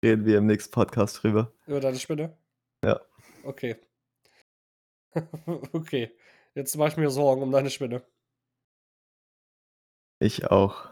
Reden 0.04 0.26
wir 0.26 0.38
im 0.38 0.46
nächsten 0.46 0.70
Podcast 0.70 1.22
drüber. 1.22 1.52
Über 1.66 1.80
deine 1.80 1.98
Spinne? 1.98 2.36
Ja. 2.84 3.00
Okay. 3.42 3.76
okay. 5.72 6.14
Jetzt 6.54 6.76
mache 6.76 6.90
ich 6.90 6.96
mir 6.98 7.10
Sorgen 7.10 7.42
um 7.42 7.50
deine 7.50 7.70
Spinne. 7.70 8.04
Ich 10.20 10.52
auch. 10.52 10.88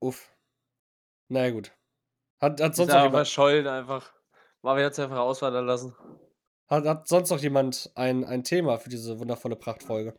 Uff. 0.00 0.34
Naja, 1.28 1.50
gut. 1.50 1.77
Hat, 2.40 2.60
hat, 2.60 2.76
Sonst 2.76 2.88
noch 2.90 2.96
jemand, 2.96 3.14
verschollen 3.14 3.66
einfach. 3.66 4.12
Marvin 4.62 4.84
hat 4.84 4.92
es 4.92 4.98
einfach 4.98 5.18
auswandern 5.18 5.66
lassen. 5.66 5.94
hat, 6.68 6.84
hat 6.84 7.08
sonst 7.08 7.30
noch 7.30 7.38
jemand 7.40 7.90
ein, 7.96 8.24
ein 8.24 8.44
Thema 8.44 8.78
für 8.78 8.88
diese 8.90 9.18
wundervolle 9.18 9.56
Prachtfolge? 9.56 10.18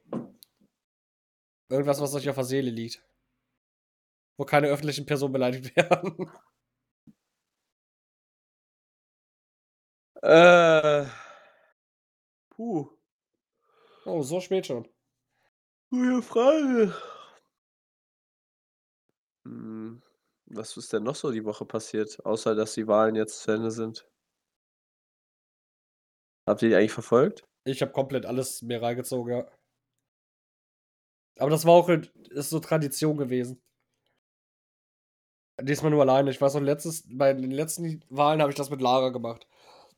Irgendwas, 1.69 2.01
was 2.01 2.15
euch 2.15 2.27
auf 2.29 2.35
der 2.35 2.43
Seele 2.43 2.71
liegt. 2.71 3.03
Wo 4.37 4.45
keine 4.45 4.67
öffentlichen 4.67 5.05
Personen 5.05 5.33
beleidigt 5.33 5.75
werden. 5.75 6.31
Äh. 10.21 11.05
Puh. 12.49 12.89
Oh, 14.05 14.21
so 14.21 14.41
spät 14.41 14.65
schon. 14.67 14.87
Gute 15.91 16.21
Frage. 16.21 16.93
Hm, 19.45 20.01
was 20.49 20.75
ist 20.77 20.91
denn 20.93 21.03
noch 21.03 21.15
so 21.15 21.31
die 21.31 21.45
Woche 21.45 21.65
passiert, 21.65 22.23
außer 22.25 22.55
dass 22.55 22.73
die 22.73 22.87
Wahlen 22.87 23.15
jetzt 23.15 23.41
zu 23.41 23.51
Ende 23.51 23.71
sind? 23.71 24.07
Habt 26.47 26.61
ihr 26.61 26.69
die 26.69 26.75
eigentlich 26.75 26.93
verfolgt? 26.93 27.43
Ich 27.65 27.81
habe 27.81 27.91
komplett 27.91 28.25
alles 28.25 28.61
mir 28.61 28.81
reingezogen, 28.81 29.33
ja. 29.33 29.47
Aber 31.37 31.49
das 31.51 31.65
war 31.65 31.73
auch 31.73 31.89
ist 31.89 32.49
so 32.49 32.59
Tradition 32.59 33.17
gewesen. 33.17 33.61
Diesmal 35.61 35.91
nur 35.91 36.01
alleine. 36.01 36.31
Ich 36.31 36.41
weiß 36.41 36.53
noch, 36.55 36.61
letztes, 36.61 37.03
bei 37.07 37.33
den 37.33 37.51
letzten 37.51 38.03
Wahlen 38.09 38.41
habe 38.41 38.51
ich 38.51 38.57
das 38.57 38.69
mit 38.69 38.81
Lara 38.81 39.09
gemacht. 39.09 39.47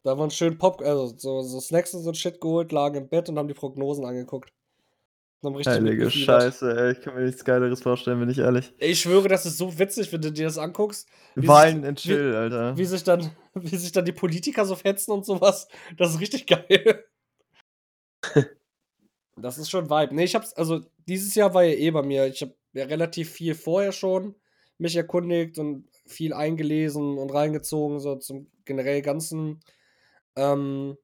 Da 0.03 0.11
haben 0.11 0.19
wir 0.19 0.23
uns 0.23 0.35
schön 0.35 0.57
Pop, 0.57 0.81
also 0.81 1.15
so, 1.17 1.41
so 1.41 1.59
Snacks 1.59 1.93
und 1.93 2.01
so 2.01 2.13
Shit 2.13 2.41
geholt, 2.41 2.71
lagen 2.71 2.95
im 2.95 3.09
Bett 3.09 3.29
und 3.29 3.37
haben 3.37 3.47
die 3.47 3.53
Prognosen 3.53 4.05
angeguckt. 4.05 4.51
Heilige. 5.43 6.09
Scheiße, 6.11 6.77
ey. 6.77 6.91
Ich 6.91 7.01
kann 7.01 7.15
mir 7.15 7.21
nichts 7.25 7.43
Geileres 7.43 7.81
vorstellen, 7.81 8.19
bin 8.19 8.29
ich 8.29 8.37
ehrlich. 8.37 8.73
Ich 8.77 9.01
schwöre, 9.01 9.27
das 9.27 9.45
ist 9.45 9.57
so 9.57 9.77
witzig, 9.79 10.11
wenn 10.13 10.21
du 10.21 10.31
dir 10.31 10.45
das 10.45 10.57
anguckst. 10.57 11.07
Wie 11.35 11.47
sich- 11.47 11.83
in 11.83 11.95
Chill, 11.95 12.35
Alter. 12.35 12.77
Wie 12.77 12.85
sich, 12.85 13.03
dann, 13.03 13.31
wie 13.55 13.75
sich 13.75 13.91
dann 13.91 14.05
die 14.05 14.11
Politiker 14.11 14.65
so 14.65 14.75
fetzen 14.75 15.11
und 15.11 15.25
sowas. 15.25 15.67
Das 15.97 16.11
ist 16.11 16.19
richtig 16.19 16.45
geil. 16.45 17.05
das 19.35 19.57
ist 19.57 19.69
schon 19.69 19.89
Vibe. 19.89 20.13
Nee, 20.15 20.25
ich 20.25 20.35
hab's, 20.35 20.53
also 20.53 20.81
dieses 21.07 21.33
Jahr 21.35 21.53
war 21.53 21.63
ja 21.63 21.73
eh 21.73 21.91
bei 21.91 22.03
mir. 22.03 22.27
Ich 22.27 22.41
hab 22.41 22.53
ja 22.73 22.85
relativ 22.85 23.31
viel 23.31 23.55
vorher 23.55 23.91
schon 23.91 24.35
mich 24.77 24.95
erkundigt 24.95 25.57
und 25.59 25.87
viel 26.05 26.33
eingelesen 26.33 27.17
und 27.17 27.31
reingezogen, 27.31 27.99
so 27.99 28.15
zum 28.15 28.49
generell 28.65 29.01
ganzen 29.01 29.59
ähm, 30.35 30.97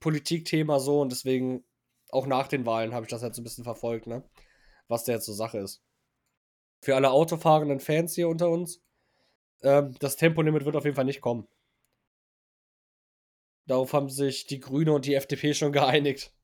Politikthema 0.00 0.78
so 0.80 1.00
und 1.00 1.12
deswegen 1.12 1.64
auch 2.12 2.26
nach 2.26 2.48
den 2.48 2.66
Wahlen 2.66 2.94
habe 2.94 3.04
ich 3.04 3.10
das 3.10 3.22
halt 3.22 3.34
so 3.34 3.40
ein 3.40 3.44
bisschen 3.44 3.64
verfolgt, 3.64 4.06
ne? 4.06 4.28
Was 4.88 5.04
da 5.04 5.12
jetzt 5.12 5.26
so 5.26 5.32
Sache 5.32 5.58
ist. 5.58 5.82
Für 6.82 6.96
alle 6.96 7.10
autofahrenden 7.10 7.80
Fans 7.80 8.14
hier 8.14 8.28
unter 8.28 8.48
uns, 8.48 8.82
ähm, 9.62 9.94
das 10.00 10.16
Tempolimit 10.16 10.64
wird 10.64 10.76
auf 10.76 10.84
jeden 10.84 10.96
Fall 10.96 11.04
nicht 11.04 11.20
kommen. 11.20 11.46
Darauf 13.66 13.92
haben 13.92 14.08
sich 14.08 14.46
die 14.46 14.60
Grüne 14.60 14.92
und 14.92 15.06
die 15.06 15.14
FDP 15.14 15.54
schon 15.54 15.72
geeinigt. 15.72 16.34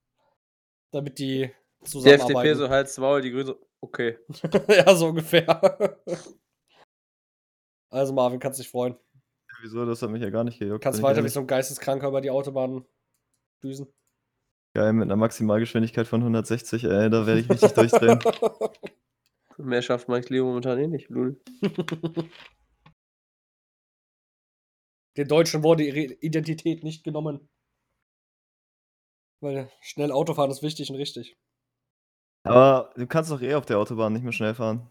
Damit 0.92 1.18
die 1.18 1.38
Die 1.40 1.44
FDP 1.44 1.84
zusammenarbeiten. 1.84 2.58
so 2.58 2.68
Hals 2.68 2.98
Maul, 2.98 3.22
die 3.22 3.30
Grünen 3.30 3.46
so, 3.46 3.66
okay. 3.80 4.18
ja, 4.68 4.94
so 4.94 5.08
ungefähr. 5.08 5.46
also 7.90 8.12
Marvin, 8.12 8.38
kannst 8.38 8.60
dich 8.60 8.68
freuen. 8.68 8.96
Wieso? 9.62 9.84
Das 9.86 10.02
hat 10.02 10.10
mich 10.10 10.22
ja 10.22 10.30
gar 10.30 10.44
nicht 10.44 10.58
gejuckt. 10.58 10.82
Kannst 10.82 11.02
weiter 11.02 11.24
wie 11.24 11.28
so 11.28 11.40
ein 11.40 11.46
Geisteskranker 11.46 12.08
über 12.08 12.20
die 12.20 12.30
Autobahn 12.30 12.86
düsen. 13.62 13.86
Geil, 14.76 14.92
mit 14.92 15.04
einer 15.04 15.16
Maximalgeschwindigkeit 15.16 16.06
von 16.06 16.20
160, 16.20 16.84
ey. 16.84 17.08
Da 17.08 17.26
werde 17.26 17.40
ich 17.40 17.48
richtig 17.48 17.72
durchdrehen. 17.72 18.18
Mehr 19.56 19.80
schafft 19.80 20.06
Mike 20.10 20.30
Leo 20.30 20.44
momentan 20.44 20.78
eh 20.78 20.86
nicht. 20.86 21.08
Lul. 21.08 21.40
Den 25.16 25.28
Deutschen 25.28 25.62
wurde 25.62 25.82
ihre 25.82 26.12
Identität 26.20 26.84
nicht 26.84 27.04
genommen. 27.04 27.48
Weil 29.40 29.70
schnell 29.80 30.12
Autofahren 30.12 30.50
ist 30.50 30.62
wichtig 30.62 30.90
und 30.90 30.96
richtig. 30.96 31.38
Aber 32.44 32.92
du 32.96 33.06
kannst 33.06 33.30
doch 33.30 33.40
eh 33.40 33.54
auf 33.54 33.64
der 33.64 33.78
Autobahn 33.78 34.12
nicht 34.12 34.24
mehr 34.24 34.32
schnell 34.32 34.54
fahren. 34.54 34.90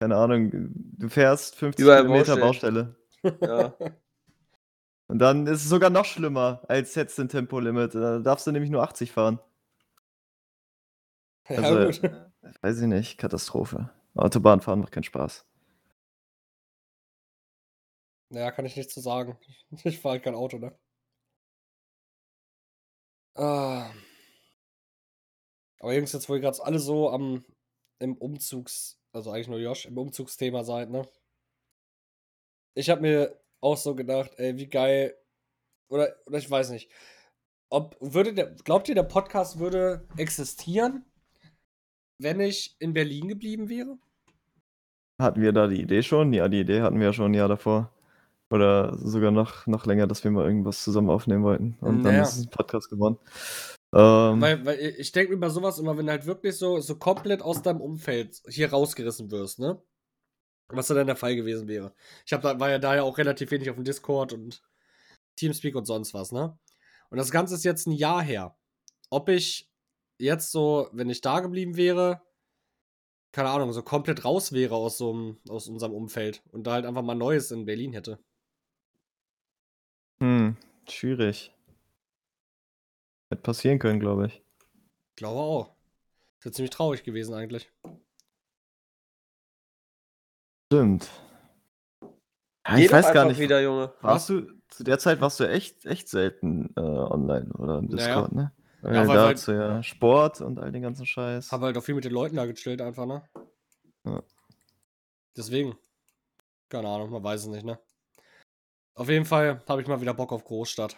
Keine 0.00 0.16
Ahnung, 0.16 0.50
du 0.50 1.08
fährst 1.08 1.54
50 1.54 1.84
Überall 1.84 2.02
Kilometer 2.02 2.36
Baustellen. 2.36 2.96
Baustelle. 3.22 3.78
Ja. 3.78 3.78
Und 5.14 5.20
dann 5.20 5.46
ist 5.46 5.62
es 5.62 5.68
sogar 5.68 5.90
noch 5.90 6.06
schlimmer, 6.06 6.62
als 6.66 6.94
du 6.94 7.02
ein 7.22 7.28
Tempolimit. 7.28 7.94
Da 7.94 8.18
darfst 8.18 8.48
du 8.48 8.50
nämlich 8.50 8.72
nur 8.72 8.82
80 8.82 9.12
fahren. 9.12 9.38
Ja, 11.48 11.58
Also, 11.58 12.00
gut. 12.02 12.10
Weiß 12.62 12.80
ich 12.80 12.88
nicht, 12.88 13.16
Katastrophe. 13.16 13.90
Autobahnfahren 14.16 14.80
macht 14.80 14.90
keinen 14.90 15.04
Spaß. 15.04 15.46
Naja, 18.30 18.50
kann 18.50 18.66
ich 18.66 18.74
nichts 18.74 18.92
zu 18.92 18.98
sagen. 19.00 19.38
Ich 19.84 20.00
fahre 20.00 20.14
halt 20.14 20.24
kein 20.24 20.34
Auto, 20.34 20.58
ne? 20.58 20.76
Ah. 23.36 23.92
Aber 25.78 25.94
Jungs, 25.94 26.12
jetzt 26.12 26.28
wo 26.28 26.34
ihr 26.34 26.40
gerade 26.40 26.58
alle 26.60 26.80
so 26.80 27.10
am 27.10 27.44
im 28.00 28.16
Umzugs, 28.16 28.98
also 29.12 29.30
eigentlich 29.30 29.46
nur 29.46 29.60
Josh, 29.60 29.86
im 29.86 29.96
Umzugsthema 29.96 30.64
seid, 30.64 30.90
ne? 30.90 31.08
Ich 32.74 32.90
habe 32.90 33.00
mir 33.00 33.43
auch 33.64 33.76
so 33.76 33.94
gedacht, 33.94 34.32
ey, 34.36 34.56
wie 34.56 34.68
geil. 34.68 35.14
Oder, 35.88 36.14
oder 36.26 36.38
ich 36.38 36.50
weiß 36.50 36.70
nicht. 36.70 36.90
Ob 37.70 37.96
würde 38.00 38.34
der, 38.34 38.50
glaubt 38.64 38.88
ihr, 38.88 38.94
der 38.94 39.02
Podcast 39.04 39.58
würde 39.58 40.06
existieren, 40.16 41.04
wenn 42.18 42.40
ich 42.40 42.76
in 42.78 42.92
Berlin 42.92 43.28
geblieben 43.28 43.68
wäre? 43.68 43.98
Hatten 45.20 45.40
wir 45.40 45.52
da 45.52 45.66
die 45.66 45.80
Idee 45.80 46.02
schon? 46.02 46.32
Ja, 46.32 46.48
die 46.48 46.60
Idee 46.60 46.82
hatten 46.82 46.98
wir 46.98 47.06
ja 47.06 47.12
schon 47.12 47.32
ein 47.32 47.34
Jahr 47.34 47.48
davor. 47.48 47.90
Oder 48.50 48.96
sogar 48.98 49.30
noch, 49.30 49.66
noch 49.66 49.86
länger, 49.86 50.06
dass 50.06 50.22
wir 50.22 50.30
mal 50.30 50.44
irgendwas 50.44 50.84
zusammen 50.84 51.10
aufnehmen 51.10 51.42
wollten. 51.42 51.76
Und 51.80 52.02
dann 52.02 52.12
Naja. 52.12 52.22
ist 52.22 52.36
es 52.36 52.44
ein 52.46 52.50
Podcast 52.50 52.90
geworden. 52.90 53.18
Ähm, 53.94 54.40
Weil, 54.40 54.66
weil 54.66 54.78
ich 54.80 55.12
denke 55.12 55.32
mir 55.32 55.38
bei 55.38 55.48
sowas 55.48 55.78
immer, 55.78 55.96
wenn 55.96 56.06
du 56.06 56.12
halt 56.12 56.26
wirklich 56.26 56.56
so, 56.56 56.80
so 56.80 56.96
komplett 56.96 57.42
aus 57.42 57.62
deinem 57.62 57.80
Umfeld 57.80 58.42
hier 58.48 58.70
rausgerissen 58.70 59.30
wirst, 59.30 59.58
ne? 59.60 59.80
Was 60.68 60.88
dann 60.88 61.06
der 61.06 61.16
Fall 61.16 61.36
gewesen 61.36 61.68
wäre. 61.68 61.94
Ich 62.26 62.32
hab 62.32 62.42
da, 62.42 62.58
war 62.58 62.70
ja 62.70 62.78
da 62.78 62.94
ja 62.96 63.02
auch 63.02 63.18
relativ 63.18 63.50
wenig 63.50 63.70
auf 63.70 63.76
dem 63.76 63.84
Discord 63.84 64.32
und 64.32 64.62
Teamspeak 65.36 65.76
und 65.76 65.84
sonst 65.84 66.14
was, 66.14 66.32
ne? 66.32 66.58
Und 67.10 67.18
das 67.18 67.30
Ganze 67.30 67.54
ist 67.54 67.64
jetzt 67.64 67.86
ein 67.86 67.92
Jahr 67.92 68.22
her. 68.22 68.56
Ob 69.10 69.28
ich 69.28 69.70
jetzt 70.18 70.50
so, 70.50 70.88
wenn 70.92 71.10
ich 71.10 71.20
da 71.20 71.40
geblieben 71.40 71.76
wäre, 71.76 72.22
keine 73.32 73.50
Ahnung, 73.50 73.72
so 73.72 73.82
komplett 73.82 74.24
raus 74.24 74.52
wäre 74.52 74.76
aus 74.76 74.96
so 74.96 75.12
einem, 75.12 75.40
aus 75.48 75.68
unserem 75.68 75.92
Umfeld 75.92 76.42
und 76.52 76.66
da 76.66 76.72
halt 76.72 76.86
einfach 76.86 77.02
mal 77.02 77.14
Neues 77.14 77.50
in 77.50 77.66
Berlin 77.66 77.92
hätte. 77.92 78.18
hm, 80.20 80.56
schwierig. 80.88 81.52
Hätte 83.30 83.42
passieren 83.42 83.78
können, 83.78 84.00
glaube 84.00 84.26
ich. 84.26 84.42
Glaube 85.16 85.40
auch. 85.40 85.74
Das 86.36 86.46
wäre 86.46 86.52
ziemlich 86.52 86.70
traurig 86.70 87.04
gewesen 87.04 87.34
eigentlich. 87.34 87.70
Stimmt. 90.66 91.08
Ja, 92.66 92.78
ich 92.78 92.90
weiß 92.90 93.12
gar 93.12 93.26
nicht. 93.26 93.38
wieder, 93.38 93.60
Junge. 93.62 93.92
Warst 94.00 94.28
du, 94.30 94.46
zu 94.68 94.84
der 94.84 94.98
Zeit 94.98 95.20
warst 95.20 95.38
du 95.40 95.44
echt, 95.48 95.84
echt 95.84 96.08
selten 96.08 96.72
äh, 96.76 96.80
online 96.80 97.50
oder 97.54 97.78
im 97.78 97.86
Naja. 97.86 97.96
Discord, 98.22 98.32
ne? 98.32 98.52
Weil 98.80 98.94
Ja, 98.94 99.06
weil- 99.06 99.16
da 99.16 99.24
weil- 99.26 99.34
hast 99.34 99.48
du 99.48 99.52
ja 99.52 99.82
Sport 99.82 100.40
und 100.40 100.58
all 100.58 100.72
den 100.72 100.82
ganzen 100.82 101.06
Scheiß. 101.06 101.52
Habe 101.52 101.66
halt 101.66 101.76
auch 101.76 101.82
viel 101.82 101.94
mit 101.94 102.04
den 102.04 102.12
Leuten 102.12 102.36
da 102.36 102.46
gechillt 102.46 102.80
einfach, 102.80 103.06
ne? 103.06 103.22
Ja. 104.04 104.22
Deswegen. 105.36 105.76
Keine 106.70 106.88
Ahnung, 106.88 107.10
man 107.10 107.22
weiß 107.22 107.42
es 107.42 107.46
nicht, 107.48 107.64
ne? 107.64 107.78
Auf 108.94 109.08
jeden 109.08 109.24
Fall 109.26 109.62
habe 109.68 109.82
ich 109.82 109.88
mal 109.88 110.00
wieder 110.00 110.14
Bock 110.14 110.32
auf 110.32 110.44
Großstadt. 110.44 110.96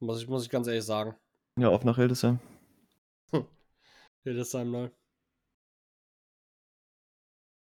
Muss 0.00 0.20
ich, 0.22 0.28
muss 0.28 0.44
ich 0.44 0.50
ganz 0.50 0.66
ehrlich 0.66 0.84
sagen. 0.84 1.14
Ja, 1.56 1.68
auf 1.68 1.84
nach 1.84 1.96
Hildesheim. 1.96 2.38
Hildesheim 4.24 4.70
neu. 4.70 4.90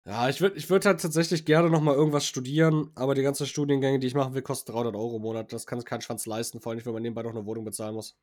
Ja, 0.05 0.29
ich 0.29 0.41
würde 0.41 0.57
ich 0.57 0.69
würd 0.69 0.85
halt 0.85 0.99
tatsächlich 0.99 1.45
gerne 1.45 1.69
noch 1.69 1.81
mal 1.81 1.93
irgendwas 1.93 2.25
studieren, 2.25 2.89
aber 2.95 3.13
die 3.13 3.21
ganzen 3.21 3.45
Studiengänge, 3.45 3.99
die 3.99 4.07
ich 4.07 4.15
machen 4.15 4.33
will, 4.33 4.41
kosten 4.41 4.71
300 4.71 4.95
Euro 4.95 5.17
im 5.17 5.21
Monat. 5.21 5.53
Das 5.53 5.67
kann 5.67 5.79
sich 5.79 5.85
kein 5.85 6.01
Schwanz 6.01 6.25
leisten, 6.25 6.59
vor 6.59 6.71
allem, 6.71 6.83
wenn 6.83 6.93
man 6.93 7.03
nebenbei 7.03 7.21
noch 7.21 7.31
eine 7.31 7.45
Wohnung 7.45 7.65
bezahlen 7.65 7.93
muss. 7.93 8.17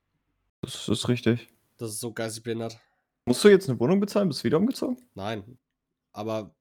Das 0.63 0.89
ist 0.89 1.09
richtig. 1.09 1.49
Das 1.77 1.91
ist 1.91 2.01
so 2.01 2.13
geistig 2.13 2.43
behindert. 2.43 2.81
Musst 3.27 3.45
du 3.45 3.49
jetzt 3.49 3.69
eine 3.69 3.79
Wohnung 3.79 4.01
bezahlen? 4.01 4.29
Bist 4.29 4.41
du 4.41 4.45
wieder 4.45 4.57
umgezogen? 4.57 4.97
Nein. 5.15 5.59
Aber 6.13 6.55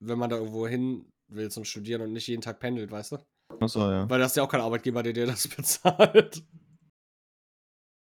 wenn 0.00 0.18
man 0.18 0.30
da 0.30 0.36
irgendwo 0.36 0.66
hin 0.66 1.12
will 1.28 1.50
zum 1.50 1.64
Studieren 1.64 2.02
und 2.02 2.12
nicht 2.12 2.26
jeden 2.26 2.42
Tag 2.42 2.58
pendelt, 2.58 2.90
weißt 2.90 3.12
du? 3.12 3.18
Achso, 3.60 3.90
ja. 3.90 4.10
Weil 4.10 4.18
das 4.18 4.32
ist 4.32 4.36
ja 4.36 4.42
auch 4.42 4.48
kein 4.48 4.60
Arbeitgeber, 4.60 5.04
der 5.04 5.12
dir 5.12 5.26
das 5.26 5.46
bezahlt. 5.56 6.42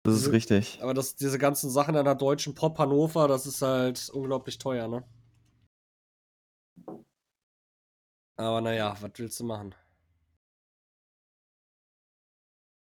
Das 0.04 0.14
ist 0.14 0.30
richtig. 0.30 0.78
Aber 0.80 0.94
das, 0.94 1.16
diese 1.16 1.38
ganzen 1.38 1.70
Sachen 1.70 1.96
an 1.96 2.04
der 2.04 2.14
deutschen 2.14 2.54
Pop 2.54 2.78
Hannover, 2.78 3.28
das 3.28 3.46
ist 3.46 3.62
halt 3.62 4.10
unglaublich 4.12 4.58
teuer, 4.58 4.88
ne? 4.88 5.04
Aber 8.42 8.60
naja, 8.60 8.96
was 9.00 9.12
willst 9.16 9.38
du 9.38 9.44
machen? 9.44 9.72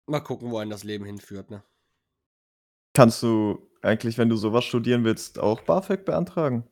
Mal 0.06 0.20
gucken, 0.20 0.50
wo 0.50 0.58
einen 0.58 0.70
das 0.70 0.84
Leben 0.84 1.04
hinführt, 1.04 1.50
ne? 1.50 1.64
Kannst 2.94 3.22
du 3.22 3.68
eigentlich, 3.82 4.16
wenn 4.16 4.28
du 4.28 4.36
sowas 4.36 4.64
studieren 4.64 5.04
willst, 5.04 5.38
auch 5.40 5.60
BAföG 5.62 6.04
beantragen? 6.04 6.68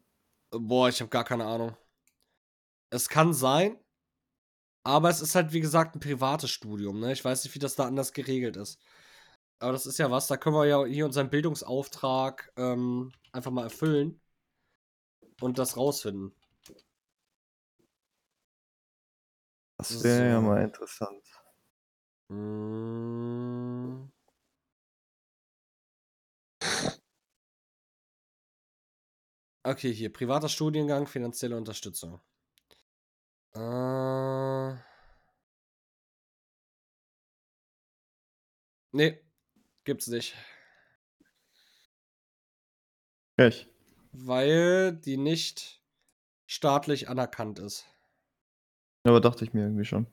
Boah, 0.51 0.89
ich 0.89 1.01
habe 1.01 1.11
gar 1.11 1.25
keine 1.25 1.45
Ahnung. 1.45 1.77
Es 2.91 3.09
kann 3.09 3.35
sein, 3.35 3.79
aber 4.85 5.11
es 5.11 5.21
ist 5.21 5.35
halt, 5.35 5.53
wie 5.53 5.61
gesagt, 5.61 5.97
ein 5.97 6.01
privates 6.01 6.51
Studium, 6.51 7.01
ne? 7.01 7.13
Ich 7.13 7.25
weiß 7.25 7.45
nicht, 7.45 7.55
wie 7.55 7.59
das 7.59 7.75
da 7.75 7.87
anders 7.87 8.13
geregelt 8.13 8.57
ist. 8.57 8.81
Aber 9.59 9.73
das 9.73 9.87
ist 9.87 9.99
ja 9.99 10.11
was, 10.11 10.29
da 10.29 10.37
können 10.37 10.55
wir 10.55 10.67
ja 10.67 10.85
hier 10.85 11.05
unseren 11.05 11.31
Bildungsauftrag 11.31 12.53
ähm, 12.57 13.13
einfach 13.33 13.51
mal 13.51 13.65
erfüllen 13.65 14.21
und 15.41 15.59
das 15.59 15.77
rausfinden. 15.77 16.33
Das 19.79 20.03
wäre 20.03 20.29
ja 20.29 20.41
So. 20.41 20.47
mal 20.47 20.63
interessant. 20.63 21.23
Mm. 22.31 24.09
Okay, 29.65 29.93
hier, 29.95 30.13
privater 30.13 30.49
Studiengang, 30.49 31.07
finanzielle 31.07 31.57
Unterstützung. 31.57 32.21
Äh. 33.55 34.75
Nee, 38.93 39.21
gibt's 39.85 40.07
nicht. 40.09 40.35
Echt? 43.37 43.69
Weil 44.13 44.93
die 44.93 45.17
nicht 45.17 45.83
staatlich 46.47 47.09
anerkannt 47.09 47.59
ist. 47.59 47.87
Aber 49.05 49.21
dachte 49.21 49.45
ich 49.45 49.53
mir 49.53 49.63
irgendwie 49.63 49.85
schon. 49.85 50.07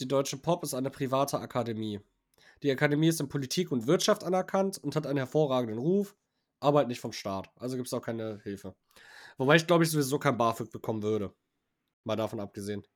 Die 0.00 0.08
Deutsche 0.08 0.36
Pop 0.38 0.64
ist 0.64 0.74
eine 0.74 0.90
private 0.90 1.38
Akademie. 1.38 2.00
Die 2.62 2.70
Akademie 2.70 3.08
ist 3.08 3.20
in 3.20 3.28
Politik 3.28 3.70
und 3.70 3.86
Wirtschaft 3.86 4.24
anerkannt 4.24 4.78
und 4.78 4.96
hat 4.96 5.06
einen 5.06 5.18
hervorragenden 5.18 5.78
Ruf, 5.78 6.16
aber 6.58 6.78
halt 6.78 6.88
nicht 6.88 7.00
vom 7.00 7.12
Staat. 7.12 7.50
Also 7.56 7.76
gibt 7.76 7.86
es 7.86 7.94
auch 7.94 8.02
keine 8.02 8.40
Hilfe. 8.42 8.74
Wobei 9.38 9.56
ich 9.56 9.66
glaube, 9.66 9.84
ich 9.84 9.90
sowieso 9.90 10.18
kein 10.18 10.36
BAföG 10.36 10.70
bekommen 10.70 11.02
würde. 11.02 11.32
Mal 12.04 12.16
davon 12.16 12.40
abgesehen. 12.40 12.86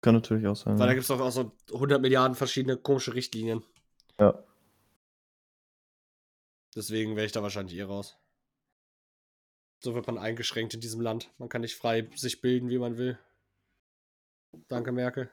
Kann 0.00 0.14
natürlich 0.14 0.46
auch 0.46 0.56
sein. 0.56 0.78
Weil 0.78 0.88
da 0.88 0.92
gibt 0.94 1.02
es 1.02 1.08
doch 1.08 1.20
auch 1.20 1.30
so 1.30 1.52
100 1.72 2.00
Milliarden 2.00 2.36
verschiedene 2.36 2.76
komische 2.76 3.14
Richtlinien. 3.14 3.64
ja. 4.18 4.44
Deswegen 6.76 7.14
wäre 7.14 7.24
ich 7.24 7.32
da 7.32 7.40
wahrscheinlich 7.40 7.76
eh 7.76 7.82
raus. 7.82 8.18
So 9.84 9.94
wird 9.94 10.06
man 10.06 10.16
eingeschränkt 10.16 10.72
in 10.72 10.80
diesem 10.80 11.02
Land. 11.02 11.30
Man 11.36 11.50
kann 11.50 11.60
nicht 11.60 11.76
frei 11.76 12.08
sich 12.14 12.40
bilden, 12.40 12.70
wie 12.70 12.78
man 12.78 12.96
will. 12.96 13.18
Danke, 14.66 14.92
Merkel. 14.92 15.30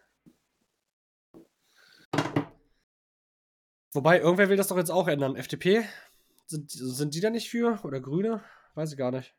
Wobei, 3.93 4.19
irgendwer 4.19 4.49
will 4.49 4.57
das 4.57 4.67
doch 4.67 4.75
jetzt 4.75 4.91
auch 4.91 5.07
ändern. 5.07 5.37
FDP? 5.37 5.85
Sind, 6.47 6.69
sind 6.69 7.15
die 7.15 7.21
da 7.21 7.29
nicht 7.29 7.49
für? 7.49 7.79
Oder 7.85 8.01
Grüne? 8.01 8.43
Weiß 8.75 8.91
ich 8.91 8.97
gar 8.97 9.11
nicht. 9.11 9.33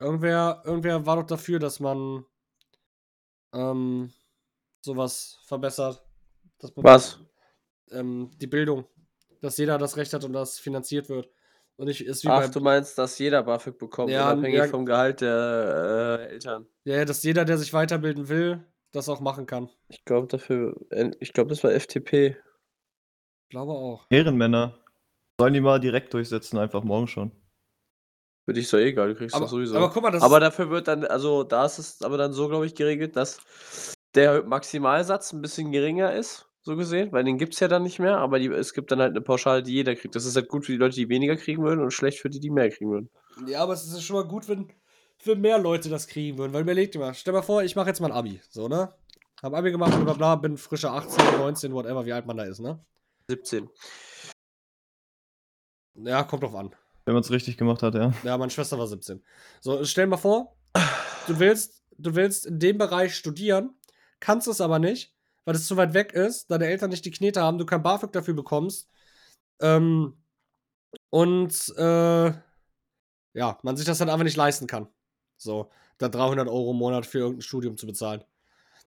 Irgendwer, 0.00 0.60
irgendwer 0.66 1.06
war 1.06 1.16
doch 1.16 1.26
dafür, 1.26 1.58
dass 1.58 1.80
man 1.80 2.26
ähm, 3.54 4.12
sowas 4.82 5.38
verbessert. 5.46 6.04
Dass 6.58 6.76
man, 6.76 6.84
Was? 6.84 7.20
Ähm, 7.90 8.30
die 8.36 8.48
Bildung. 8.48 8.84
Dass 9.40 9.56
jeder 9.56 9.78
das 9.78 9.96
Recht 9.96 10.12
hat 10.12 10.24
und 10.24 10.34
das 10.34 10.58
finanziert 10.58 11.08
wird. 11.08 11.30
Und 11.78 11.86
nicht 11.88 12.00
ist 12.06 12.24
wie 12.24 12.28
Ach, 12.28 12.40
bei, 12.40 12.48
du 12.48 12.60
meinst, 12.60 12.96
dass 12.96 13.18
jeder 13.18 13.42
BAföG 13.42 13.76
bekommt, 13.78 14.10
Ja, 14.10 14.32
unabhängig 14.32 14.58
ja. 14.58 14.66
vom 14.66 14.86
Gehalt 14.86 15.20
der 15.20 16.18
äh, 16.20 16.32
Eltern. 16.32 16.66
ja, 16.84 17.04
dass 17.04 17.22
jeder, 17.22 17.44
der 17.44 17.58
sich 17.58 17.72
weiterbilden 17.72 18.28
will, 18.28 18.64
das 18.92 19.08
auch 19.10 19.20
machen 19.20 19.46
kann. 19.46 19.68
Ich 19.88 20.04
glaube 20.06 20.26
dafür, 20.26 20.74
ich 21.20 21.32
glaube, 21.34 21.50
das 21.50 21.62
war 21.62 21.72
FDP. 21.72 22.36
Glaube 23.50 23.72
auch. 23.72 24.06
Ehrenmänner. 24.10 24.78
Sollen 25.38 25.52
die 25.52 25.60
mal 25.60 25.78
direkt 25.78 26.14
durchsetzen, 26.14 26.56
einfach 26.58 26.82
morgen 26.82 27.08
schon. 27.08 27.30
Für 28.46 28.54
dich 28.54 28.64
ist 28.64 28.72
doch 28.72 28.78
eh 28.78 28.88
egal, 28.88 29.08
du 29.08 29.14
kriegst 29.16 29.34
Aber, 29.34 29.44
doch 29.44 29.50
sowieso. 29.50 29.76
aber 29.76 29.90
guck 29.90 30.02
mal, 30.02 30.10
das 30.12 30.22
aber 30.22 30.40
dafür 30.40 30.70
wird 30.70 30.88
dann, 30.88 31.04
also 31.04 31.42
da 31.44 31.66
ist 31.66 31.78
es 31.78 32.00
aber 32.02 32.16
dann 32.16 32.32
so, 32.32 32.48
glaube 32.48 32.64
ich, 32.64 32.74
geregelt, 32.74 33.16
dass 33.16 33.92
der 34.14 34.44
Maximalsatz 34.44 35.32
ein 35.32 35.42
bisschen 35.42 35.72
geringer 35.72 36.14
ist, 36.14 36.45
so 36.66 36.74
gesehen, 36.74 37.12
weil 37.12 37.22
den 37.22 37.38
gibt 37.38 37.54
es 37.54 37.60
ja 37.60 37.68
dann 37.68 37.84
nicht 37.84 38.00
mehr, 38.00 38.18
aber 38.18 38.40
die, 38.40 38.48
es 38.48 38.74
gibt 38.74 38.90
dann 38.90 38.98
halt 38.98 39.12
eine 39.12 39.20
Pauschale, 39.20 39.62
die 39.62 39.72
jeder 39.72 39.94
kriegt. 39.94 40.16
Das 40.16 40.24
ist 40.24 40.34
halt 40.34 40.48
gut 40.48 40.66
für 40.66 40.72
die 40.72 40.78
Leute, 40.78 40.96
die 40.96 41.08
weniger 41.08 41.36
kriegen 41.36 41.62
würden 41.62 41.80
und 41.80 41.92
schlecht 41.92 42.18
für 42.18 42.28
die, 42.28 42.40
die 42.40 42.50
mehr 42.50 42.70
kriegen 42.70 42.90
würden. 42.90 43.08
ja, 43.46 43.62
aber 43.62 43.72
es 43.72 43.84
ist 43.84 44.02
schon 44.02 44.16
mal 44.16 44.26
gut, 44.26 44.48
wenn, 44.48 44.68
wenn 45.24 45.40
mehr 45.40 45.58
Leute 45.58 45.88
das 45.88 46.08
kriegen 46.08 46.38
würden. 46.38 46.52
Weil 46.52 46.62
überleg 46.62 46.90
dir 46.90 46.98
mal, 46.98 47.14
stell 47.14 47.32
mal 47.32 47.42
vor, 47.42 47.62
ich 47.62 47.76
mache 47.76 47.86
jetzt 47.86 48.00
mal 48.00 48.10
ein 48.10 48.18
Abi, 48.18 48.40
so, 48.50 48.66
ne? 48.66 48.92
Hab 49.40 49.54
Abi 49.54 49.70
gemacht, 49.70 49.92
bla 49.92 50.00
bla 50.02 50.12
bla, 50.14 50.34
bin 50.34 50.56
frischer 50.56 50.92
18, 50.92 51.38
19, 51.38 51.72
whatever, 51.72 52.04
wie 52.04 52.12
alt 52.12 52.26
man 52.26 52.36
da 52.36 52.42
ist, 52.42 52.58
ne? 52.58 52.84
17. 53.28 53.70
Ja, 55.94 56.24
kommt 56.24 56.42
drauf 56.42 56.54
an. 56.56 56.74
Wenn 57.04 57.14
man 57.14 57.22
es 57.22 57.30
richtig 57.30 57.56
gemacht 57.56 57.84
hat, 57.84 57.94
ja. 57.94 58.12
Ja, 58.24 58.36
meine 58.36 58.50
Schwester 58.50 58.76
war 58.76 58.88
17. 58.88 59.22
So, 59.60 59.84
stell 59.84 60.06
dir 60.06 60.10
mal 60.10 60.16
vor, 60.16 60.56
du 61.28 61.38
willst, 61.38 61.84
du 61.96 62.16
willst 62.16 62.44
in 62.44 62.58
dem 62.58 62.76
Bereich 62.76 63.14
studieren, 63.14 63.78
kannst 64.18 64.48
es 64.48 64.60
aber 64.60 64.80
nicht, 64.80 65.15
weil 65.46 65.54
es 65.54 65.66
zu 65.66 65.76
weit 65.76 65.94
weg 65.94 66.12
ist, 66.12 66.50
deine 66.50 66.66
Eltern 66.66 66.90
nicht 66.90 67.04
die 67.04 67.10
Knete 67.10 67.40
haben, 67.40 67.56
du 67.56 67.64
kein 67.64 67.82
BAföG 67.82 68.12
dafür 68.12 68.34
bekommst. 68.34 68.90
Ähm, 69.62 70.14
und 71.10 71.72
äh, 71.78 72.32
ja, 73.34 73.58
man 73.62 73.76
sich 73.76 73.86
das 73.86 73.98
dann 73.98 74.10
einfach 74.10 74.24
nicht 74.24 74.36
leisten 74.36 74.66
kann. 74.66 74.88
So, 75.38 75.70
da 75.98 76.08
300 76.08 76.48
Euro 76.48 76.72
im 76.72 76.78
Monat 76.78 77.06
für 77.06 77.18
irgendein 77.18 77.42
Studium 77.42 77.76
zu 77.76 77.86
bezahlen. 77.86 78.24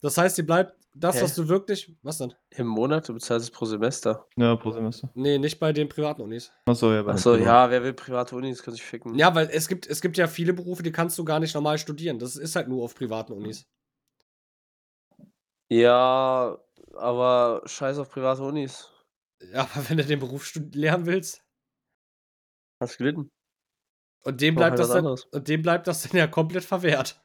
Das 0.00 0.16
heißt, 0.18 0.38
dir 0.38 0.46
bleibt 0.46 0.76
das, 0.94 1.16
Hä? 1.16 1.22
was 1.24 1.34
du 1.34 1.48
wirklich. 1.48 1.94
Was 2.02 2.18
denn? 2.18 2.32
Im 2.50 2.68
Monat, 2.68 3.08
du 3.08 3.12
bezahlst 3.14 3.44
es 3.48 3.50
pro 3.50 3.66
Semester. 3.66 4.26
Ja, 4.36 4.56
pro 4.56 4.70
Semester. 4.70 5.10
Nee, 5.14 5.36
nicht 5.38 5.58
bei 5.58 5.72
den 5.72 5.88
privaten 5.88 6.22
Unis. 6.22 6.52
Achso, 6.64 6.92
ja, 6.92 7.02
bei 7.02 7.12
den 7.12 7.16
Achso, 7.16 7.30
Privaten. 7.32 7.46
ja, 7.46 7.70
wer 7.70 7.82
will 7.82 7.92
private 7.92 8.34
Unis, 8.34 8.62
kann 8.62 8.72
sich 8.72 8.82
ficken. 8.82 9.14
Ja, 9.18 9.34
weil 9.34 9.50
es 9.52 9.68
gibt, 9.68 9.86
es 9.86 10.00
gibt 10.00 10.16
ja 10.16 10.26
viele 10.26 10.54
Berufe, 10.54 10.82
die 10.82 10.92
kannst 10.92 11.18
du 11.18 11.24
gar 11.24 11.40
nicht 11.40 11.54
normal 11.54 11.76
studieren. 11.78 12.18
Das 12.18 12.36
ist 12.36 12.56
halt 12.56 12.68
nur 12.68 12.82
auf 12.84 12.94
privaten 12.94 13.32
Unis. 13.32 13.66
Ja, 15.70 16.58
aber 16.94 17.62
scheiß 17.66 17.98
auf 17.98 18.10
private 18.10 18.42
Unis. 18.42 18.90
Ja, 19.52 19.60
aber 19.74 19.88
wenn 19.88 19.96
du 19.96 20.04
den 20.04 20.18
Beruf 20.20 20.52
lernen 20.74 21.06
willst 21.06 21.42
Hast 22.80 22.96
gelitten. 22.98 23.30
und 24.24 24.40
dem 24.42 24.56
bleibt 24.56 24.78
halt 24.78 24.78
das 24.78 24.92
dann, 24.92 24.98
anderes. 24.98 25.26
und 25.32 25.48
dem 25.48 25.62
bleibt 25.62 25.86
das 25.86 26.02
dann 26.02 26.16
ja 26.18 26.26
komplett 26.26 26.64
verwehrt. 26.64 27.22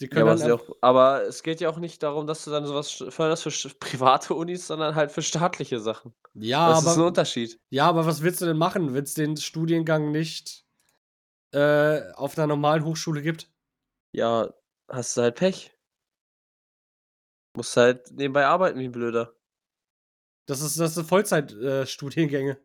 Die 0.00 0.08
Ja, 0.10 0.22
können 0.22 0.22
aber, 0.22 0.36
dann 0.36 0.40
ja 0.48 0.54
auch, 0.54 0.76
aber 0.80 1.22
es 1.24 1.42
geht 1.42 1.60
ja 1.60 1.68
auch 1.70 1.78
nicht 1.78 2.02
darum, 2.02 2.26
dass 2.26 2.44
du 2.44 2.50
dann 2.50 2.66
sowas 2.66 3.04
förderst 3.10 3.42
für 3.44 3.68
private 3.80 4.34
Unis, 4.34 4.66
sondern 4.66 4.94
halt 4.94 5.12
für 5.12 5.22
staatliche 5.22 5.80
Sachen. 5.80 6.14
ja, 6.34 6.68
das 6.68 6.84
ist 6.84 6.96
ein 6.96 7.02
aber, 7.02 7.06
Unterschied. 7.06 7.60
ja, 7.70 7.88
aber 7.88 8.06
was 8.06 8.22
willst 8.22 8.40
du 8.40 8.46
denn 8.46 8.58
machen, 8.58 8.94
wenn 8.94 9.04
es 9.04 9.14
den 9.14 9.36
Studiengang 9.36 10.10
nicht 10.12 10.66
äh, 11.52 12.12
auf 12.14 12.38
einer 12.38 12.48
normalen 12.48 12.84
Hochschule 12.84 13.22
gibt? 13.22 13.52
Ja, 14.12 14.52
hast 14.88 15.16
du 15.16 15.22
halt 15.22 15.36
Pech. 15.36 15.70
Musst 17.54 17.76
halt 17.76 18.10
nebenbei 18.12 18.46
arbeiten 18.46 18.78
wie 18.78 18.84
ein 18.86 18.92
Blöder. 18.92 19.34
Das 20.46 20.60
ist, 20.62 20.78
das 20.80 20.94
sind 20.94 21.06
Vollzeitstudiengänge. 21.08 21.82
Äh, 21.82 21.86
Studiengänge. 21.86 22.60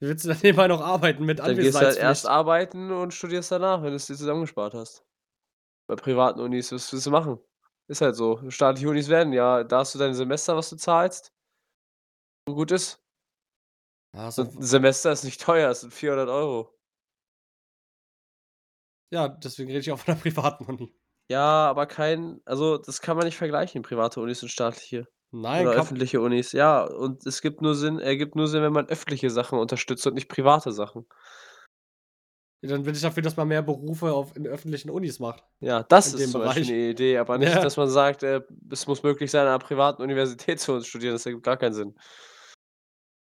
Wie 0.00 0.08
willst 0.08 0.24
du 0.24 0.28
dann 0.30 0.38
nebenbei 0.42 0.68
noch 0.68 0.80
arbeiten 0.80 1.24
mit 1.24 1.38
Dann 1.44 1.58
gehst 1.58 1.80
du 1.80 1.84
halt 1.86 1.98
Anwesenheitspflicht? 1.98 2.02
erst 2.02 2.26
arbeiten 2.26 2.90
und 2.90 3.14
studierst 3.14 3.52
danach, 3.52 3.82
wenn 3.82 3.90
du 3.90 3.96
es 3.96 4.06
dir 4.06 4.16
zusammengespart 4.16 4.74
hast. 4.74 5.04
Bei 5.88 5.96
privaten 5.96 6.40
Unis, 6.40 6.72
was 6.72 6.92
willst 6.92 7.06
du 7.06 7.10
machen? 7.10 7.38
Ist 7.88 8.00
halt 8.00 8.16
so. 8.16 8.48
Staatliche 8.50 8.88
Unis 8.88 9.08
werden, 9.08 9.32
ja, 9.32 9.64
da 9.64 9.80
hast 9.80 9.94
du 9.94 9.98
dein 9.98 10.14
Semester, 10.14 10.56
was 10.56 10.70
du 10.70 10.76
zahlst. 10.76 11.32
Und 12.46 12.54
gut 12.54 12.70
ist. 12.72 13.02
Ja, 14.14 14.30
So 14.30 14.44
so, 14.44 14.50
ein 14.58 14.62
Semester 14.62 15.12
ist 15.12 15.24
nicht 15.24 15.40
teuer, 15.40 15.70
es 15.70 15.80
sind 15.82 15.92
400 15.92 16.28
Euro. 16.28 16.72
ja, 19.12 19.28
deswegen 19.28 19.68
rede 19.70 19.80
ich 19.80 19.90
auch 19.92 19.98
von 19.98 20.14
einer 20.14 20.20
privaten 20.22 20.64
Uni. 20.64 20.94
Ja, 21.30 21.68
aber 21.70 21.86
kein, 21.86 22.40
also 22.44 22.76
das 22.76 23.00
kann 23.00 23.16
man 23.16 23.24
nicht 23.26 23.36
vergleichen, 23.38 23.82
private 23.82 24.20
Unis 24.20 24.42
und 24.42 24.48
staatliche. 24.48 25.06
Nein, 25.30 25.62
Oder 25.64 25.74
kann, 25.76 25.82
öffentliche 25.82 26.20
Unis, 26.20 26.50
ja. 26.50 26.82
Und 26.82 27.24
es 27.24 27.40
gibt 27.40 27.62
nur 27.62 27.76
Sinn, 27.76 28.00
ergibt 28.00 28.34
nur 28.34 28.48
Sinn, 28.48 28.62
wenn 28.64 28.72
man 28.72 28.88
öffentliche 28.88 29.30
Sachen 29.30 29.58
unterstützt 29.60 30.04
und 30.08 30.14
nicht 30.14 30.28
private 30.28 30.72
Sachen. 30.72 31.06
dann 32.62 32.82
bin 32.82 32.94
ich 32.94 33.00
dafür, 33.00 33.22
dass 33.22 33.36
man 33.36 33.46
mehr 33.48 33.62
Berufe 33.62 34.12
auf, 34.12 34.36
in 34.36 34.46
öffentlichen 34.46 34.90
Unis 34.90 35.20
macht. 35.20 35.44
Ja, 35.60 35.84
das 35.84 36.08
In 36.08 36.14
ist 36.14 36.20
dem 36.26 36.30
zum 36.32 36.40
Beispiel 36.42 36.64
Bereich. 36.64 36.74
eine 36.74 36.90
Idee, 36.90 37.18
aber 37.18 37.38
nicht, 37.38 37.54
Ja. 37.54 37.62
dass 37.62 37.76
man 37.76 37.88
sagt, 37.88 38.24
äh, 38.24 38.40
es 38.70 38.86
muss 38.88 39.02
möglich 39.04 39.30
sein, 39.30 39.42
an 39.42 39.48
einer 39.48 39.58
privaten 39.60 40.02
Universität 40.02 40.58
zu 40.60 40.80
studieren. 40.82 41.14
Das 41.14 41.26
ergibt 41.26 41.44
gar 41.44 41.56
keinen 41.56 41.74
Sinn. 41.74 41.94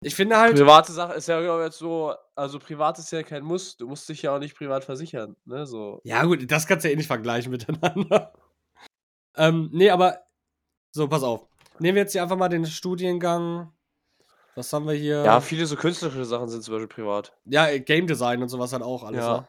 Ich 0.01 0.15
finde 0.15 0.37
halt, 0.37 0.55
Private 0.55 0.91
Sache 0.91 1.13
ist 1.13 1.27
ja 1.27 1.39
auch 1.39 1.61
jetzt 1.61 1.79
so, 1.79 2.13
also 2.35 2.59
privat 2.59 2.99
ist 2.99 3.11
ja 3.11 3.23
kein 3.23 3.43
Muss. 3.43 3.77
Du 3.77 3.87
musst 3.87 4.07
dich 4.07 4.21
ja 4.21 4.35
auch 4.35 4.39
nicht 4.39 4.55
privat 4.55 4.83
versichern, 4.83 5.35
ne? 5.45 5.65
So. 5.65 6.01
Ja, 6.03 6.23
gut, 6.23 6.49
das 6.51 6.67
kannst 6.67 6.85
du 6.85 6.89
ja 6.89 6.93
eh 6.93 6.97
nicht 6.97 7.07
vergleichen 7.07 7.51
miteinander. 7.51 8.33
ähm, 9.35 9.69
nee, 9.73 9.89
aber. 9.89 10.19
So, 10.91 11.07
pass 11.07 11.23
auf. 11.23 11.47
Nehmen 11.79 11.95
wir 11.95 12.03
jetzt 12.03 12.11
hier 12.11 12.21
einfach 12.23 12.37
mal 12.37 12.49
den 12.49 12.65
Studiengang. 12.65 13.71
Was 14.55 14.71
haben 14.73 14.87
wir 14.87 14.93
hier? 14.93 15.23
Ja, 15.23 15.41
viele 15.41 15.65
so 15.65 15.75
künstlerische 15.75 16.25
Sachen 16.25 16.49
sind 16.49 16.63
zum 16.63 16.73
Beispiel 16.73 16.87
privat. 16.87 17.35
Ja, 17.45 17.67
äh, 17.67 17.79
Game 17.79 18.07
Design 18.07 18.41
und 18.41 18.49
sowas 18.49 18.73
halt 18.73 18.83
auch 18.83 19.03
alles, 19.03 19.23
Ja. 19.23 19.37
ne? 19.41 19.47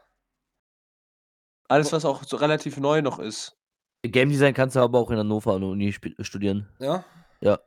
Alles, 1.68 1.92
was 1.92 2.04
auch 2.06 2.24
so 2.24 2.36
relativ 2.38 2.78
neu 2.78 3.02
noch 3.02 3.18
ist. 3.18 3.56
Game 4.02 4.30
Design 4.30 4.54
kannst 4.54 4.76
du 4.76 4.80
aber 4.80 4.98
auch 4.98 5.10
in 5.10 5.18
Hannover 5.18 5.54
an 5.54 5.60
der 5.60 5.70
Uni 5.70 5.94
studieren. 6.20 6.68
Ja? 6.78 7.04
Ja. 7.40 7.58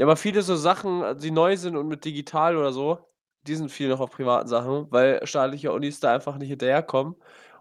Ja, 0.00 0.06
aber 0.06 0.16
viele 0.16 0.42
so 0.42 0.56
Sachen, 0.56 1.18
die 1.18 1.30
neu 1.30 1.56
sind 1.56 1.76
und 1.76 1.86
mit 1.88 2.04
digital 2.06 2.56
oder 2.56 2.72
so, 2.72 2.98
die 3.46 3.54
sind 3.54 3.70
viel 3.70 3.88
noch 3.90 4.00
auf 4.00 4.10
privaten 4.10 4.48
Sachen, 4.48 4.86
weil 4.90 5.26
staatliche 5.26 5.72
Unis 5.72 6.00
da 6.00 6.14
einfach 6.14 6.38
nicht 6.38 6.48
hinterherkommen 6.48 7.16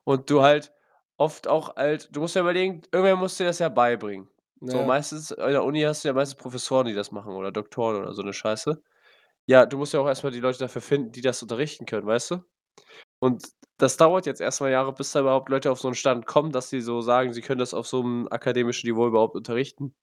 und 0.06 0.30
du 0.30 0.42
halt 0.42 0.74
oft 1.18 1.48
auch 1.50 1.76
halt, 1.76 2.10
du 2.16 2.22
musst 2.22 2.36
ja 2.36 2.42
überlegen, 2.42 2.82
irgendwer 2.94 3.18
muss 3.18 3.38
dir 3.38 3.46
das 3.46 3.60
ja 3.60 3.68
beibringen. 3.70 4.30
So, 4.62 4.80
Ja. 4.80 4.86
meistens, 4.86 5.32
in 5.32 5.52
der 5.52 5.64
Uni 5.66 5.82
hast 5.82 6.04
du 6.04 6.10
ja 6.10 6.14
meistens 6.14 6.38
Professoren, 6.42 6.88
die 6.88 6.94
das 6.94 7.12
machen 7.12 7.34
oder 7.34 7.52
Doktoren 7.52 7.98
oder 7.98 8.14
so 8.14 8.22
eine 8.22 8.34
Scheiße. 8.34 8.82
Ja, 9.48 9.66
du 9.68 9.78
musst 9.78 9.94
ja 9.94 10.00
auch 10.02 10.08
erstmal 10.08 10.32
die 10.34 10.40
Leute 10.42 10.60
dafür 10.60 10.82
finden, 10.82 11.12
die 11.14 11.22
das 11.22 11.42
unterrichten 11.44 11.86
können, 11.88 12.08
weißt 12.08 12.32
du? 12.32 12.38
Und 13.20 13.46
das 13.78 13.98
dauert 13.98 14.26
jetzt 14.28 14.42
erstmal 14.42 14.72
Jahre, 14.72 14.94
bis 14.94 15.12
da 15.14 15.22
überhaupt 15.22 15.50
Leute 15.50 15.72
auf 15.72 15.80
so 15.82 15.90
einen 15.90 15.96
Stand 15.96 16.26
kommen, 16.28 16.52
dass 16.54 16.70
sie 16.70 16.82
so 16.82 17.02
sagen, 17.02 17.34
sie 17.34 17.42
können 17.42 17.60
das 17.60 17.74
auf 17.76 17.88
so 17.88 18.02
einem 18.02 18.28
akademischen 18.30 18.88
Niveau 18.90 19.08
überhaupt 19.08 19.36
unterrichten. 19.36 19.96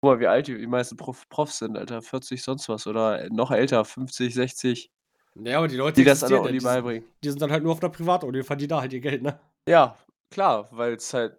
Guck 0.00 0.10
mal, 0.12 0.20
wie 0.20 0.26
alt 0.26 0.46
die 0.46 0.56
die 0.58 0.66
meisten 0.66 0.96
Prof 0.96 1.28
Profs 1.28 1.58
sind, 1.58 1.76
Alter. 1.76 2.02
40 2.02 2.42
sonst 2.42 2.68
was 2.68 2.86
oder 2.86 3.28
noch 3.30 3.50
älter, 3.50 3.84
50, 3.84 4.34
60, 4.34 4.90
Ja, 5.34 5.58
aber 5.58 5.68
die 5.68 5.76
Leute, 5.76 6.00
die 6.00 6.04
das 6.04 6.22
an 6.22 6.30
der 6.30 6.38
existieren 6.40 6.44
ja, 6.44 6.48
Uni 6.48 6.52
die, 6.52 6.60
sind- 6.60 6.68
beibringen. 6.84 7.04
die 7.24 7.30
sind 7.30 7.42
dann 7.42 7.50
halt 7.52 7.62
nur 7.62 7.72
auf 7.72 7.80
der 7.80 7.88
Privatuni, 7.88 8.42
verdienen 8.42 8.68
da 8.70 8.80
halt 8.80 8.92
ihr 8.92 9.00
Geld, 9.00 9.22
ne? 9.22 9.38
Ja, 9.68 9.96
klar, 10.30 10.68
weil 10.70 10.94
es 10.94 11.12
halt 11.14 11.36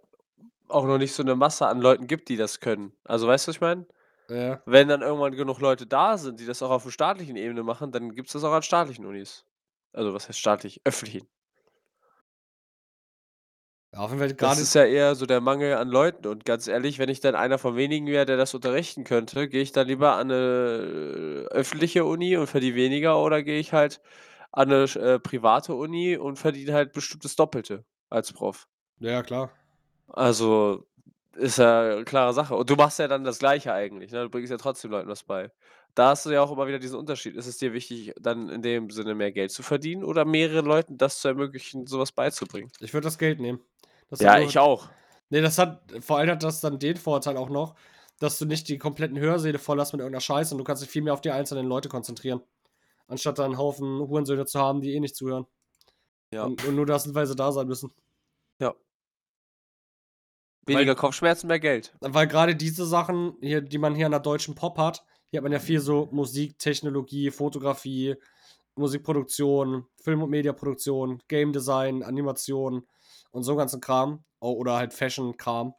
auch 0.68 0.86
noch 0.86 0.97
nicht 0.97 1.14
so 1.14 1.24
eine 1.24 1.36
Masse 1.36 1.66
an 1.68 1.80
Leuten 1.82 2.08
gibt, 2.08 2.28
die 2.30 2.36
das 2.36 2.60
können. 2.60 2.91
Also, 3.05 3.28
weißt 3.28 3.47
du, 3.47 3.49
was 3.49 3.55
ich 3.55 3.62
meine? 3.62 3.86
Ja. 4.30 4.62
Wenn 4.66 4.89
dann 4.89 5.01
irgendwann 5.01 5.32
genug 5.36 5.62
Leute 5.62 5.88
da 5.88 6.18
sind, 6.18 6.39
die 6.41 6.45
das 6.45 6.62
auch 6.62 6.72
auf 6.72 6.84
der 6.84 6.91
staatlichen 6.91 7.38
Ebene 7.38 7.64
machen, 7.64 7.91
dann 7.93 8.14
gibt 8.14 8.28
es 8.28 8.34
das 8.34 8.43
auch 8.43 8.51
an 8.51 8.64
staatlichen 8.64 9.05
Unis. 9.05 9.45
Also, 9.93 10.14
was 10.14 10.28
heißt 10.28 10.38
staatlich? 10.39 10.82
Öffentlichen. 10.84 11.28
Ja, 13.98 14.04
auf 14.04 14.12
jeden 14.12 14.20
Fall 14.20 14.30
Das 14.30 14.38
gerade. 14.38 14.62
ist 14.62 14.76
ja 14.76 14.86
eher 14.86 15.16
so 15.16 15.26
der 15.26 15.41
Mangel 15.41 15.74
an 15.76 15.89
Leuten. 15.89 16.28
Und 16.28 16.45
ganz 16.45 16.68
ehrlich, 16.68 17.00
wenn 17.00 17.10
ich 17.10 17.20
dann 17.20 17.36
einer 17.36 17.58
von 17.58 17.76
wenigen 17.76 18.06
wäre, 18.08 18.26
der 18.26 18.38
das 18.38 18.54
unterrichten 18.54 19.04
könnte, 19.04 19.48
gehe 19.50 19.62
ich 19.62 19.72
dann 19.72 19.88
lieber 19.88 20.14
an 20.14 20.32
eine 20.32 21.45
äh, 21.52 21.54
öffentliche 21.54 22.06
Uni 22.06 22.38
und 22.38 22.48
verdiene 22.48 22.76
weniger 22.76 23.22
oder 23.22 23.41
gehe 23.43 23.60
ich 23.60 23.74
halt 23.74 24.02
an 24.52 24.72
eine 24.72 24.84
äh, 24.84 25.20
private 25.20 25.74
Uni 25.74 26.16
und 26.18 26.38
verdiene 26.38 26.74
halt 26.74 26.93
bestimmt 26.93 27.26
das 27.26 27.36
Doppelte 27.36 27.86
als 28.10 28.32
Prof. 28.34 28.68
Ja, 29.00 29.24
klar. 29.24 29.52
Also 30.08 30.86
ist 31.34 31.58
ja 31.58 31.82
eine 31.82 32.06
klare 32.06 32.34
Sache. 32.34 32.56
Und 32.56 32.70
du 32.70 32.76
machst 32.76 33.00
ja 33.00 33.08
dann 33.08 33.24
das 33.24 33.39
Gleiche 33.39 33.74
eigentlich. 33.74 34.12
Ne? 34.12 34.24
Du 34.24 34.30
bringst 34.30 34.52
ja 34.52 34.58
trotzdem 34.58 34.91
Leuten 34.91 35.10
was 35.10 35.24
bei. 35.24 35.52
Da 35.98 36.10
hast 36.10 36.28
du 36.28 36.30
ja 36.30 36.43
auch 36.43 36.52
immer 36.52 36.68
wieder 36.68 36.78
diesen 36.78 37.00
Unterschied. 37.00 37.36
Ist 37.36 37.48
es 37.48 37.58
dir 37.58 37.74
wichtig, 37.74 38.14
dann 38.20 38.50
in 38.50 38.62
dem 38.62 38.91
Sinne 38.91 39.16
mehr 39.16 39.32
Geld 39.32 39.50
zu 39.50 39.64
verdienen 39.64 40.04
oder 40.04 40.26
mehreren 40.26 40.68
Leuten 40.68 40.95
das 41.00 41.20
zu 41.22 41.28
ermöglichen, 41.28 41.88
sowas 41.88 42.12
beizubringen? 42.12 42.72
Ich 42.80 42.93
würde 42.93 43.06
das 43.06 43.18
Geld 43.18 43.39
nehmen. 43.39 43.62
Das 44.12 44.20
Ja, 44.20 44.38
ich 44.38 44.60
auch. 44.60 44.89
Nee, 45.32 45.41
das 45.41 45.58
hat, 45.58 45.82
vor 46.02 46.20
allem 46.20 46.30
hat 46.30 46.43
das 46.43 46.62
dann 46.62 46.78
den 46.78 46.98
Vorteil 46.98 47.36
auch 47.36 47.50
noch, 47.50 47.74
dass 48.20 48.38
du 48.38 48.45
nicht 48.45 48.68
die 48.68 48.78
kompletten 48.78 49.18
Hörsäle 49.18 49.58
voll 49.58 49.80
hast 49.80 49.91
mit 49.91 50.00
irgendeiner 50.02 50.22
Scheiße 50.22 50.54
und 50.54 50.60
du 50.60 50.64
kannst 50.64 50.84
dich 50.84 50.89
viel 50.91 51.02
mehr 51.02 51.14
auf 51.14 51.22
die 51.22 51.32
einzelnen 51.32 51.66
Leute 51.66 51.89
konzentrieren. 51.89 52.41
Anstatt 53.08 53.39
da 53.39 53.45
einen 53.45 53.58
Haufen 53.58 53.98
Hurensöhne 53.98 54.45
zu 54.45 54.60
haben, 54.60 54.82
die 54.82 54.93
eh 54.93 55.00
nicht 55.00 55.16
zuhören. 55.16 55.48
Ja. 56.32 56.43
Und, 56.43 56.64
und 56.64 56.76
nur 56.76 56.86
das 56.86 57.06
sind, 57.06 57.16
weil 57.16 57.26
sie 57.26 57.36
da 57.36 57.52
sein 57.52 57.66
müssen. 57.66 57.91
Weniger 60.68 60.93
Kopfschmerzen, 60.93 61.48
mehr 61.48 61.60
Geld. 61.60 61.95
Weil 62.02 62.28
gerade 62.28 62.56
diese 62.56 62.86
Sachen, 62.86 63.36
hier, 63.41 63.62
die 63.62 63.80
man 63.80 63.95
hier 63.95 64.06
an 64.06 64.12
der 64.12 64.20
deutschen 64.20 64.54
Pop 64.54 64.78
hat, 64.78 65.04
hier 65.30 65.39
hat 65.39 65.43
man 65.43 65.51
ja 65.51 65.59
viel 65.59 65.80
so 65.80 66.07
Musik, 66.11 66.57
Technologie, 66.57 67.32
Fotografie, 67.32 68.15
Musikproduktion, 68.75 69.88
Film- 70.01 70.23
und 70.23 70.30
Mediaproduktion, 70.30 71.21
Game 71.28 71.51
Design, 71.51 72.03
Animation 72.03 72.88
und 73.32 73.43
so 73.43 73.55
ganzen 73.55 73.82
Kram. 73.82 74.23
Oh, 74.39 74.53
oder 74.53 74.75
halt 74.75 74.93
Fashion-Kram. 74.93 75.73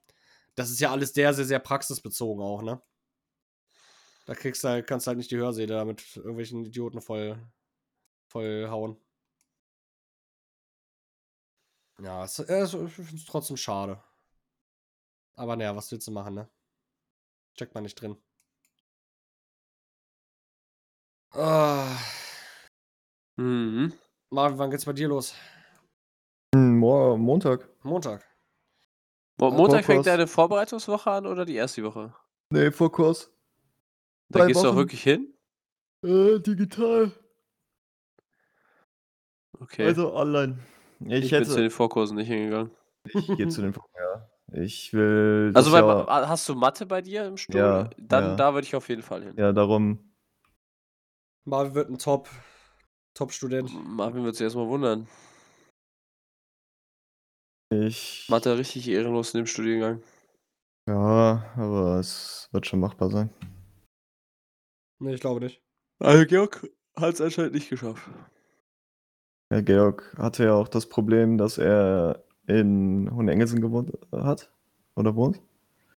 Das 0.56 0.70
ist 0.70 0.80
ja 0.80 0.90
alles 0.90 1.14
sehr, 1.14 1.32
sehr, 1.32 1.44
sehr 1.44 1.60
praxisbezogen 1.60 2.42
auch, 2.42 2.62
ne? 2.62 2.82
Da 4.26 4.34
kriegst 4.34 4.62
du 4.64 4.68
halt, 4.68 4.86
kannst 4.86 5.06
halt 5.06 5.16
nicht 5.16 5.30
die 5.30 5.36
Hörsäle 5.38 5.74
da 5.74 5.84
mit 5.84 6.16
irgendwelchen 6.16 6.64
Idioten 6.66 7.00
voll, 7.00 7.38
voll 8.26 8.66
hauen. 8.68 8.98
Ja, 12.02 12.24
es, 12.24 12.38
äh, 12.38 12.64
ich 12.64 12.70
finde 12.70 13.16
es 13.16 13.24
trotzdem 13.24 13.56
schade. 13.56 14.02
Aber 15.36 15.56
naja, 15.56 15.74
was 15.74 15.90
willst 15.90 16.06
du 16.06 16.10
machen, 16.12 16.34
ne? 16.34 16.48
Steckt 17.54 17.74
man 17.74 17.84
nicht 17.84 17.94
drin. 17.94 18.16
Ah, 21.40 21.96
Mhm. 23.38 23.92
Marvin, 24.30 24.58
wann 24.58 24.70
geht's 24.72 24.84
bei 24.84 24.92
dir 24.92 25.06
los? 25.08 25.34
Hm, 26.52 26.78
Mo 26.78 27.16
Montag. 27.16 27.68
Montag. 27.84 28.24
Mo 29.38 29.50
Ja, 29.50 29.54
Montag 29.56 29.84
fängt 29.84 30.04
deine 30.06 30.26
Vorbereitungswoche 30.26 31.08
an 31.12 31.26
oder 31.26 31.44
die 31.44 31.54
erste 31.54 31.84
Woche? 31.84 32.12
Nee, 32.50 32.72
Vorkurs. 32.72 33.30
Da 34.30 34.40
Drei 34.40 34.46
gehst 34.48 34.62
du 34.62 34.66
auch 34.66 34.72
Wochen. 34.72 34.78
wirklich 34.78 35.02
hin? 35.04 35.32
Äh, 36.04 36.40
digital. 36.40 37.12
Okay. 39.60 39.86
Also 39.86 40.12
online. 40.14 40.58
Ich, 41.00 41.24
ich 41.26 41.30
bin 41.30 41.44
zu 41.44 41.52
hätte. 41.52 41.60
den 41.62 41.70
Vorkursen 41.70 42.16
nicht 42.16 42.26
hingegangen. 42.28 42.72
Ich 43.04 43.26
gehe 43.28 43.46
zu 43.48 43.62
den 43.62 43.72
ja. 43.72 44.28
Ich 44.52 44.92
will. 44.92 45.52
Also 45.54 45.70
bei, 45.70 45.82
Ma- 45.82 46.26
hast 46.28 46.48
du 46.48 46.54
Mathe 46.56 46.84
bei 46.86 47.00
dir 47.00 47.26
im 47.26 47.36
Stuhl? 47.36 47.58
Ja, 47.58 47.90
Dann 47.96 48.24
ja. 48.30 48.34
da 48.36 48.54
würde 48.54 48.66
ich 48.66 48.74
auf 48.74 48.88
jeden 48.88 49.02
Fall 49.02 49.22
hin. 49.22 49.34
Ja, 49.36 49.52
darum. 49.52 50.12
Marvin 51.48 51.74
wird 51.74 51.90
ein 51.90 51.98
Top, 51.98 52.28
Top-Student. 53.14 53.72
Marvin 53.84 54.24
wird 54.24 54.36
sich 54.36 54.44
erstmal 54.44 54.68
wundern. 54.68 55.08
Ich. 57.70 58.26
Mathe 58.28 58.56
richtig 58.56 58.88
ehrenlos 58.88 59.34
in 59.34 59.38
dem 59.38 59.46
Studiengang. 59.46 60.02
Ja, 60.88 61.52
aber 61.56 61.98
es 61.98 62.48
wird 62.52 62.66
schon 62.66 62.80
machbar 62.80 63.10
sein. 63.10 63.30
Nee, 65.00 65.14
ich 65.14 65.20
glaube 65.20 65.40
nicht. 65.40 65.62
Also 66.00 66.26
Georg 66.26 66.70
hat 66.96 67.14
es 67.14 67.20
anscheinend 67.20 67.54
nicht 67.54 67.70
geschafft. 67.70 68.08
Ja, 69.52 69.60
Georg 69.60 70.14
hatte 70.18 70.44
ja 70.44 70.54
auch 70.54 70.68
das 70.68 70.88
Problem, 70.88 71.38
dass 71.38 71.58
er 71.58 72.24
in 72.46 73.10
Hohenengelsen 73.10 73.60
gewohnt 73.60 73.92
hat. 74.12 74.52
Oder 74.96 75.14
wohnt. 75.14 75.40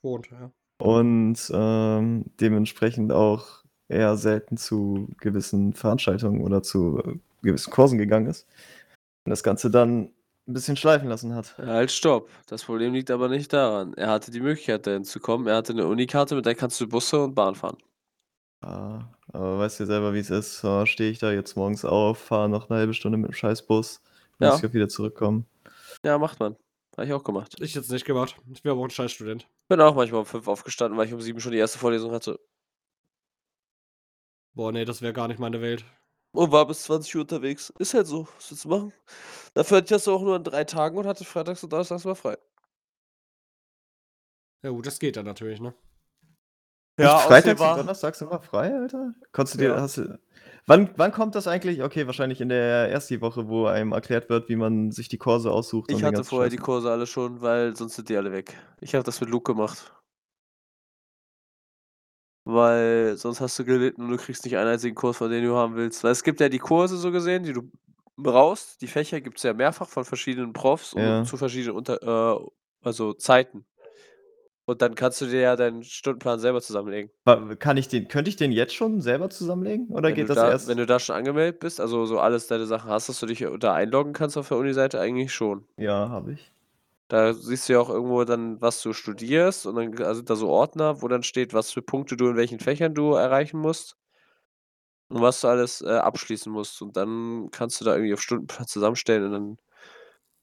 Wohnt, 0.01 0.29
ja. 0.31 0.51
Und 0.79 1.51
ähm, 1.53 2.25
dementsprechend 2.39 3.11
auch 3.11 3.63
eher 3.89 4.15
selten 4.15 4.55
zu 4.57 5.09
gewissen 5.19 5.73
Veranstaltungen 5.73 6.41
oder 6.41 6.63
zu 6.63 6.99
äh, 6.99 7.17
gewissen 7.41 7.71
Kursen 7.71 7.97
gegangen 7.97 8.27
ist. 8.27 8.47
Und 9.25 9.31
das 9.31 9.43
Ganze 9.43 9.69
dann 9.69 10.11
ein 10.47 10.53
bisschen 10.53 10.77
schleifen 10.77 11.09
lassen 11.09 11.35
hat. 11.35 11.57
Halt, 11.57 11.91
stopp. 11.91 12.29
Das 12.47 12.63
Problem 12.63 12.93
liegt 12.93 13.11
aber 13.11 13.27
nicht 13.27 13.51
daran. 13.53 13.93
Er 13.95 14.09
hatte 14.09 14.31
die 14.31 14.39
Möglichkeit, 14.39 14.87
dahin 14.87 15.03
zu 15.03 15.19
kommen. 15.19 15.47
Er 15.47 15.57
hatte 15.57 15.73
eine 15.73 15.85
Unikarte, 15.87 16.35
mit 16.35 16.45
der 16.45 16.55
kannst 16.55 16.79
du 16.81 16.87
Busse 16.87 17.21
und 17.23 17.35
Bahn 17.35 17.55
fahren. 17.55 17.77
Ja, 18.63 19.09
aber 19.31 19.59
weißt 19.59 19.79
du 19.79 19.85
selber, 19.85 20.13
wie 20.13 20.19
es 20.19 20.29
ist. 20.29 20.59
So, 20.59 20.85
stehe 20.85 21.11
ich 21.11 21.19
da 21.19 21.31
jetzt 21.31 21.55
morgens 21.55 21.85
auf, 21.85 22.17
fahre 22.17 22.49
noch 22.49 22.69
eine 22.69 22.79
halbe 22.79 22.93
Stunde 22.93 23.17
mit 23.17 23.29
dem 23.29 23.33
Scheißbus, 23.33 24.01
muss 24.39 24.49
Ja. 24.49 24.55
ich 24.57 24.65
auch 24.65 24.73
wieder 24.73 24.89
zurückkommen. 24.89 25.45
Ja, 26.03 26.17
macht 26.17 26.39
man. 26.39 26.55
Habe 26.97 27.07
ich 27.07 27.13
auch 27.13 27.23
gemacht. 27.23 27.55
Ich 27.61 27.75
jetzt 27.75 27.91
nicht 27.91 28.05
gemacht. 28.05 28.35
Ich 28.51 28.61
bin 28.63 28.71
aber 28.71 28.81
auch 28.81 28.85
ein 28.85 28.89
Scheißstudent. 28.89 29.47
Bin 29.69 29.79
auch 29.79 29.95
manchmal 29.95 30.21
um 30.21 30.25
fünf 30.25 30.47
aufgestanden, 30.47 30.97
weil 30.97 31.07
ich 31.07 31.13
um 31.13 31.21
sieben 31.21 31.39
schon 31.39 31.51
die 31.53 31.57
erste 31.57 31.79
Vorlesung 31.79 32.11
hatte. 32.11 32.39
Boah, 34.53 34.71
nee, 34.71 34.85
das 34.85 35.01
wäre 35.01 35.13
gar 35.13 35.27
nicht 35.27 35.39
meine 35.39 35.61
Welt. 35.61 35.85
Und 36.31 36.51
war 36.51 36.67
bis 36.67 36.83
20 36.83 37.15
Uhr 37.15 37.21
unterwegs. 37.21 37.71
Ist 37.79 37.93
halt 37.93 38.07
so. 38.07 38.27
Was 38.37 38.51
willst 38.51 38.65
du 38.65 38.69
machen? 38.69 38.93
Dafür 39.53 39.77
hatte 39.77 39.85
ich 39.85 39.89
das 39.89 40.07
auch 40.07 40.21
nur 40.21 40.35
an 40.35 40.43
drei 40.43 40.63
Tagen 40.63 40.97
und 40.97 41.07
hatte 41.07 41.23
freitags 41.25 41.63
und 41.63 41.71
donnerstags 41.73 42.05
mal 42.05 42.15
frei. 42.15 42.37
Ja 44.63 44.69
gut, 44.71 44.85
das 44.85 44.99
geht 44.99 45.15
dann 45.15 45.25
natürlich, 45.25 45.59
ne? 45.61 45.73
Ja, 46.99 47.15
Echt, 47.17 47.27
Freitags 47.27 47.61
und 47.61 47.77
Donnerstags 47.77 48.21
immer 48.21 48.41
frei, 48.41 48.75
Alter? 48.75 49.13
Konntest 49.31 49.55
du 49.55 49.59
dir, 49.59 49.69
Ja. 49.69 49.81
hast 49.81 49.97
du, 49.97 50.19
wann, 50.67 50.89
wann 50.97 51.13
kommt 51.13 51.33
das 51.33 51.47
eigentlich? 51.47 51.81
Okay, 51.81 52.05
wahrscheinlich 52.07 52.41
in 52.41 52.49
der 52.49 52.89
ersten 52.91 53.21
Woche, 53.21 53.47
wo 53.47 53.67
einem 53.67 53.93
erklärt 53.93 54.29
wird, 54.29 54.49
wie 54.49 54.57
man 54.57 54.91
sich 54.91 55.07
die 55.07 55.17
Kurse 55.17 55.49
aussucht. 55.49 55.89
und 55.89 55.95
Ich 55.95 55.99
den 56.01 56.07
hatte 56.07 56.15
ganzen 56.17 56.29
vorher 56.29 56.49
die 56.49 56.57
Scheiß. 56.57 56.65
Kurse 56.65 56.91
alle 56.91 57.07
schon, 57.07 57.41
weil 57.41 57.73
sonst 57.75 57.95
sind 57.95 58.09
die 58.09 58.17
alle 58.17 58.33
weg. 58.33 58.57
Ich 58.81 58.95
habe 58.95 59.03
das 59.05 59.21
mit 59.21 59.29
Luke 59.29 59.53
gemacht. 59.53 59.93
Weil 62.51 63.15
sonst 63.17 63.41
hast 63.41 63.59
du 63.59 63.65
gelitten 63.65 64.01
und 64.03 64.09
du 64.09 64.17
kriegst 64.17 64.43
nicht 64.45 64.57
einen 64.57 64.69
einzigen 64.69 64.95
Kurs, 64.95 65.17
von 65.17 65.29
dem 65.29 65.43
du 65.43 65.55
haben 65.55 65.75
willst. 65.75 66.03
Weil 66.03 66.11
es 66.11 66.23
gibt 66.23 66.39
ja 66.39 66.49
die 66.49 66.59
Kurse 66.59 66.97
so 66.97 67.11
gesehen, 67.11 67.43
die 67.43 67.53
du 67.53 67.63
brauchst. 68.17 68.81
Die 68.81 68.87
Fächer 68.87 69.21
gibt 69.21 69.37
es 69.37 69.43
ja 69.43 69.53
mehrfach 69.53 69.87
von 69.87 70.03
verschiedenen 70.05 70.53
Profs 70.53 70.93
Ja. 70.97 71.19
und 71.19 71.25
zu 71.25 71.37
verschiedenen 71.37 71.75
Unter 71.75 72.01
äh, 72.01 72.45
also 72.81 73.13
Zeiten. 73.13 73.65
Und 74.65 74.81
dann 74.83 74.93
kannst 74.93 75.19
du 75.21 75.25
dir 75.25 75.39
ja 75.41 75.55
deinen 75.55 75.83
Stundenplan 75.83 76.39
selber 76.39 76.61
zusammenlegen. 76.61 77.09
Kann 77.57 77.77
ich 77.77 77.87
den, 77.87 78.07
könnte 78.07 78.29
ich 78.29 78.35
den 78.35 78.51
jetzt 78.51 78.75
schon 78.75 79.01
selber 79.01 79.29
zusammenlegen? 79.31 79.87
Oder 79.89 80.09
Wenn 80.09 80.15
geht 80.15 80.29
das 80.29 80.35
da, 80.35 80.51
erst? 80.51 80.67
Wenn 80.67 80.77
du 80.77 80.85
da 80.85 80.99
schon 80.99 81.15
angemeldet 81.15 81.59
bist, 81.59 81.81
also 81.81 82.05
so 82.05 82.19
alles 82.19 82.45
deine 82.45 82.67
Sachen 82.67 82.89
hast, 82.91 83.09
dass 83.09 83.19
du 83.19 83.25
dich 83.25 83.43
da 83.59 83.73
einloggen 83.73 84.13
kannst 84.13 84.37
auf 84.37 84.47
der 84.47 84.57
Uni-Seite, 84.57 84.99
eigentlich 84.99 85.33
schon. 85.33 85.65
ja, 85.77 86.09
habe 86.09 86.33
ich. 86.33 86.51
Da 87.09 87.33
siehst 87.33 87.67
du 87.67 87.73
ja 87.73 87.79
auch 87.81 87.89
irgendwo 87.89 88.23
dann, 88.23 88.61
was 88.61 88.81
du 88.81 88.93
studierst 88.93 89.65
und 89.65 89.75
dann 89.75 89.91
g- 89.91 90.13
sind 90.13 90.29
da 90.29 90.35
so 90.35 90.49
Ordner, 90.49 91.01
wo 91.01 91.07
dann 91.09 91.23
steht, 91.23 91.53
was 91.53 91.71
für 91.71 91.81
Punkte 91.81 92.15
du 92.17 92.29
in 92.29 92.35
welchen 92.37 92.59
Fächern 92.59 92.93
du 92.95 93.13
erreichen 93.13 93.59
musst 93.59 93.97
und 95.09 95.21
was 95.21 95.41
du 95.41 95.47
alles 95.47 95.81
äh, 95.81 95.89
abschließen 95.89 96.51
musst. 96.51 96.81
Und 96.81 96.95
dann 96.97 97.49
kannst 97.51 97.81
du 97.81 97.85
da 97.85 97.95
irgendwie 97.95 98.13
auf 98.13 98.21
Stundenplan 98.21 98.67
zusammenstellen 98.67 99.25
und 99.25 99.31
dann 99.31 99.57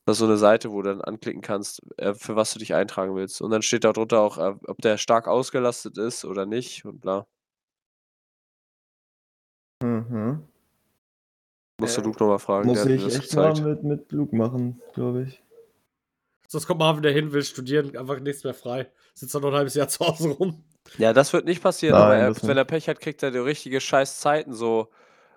das 0.06 0.16
ist 0.16 0.20
so 0.20 0.26
eine 0.26 0.36
Seite, 0.38 0.70
wo 0.72 0.82
du 0.82 0.90
dann 0.90 1.00
anklicken 1.02 1.42
kannst, 1.42 1.82
äh, 1.98 2.14
für 2.14 2.36
was 2.36 2.52
du 2.52 2.60
dich 2.60 2.74
eintragen 2.74 3.16
willst. 3.16 3.42
Und 3.42 3.50
dann 3.50 3.62
steht 3.62 3.84
da 3.84 3.92
drunter 3.92 4.20
auch, 4.22 4.38
äh, 4.38 4.54
ob 4.68 4.78
der 4.82 4.98
stark 4.98 5.28
ausgelastet 5.28 5.98
ist 5.98 6.24
oder 6.24 6.46
nicht 6.46 6.84
und 6.84 7.00
bla. 7.00 7.26
Mhm. 9.82 10.46
Musst 11.80 11.96
du 11.96 12.00
Ja, 12.02 12.06
Luke 12.06 12.20
nochmal 12.22 12.38
fragen, 12.38 12.66
Muss 12.68 12.76
der 12.76 12.82
hat 12.82 12.88
mir 12.90 12.96
ich 12.96 13.04
das 13.04 13.14
echt 13.14 13.32
mal 13.34 13.52
gezeigt. 13.52 13.66
mit, 13.66 13.82
mit 13.82 14.12
Luke 14.12 14.36
machen, 14.36 14.80
glaube 14.94 15.22
ich. 15.22 15.42
Sonst 16.48 16.66
kommt 16.66 16.80
Marvin 16.80 17.02
dahin, 17.02 17.32
will 17.32 17.42
studieren, 17.42 17.96
einfach 17.96 18.20
nichts 18.20 18.44
mehr 18.44 18.54
frei. 18.54 18.90
Sitzt 19.14 19.34
dann 19.34 19.42
noch 19.42 19.50
ein 19.50 19.56
halbes 19.56 19.74
Jahr 19.74 19.88
zu 19.88 20.06
Hause 20.06 20.30
rum. 20.30 20.64
Ja, 20.98 21.12
das 21.12 21.32
wird 21.32 21.44
nicht 21.46 21.62
passieren, 21.62 21.96
aber 21.96 22.14
Nein, 22.14 22.20
er, 22.20 22.28
das 22.28 22.46
wenn 22.46 22.56
er 22.56 22.64
Pech 22.64 22.88
hat, 22.88 23.00
kriegt 23.00 23.22
er 23.22 23.30
die 23.30 23.38
richtige 23.38 23.80
scheiß 23.80 24.20
Zeiten, 24.20 24.54
so 24.54 24.88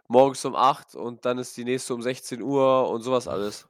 morgens 0.08 0.44
um 0.46 0.56
8 0.56 0.96
und 0.96 1.26
dann 1.26 1.38
ist 1.38 1.58
die 1.58 1.64
nächste 1.64 1.94
um 1.94 2.02
16 2.02 2.42
Uhr 2.42 2.90
und 2.90 3.02
sowas 3.02 3.28
alles. 3.28 3.68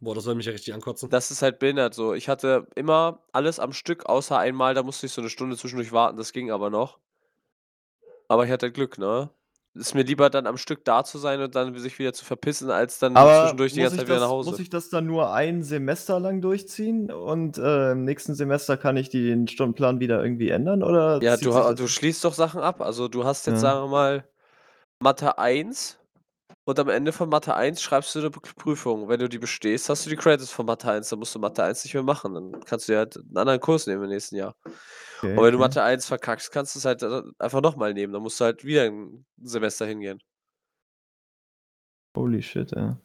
Boah, 0.00 0.14
das 0.14 0.24
soll 0.24 0.34
mich 0.34 0.46
ja 0.46 0.52
richtig 0.52 0.74
ankotzen. 0.74 1.10
Das 1.10 1.30
ist 1.30 1.42
halt 1.42 1.58
behindert 1.60 1.94
so. 1.94 2.12
Ich 2.14 2.28
hatte 2.28 2.66
immer 2.74 3.22
alles 3.32 3.60
am 3.60 3.72
Stück, 3.72 4.06
außer 4.06 4.36
einmal, 4.36 4.74
da 4.74 4.82
musste 4.82 5.06
ich 5.06 5.12
so 5.12 5.20
eine 5.20 5.30
Stunde 5.30 5.56
zwischendurch 5.56 5.92
warten, 5.92 6.16
das 6.16 6.32
ging 6.32 6.50
aber 6.50 6.70
noch. 6.70 6.98
Aber 8.26 8.44
ich 8.44 8.50
hatte 8.50 8.72
Glück, 8.72 8.98
ne? 8.98 9.30
Ist 9.74 9.94
mir 9.94 10.02
lieber 10.02 10.28
dann 10.28 10.46
am 10.46 10.58
Stück 10.58 10.84
da 10.84 11.02
zu 11.02 11.16
sein 11.16 11.40
und 11.40 11.54
dann 11.54 11.74
sich 11.78 11.98
wieder 11.98 12.12
zu 12.12 12.26
verpissen, 12.26 12.70
als 12.70 12.98
dann 12.98 13.16
Aber 13.16 13.40
zwischendurch 13.40 13.72
die 13.72 13.80
ganze 13.80 13.96
Zeit 13.96 14.06
wieder 14.06 14.16
das, 14.16 14.22
nach 14.24 14.30
Hause. 14.30 14.50
muss 14.50 14.58
ich 14.60 14.68
das 14.68 14.90
dann 14.90 15.06
nur 15.06 15.32
ein 15.32 15.62
Semester 15.62 16.20
lang 16.20 16.42
durchziehen 16.42 17.10
und 17.10 17.56
äh, 17.56 17.92
im 17.92 18.04
nächsten 18.04 18.34
Semester 18.34 18.76
kann 18.76 18.98
ich 18.98 19.08
den 19.08 19.48
Stundenplan 19.48 19.98
wieder 19.98 20.22
irgendwie 20.22 20.50
ändern? 20.50 20.82
Oder 20.82 21.22
Ja, 21.22 21.38
du, 21.38 21.74
du 21.74 21.88
schließt 21.88 22.22
doch 22.24 22.34
Sachen 22.34 22.60
ab. 22.60 22.82
Also 22.82 23.08
du 23.08 23.24
hast 23.24 23.46
jetzt, 23.46 23.56
Ja. 23.56 23.60
sagen 23.60 23.84
wir 23.86 23.90
mal, 23.90 24.28
Mathe 25.02 25.38
1 25.38 25.98
und 26.64 26.78
am 26.78 26.90
Ende 26.90 27.12
von 27.12 27.30
Mathe 27.30 27.54
1 27.54 27.80
schreibst 27.80 28.14
du 28.14 28.18
eine 28.20 28.30
Prüfung. 28.30 29.08
Wenn 29.08 29.20
du 29.20 29.28
die 29.28 29.38
bestehst, 29.38 29.88
hast 29.88 30.04
du 30.04 30.10
die 30.10 30.16
Credits 30.16 30.50
von 30.50 30.66
Mathe 30.66 30.90
1, 30.90 31.08
dann 31.08 31.18
musst 31.18 31.34
du 31.34 31.38
Mathe 31.38 31.62
1 31.64 31.82
nicht 31.84 31.94
mehr 31.94 32.02
machen. 32.02 32.34
Dann 32.34 32.60
kannst 32.66 32.88
du 32.88 32.92
ja 32.92 32.98
halt 33.00 33.16
einen 33.16 33.36
anderen 33.38 33.60
Kurs 33.60 33.86
nehmen 33.86 34.04
im 34.04 34.10
nächsten 34.10 34.36
Jahr. 34.36 34.54
Okay, 35.22 35.36
Und 35.36 35.44
wenn 35.44 35.52
du 35.52 35.58
okay. 35.58 35.68
Mathe 35.68 35.82
1 35.84 36.06
verkackst, 36.06 36.50
kannst 36.50 36.74
du 36.74 36.80
es 36.80 36.84
halt 36.84 37.02
äh, 37.02 37.22
einfach 37.38 37.60
nochmal 37.60 37.94
nehmen. 37.94 38.12
Dann 38.12 38.22
musst 38.22 38.40
du 38.40 38.44
halt 38.44 38.64
wieder 38.64 38.82
ein 38.84 39.24
Semester 39.40 39.86
hingehen. 39.86 40.18
Holy 42.16 42.42
shit, 42.42 42.72
ja. 42.72 42.98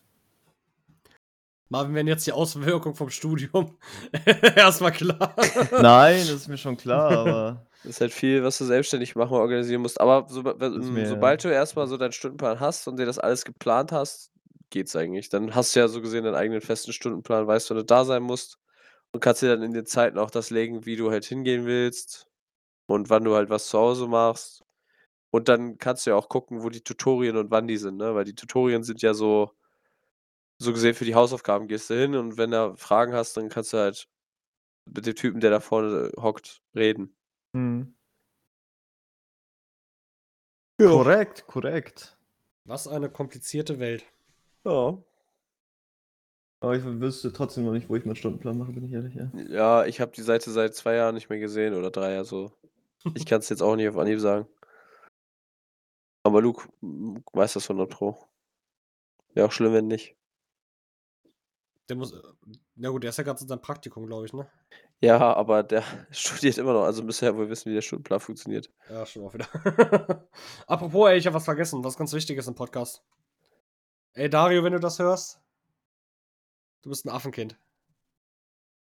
Marvin, 1.69 1.95
wenn 1.95 2.07
jetzt 2.07 2.25
die 2.25 2.31
Auswirkung 2.31 2.95
vom 2.95 3.09
Studium 3.09 3.77
erstmal 4.55 4.93
klar. 4.93 5.35
Nein, 5.81 6.19
das 6.19 6.29
ist 6.31 6.47
mir 6.47 6.57
schon 6.57 6.77
klar, 6.77 7.11
aber 7.11 7.67
Das 7.83 7.91
ist 7.95 8.01
halt 8.01 8.11
viel, 8.13 8.43
was 8.43 8.57
du 8.57 8.65
selbstständig 8.65 9.15
machen 9.15 9.33
und 9.33 9.39
organisieren 9.39 9.81
musst. 9.81 10.01
Aber 10.01 10.25
so, 10.29 10.43
wenn- 10.43 10.93
mir- 10.93 11.05
sobald 11.07 11.43
du 11.43 11.49
erstmal 11.49 11.87
so 11.87 11.97
deinen 11.97 12.11
Stundenplan 12.13 12.59
hast 12.59 12.87
und 12.87 12.97
dir 12.97 13.05
das 13.05 13.19
alles 13.19 13.45
geplant 13.45 13.91
hast, 13.91 14.31
geht's 14.71 14.95
eigentlich. 14.95 15.29
Dann 15.29 15.53
hast 15.53 15.75
du 15.75 15.81
ja 15.81 15.87
so 15.87 16.01
gesehen 16.01 16.23
deinen 16.23 16.35
eigenen 16.35 16.61
festen 16.61 16.91
Stundenplan, 16.93 17.45
weißt, 17.47 17.69
wann 17.69 17.77
du 17.77 17.85
da 17.85 18.03
sein 18.05 18.23
musst 18.23 18.57
und 19.13 19.19
kannst 19.21 19.41
dir 19.41 19.49
dann 19.49 19.63
in 19.63 19.73
den 19.73 19.85
Zeiten 19.85 20.17
auch 20.17 20.31
das 20.31 20.49
legen, 20.49 20.85
wie 20.85 20.95
du 20.95 21.11
halt 21.11 21.25
hingehen 21.25 21.65
willst 21.65 22.27
und 22.87 23.09
wann 23.09 23.23
du 23.23 23.35
halt 23.35 23.49
was 23.49 23.67
zu 23.67 23.77
Hause 23.79 24.07
machst. 24.07 24.63
Und 25.31 25.49
dann 25.49 25.77
kannst 25.77 26.05
du 26.05 26.11
ja 26.11 26.15
auch 26.15 26.29
gucken, 26.29 26.63
wo 26.63 26.69
die 26.69 26.81
Tutorien 26.81 27.37
und 27.37 27.51
wann 27.51 27.67
die 27.67 27.77
sind, 27.77 27.97
ne? 27.97 28.15
Weil 28.15 28.25
die 28.25 28.35
Tutorien 28.35 28.83
sind 28.83 29.01
ja 29.01 29.13
so, 29.13 29.51
so 30.59 30.73
gesehen 30.73 30.95
für 30.95 31.05
die 31.05 31.15
Hausaufgaben 31.15 31.67
gehst 31.67 31.89
du 31.89 31.95
hin 31.95 32.15
und 32.15 32.37
wenn 32.37 32.51
du 32.51 32.75
Fragen 32.77 33.13
hast, 33.13 33.37
dann 33.37 33.49
kannst 33.49 33.73
du 33.73 33.77
halt 33.77 34.07
mit 34.85 35.05
dem 35.05 35.15
Typen, 35.15 35.39
der 35.41 35.51
da 35.51 35.59
vorne 35.59 36.11
hockt, 36.17 36.61
reden. 36.75 37.15
hm. 37.53 37.95
korrekt, 40.79 41.45
korrekt. 41.47 42.17
Was 42.65 42.87
eine 42.87 43.09
komplizierte 43.09 43.79
Welt. 43.79 44.05
Ja. 44.65 44.97
Aber 46.59 46.75
ich 46.75 46.83
wüsste 46.83 47.31
trotzdem 47.31 47.65
noch 47.65 47.73
nicht, 47.73 47.87
wo 47.87 47.95
ich 47.95 48.05
meinen 48.05 48.15
Stundenplan 48.15 48.57
mache, 48.57 48.71
bin 48.71 48.85
ich 48.85 48.91
ehrlich, 48.91 49.13
ja. 49.13 49.29
Ja, 49.47 49.85
ich 49.85 50.01
habe 50.01 50.11
die 50.11 50.23
Seite 50.23 50.49
seit 50.51 50.73
zwei 50.75 50.95
Jahren 50.95 51.13
nicht 51.15 51.29
mehr 51.29 51.39
gesehen 51.39 51.75
oder 51.75 51.91
drei, 51.91 52.17
also 52.17 52.51
ich 53.13 53.25
kann 53.27 53.39
es 53.39 53.49
jetzt 53.49 53.61
auch 53.61 53.75
nicht 53.75 53.87
auf 53.89 53.97
Anhieb 53.97 54.19
sagen. 54.19 54.47
Aber 56.23 56.41
Luke 56.41 56.67
weiß 56.81 57.53
das 57.53 57.69
100 57.69 57.89
Pro. 57.89 58.17
Wäre 59.33 59.47
auch 59.47 59.51
schlimm, 59.51 59.73
wenn 59.73 59.87
nicht. 59.87 60.15
Der 61.89 61.95
muss. 61.95 62.11
äh, 62.11 62.21
Na 62.75 62.89
gut, 62.89 63.03
der 63.03 63.11
ist 63.11 63.17
ja 63.17 63.23
gerade 63.23 63.39
in 63.39 63.47
seinem 63.47 63.61
Praktikum, 63.61 64.05
glaube 64.07 64.25
ich, 64.25 64.33
ne? 64.33 64.49
Ja, 64.99 65.19
aber 65.35 65.63
der 65.63 65.83
studiert 66.11 66.57
immer 66.57 66.73
noch, 66.73 66.83
also 66.83 67.03
müsste 67.03 67.27
er 67.27 67.37
wohl 67.37 67.49
wissen, 67.49 67.69
wie 67.69 67.75
der 67.75 67.81
Stundenplan 67.81 68.19
funktioniert. 68.19 68.69
Ja, 68.89 69.05
schon 69.05 69.23
auch 69.23 69.33
wieder. 69.33 69.47
Apropos, 70.67 71.07
ey, 71.09 71.17
ich 71.17 71.27
habe 71.27 71.35
was 71.35 71.45
vergessen, 71.45 71.83
was 71.83 71.95
ganz 71.97 72.11
Wichtiges 72.13 72.47
im 72.47 72.55
Podcast. 72.55 73.03
Ey, 74.13 74.29
Dario, 74.29 74.63
wenn 74.63 74.73
du 74.73 74.79
das 74.79 74.97
hörst, 74.99 75.39
du 76.87 76.91
bist 76.91 77.05
ein 77.05 77.09
Affenkind. 77.09 77.59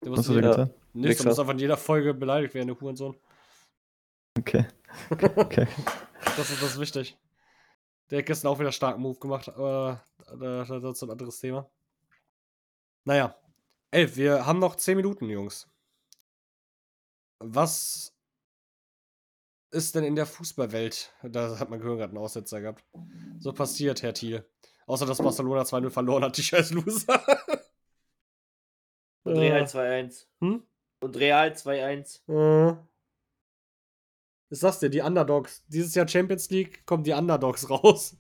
Du 0.01 0.11
Was 0.11 0.17
musst 0.17 0.29
in 0.29 0.35
jeder, 0.35 0.49
getan? 0.51 0.73
Nix, 0.93 1.17
du 1.17 1.27
musst 1.27 1.39
einfach 1.39 1.53
in 1.53 1.59
jeder 1.59 1.75
Folge 1.75 2.13
beleidigt 2.13 2.53
werden, 2.53 2.67
du 2.67 2.79
Hurensohn. 2.79 3.17
Okay. 4.37 4.65
Okay. 5.35 5.67
Das 6.37 6.49
ist 6.49 6.61
das 6.61 6.73
ist 6.73 6.79
wichtig. 6.79 7.17
Der 8.09 8.19
hat 8.19 8.27
gestern 8.27 8.49
auch 8.49 8.59
wieder 8.59 8.71
starken 8.71 9.01
Move 9.01 9.19
gemacht, 9.19 9.49
aber 9.49 10.03
das 10.39 10.69
ist 10.69 11.03
ein 11.03 11.09
anderes 11.09 11.39
Thema. 11.39 11.69
Naja. 13.03 13.35
Ey, 13.91 14.15
wir 14.15 14.45
haben 14.45 14.59
noch 14.59 14.75
10 14.75 14.97
Minuten, 14.97 15.29
Jungs. 15.29 15.67
Was 17.39 18.13
ist 19.71 19.95
denn 19.95 20.03
in 20.03 20.15
der 20.15 20.27
Fußballwelt, 20.27 21.11
da 21.23 21.57
hat 21.59 21.69
mein 21.69 21.79
Gehirn 21.79 21.97
gerade 21.97 22.11
einen 22.11 22.23
Aussetzer 22.23 22.61
gehabt, 22.61 22.85
so 23.39 23.51
passiert, 23.51 24.03
Herr 24.03 24.13
Thiel? 24.13 24.47
Außer, 24.85 25.05
dass 25.05 25.17
Barcelona 25.17 25.63
2-0 25.63 25.89
verloren 25.89 26.23
hat, 26.23 26.37
die 26.37 26.43
scheiß 26.43 26.71
Loser. 26.71 27.21
Und 29.25 29.37
Real 29.37 29.63
2-1. 29.63 30.27
Hm? 30.39 30.63
Und 31.01 31.17
Real 31.17 31.51
2-1. 31.51 32.21
Äh. 32.29 32.77
Ich 34.51 34.59
sag's 34.59 34.79
dir, 34.79 34.89
die 34.89 35.01
Underdogs. 35.01 35.65
Dieses 35.67 35.95
Jahr 35.95 36.07
Champions 36.07 36.49
League 36.51 36.85
kommen 36.85 37.03
die 37.03 37.13
Underdogs 37.13 37.69
raus. 37.69 38.15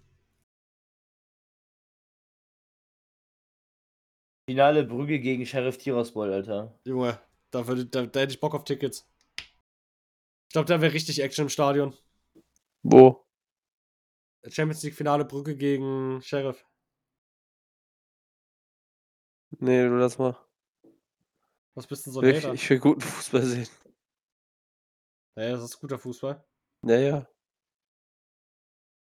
Finale 4.49 4.83
Brügge 4.83 5.19
gegen 5.19 5.45
Sheriff 5.45 5.77
Tiraspol, 5.77 6.31
Alter. 6.31 6.77
Junge, 6.85 7.19
da, 7.51 7.67
würde, 7.67 7.85
da, 7.85 8.05
da 8.05 8.19
hätte 8.19 8.33
ich 8.33 8.39
Bock 8.39 8.53
auf 8.53 8.63
Tickets. 8.63 9.07
Ich 9.37 10.53
glaube, 10.53 10.67
da 10.67 10.81
wäre 10.81 10.93
richtig 10.93 11.21
Action 11.21 11.45
im 11.45 11.49
Stadion. 11.49 11.95
Wo? 12.83 13.25
Champions 14.47 14.83
League 14.83 14.93
Finale 14.95 15.25
Brücke 15.25 15.55
gegen 15.55 16.21
Sheriff. 16.21 16.65
Nee, 19.59 19.83
du 19.87 19.95
lass 19.95 20.17
mal. 20.17 20.44
Was 21.75 21.87
bist 21.87 22.05
denn 22.05 22.13
so 22.13 22.21
ein 22.21 22.53
ich, 22.53 22.69
will 22.69 22.79
guten 22.79 23.01
Fußball 23.01 23.43
sehen. 23.43 23.67
Ja, 25.35 25.51
das 25.51 25.63
ist 25.63 25.79
guter 25.79 25.99
Fußball. 25.99 26.43
Naja. 26.81 27.27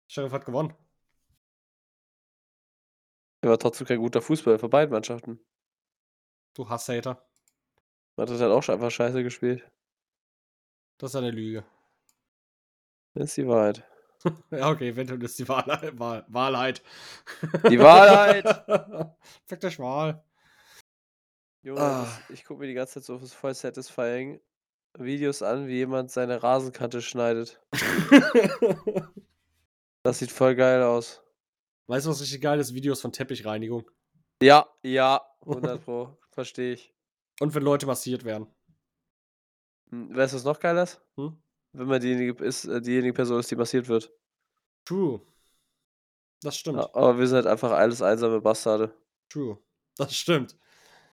Sheriff 0.07 0.31
hat 0.31 0.45
gewonnen. 0.45 0.73
Er 3.41 3.49
war 3.49 3.59
trotzdem 3.59 3.85
kein 3.85 3.99
guter 3.99 4.21
Fußball 4.21 4.57
für 4.57 4.69
beide 4.69 4.91
Mannschaften. 4.91 5.45
Du 6.53 6.69
Hass-Hater. 6.69 7.27
Madrid 8.15 8.39
hat 8.39 8.51
auch 8.51 8.63
schon 8.63 8.75
einfach 8.75 8.91
scheiße 8.91 9.23
gespielt. 9.23 9.69
Das 10.97 11.11
ist 11.11 11.15
eine 11.17 11.31
Lüge. 11.31 11.65
Das 13.15 13.25
ist 13.25 13.37
die 13.37 13.47
Wahrheit. 13.47 13.83
Ja, 14.51 14.69
okay, 14.69 14.87
eventuell 14.87 15.21
ist 15.23 15.37
die 15.37 15.49
Wahrheit. 15.49 15.99
Wahrheit. 15.99 16.81
Die 17.69 17.77
Wahrheit! 17.77 19.17
Fick 19.45 19.59
dich 19.59 19.77
mal. 19.77 20.23
Junge, 21.63 21.79
Ah. 21.81 22.03
das, 22.03 22.29
ich 22.29 22.43
gucke 22.45 22.59
mir 22.61 22.67
die 22.67 22.73
ganze 22.73 22.95
Zeit 22.95 23.03
so 23.05 23.17
voll 23.19 23.53
satisfying 23.53 24.39
Videos 24.97 25.41
an, 25.41 25.67
wie 25.67 25.77
jemand 25.77 26.11
seine 26.11 26.43
Rasenkante 26.43 27.01
schneidet. 27.01 27.59
Das 30.03 30.19
sieht 30.19 30.31
voll 30.31 30.55
geil 30.55 30.83
aus. 30.83 31.21
weißt 31.87 32.05
du, 32.05 32.09
was 32.09 32.21
richtig 32.21 32.41
geil 32.41 32.59
ist? 32.59 32.73
Videos 32.73 33.01
von 33.01 33.11
Teppichreinigung. 33.11 33.89
Ja, 34.41 34.67
ja, 34.83 35.21
100 35.41 35.81
Pro. 35.85 36.17
Verstehe 36.31 36.73
ich. 36.73 36.93
Und 37.39 37.53
wenn 37.55 37.63
Leute 37.63 37.85
massiert 37.85 38.23
werden. 38.25 38.47
Hm, 39.89 40.15
Weißt 40.15 40.33
du, 40.33 40.37
was 40.37 40.43
noch 40.43 40.59
geil 40.59 40.77
ist? 40.77 41.01
Hm? 41.15 41.37
Wenn 41.71 41.87
man 41.87 42.01
diejenige, 42.01 42.43
ist, 42.43 42.65
äh, 42.65 42.81
diejenige 42.81 43.13
Person 43.13 43.39
ist, 43.39 43.49
die 43.49 43.55
massiert 43.55 43.87
wird. 43.87 44.11
True. 44.85 45.21
Das 46.41 46.57
stimmt. 46.57 46.77
Ja, 46.79 46.89
aber 46.93 47.17
wir 47.17 47.25
sind 47.27 47.37
halt 47.37 47.47
einfach 47.47 47.71
alles 47.71 48.01
einsame 48.01 48.41
Bastarde. 48.41 48.93
True. 49.29 49.57
Das 49.97 50.13
stimmt. 50.15 50.57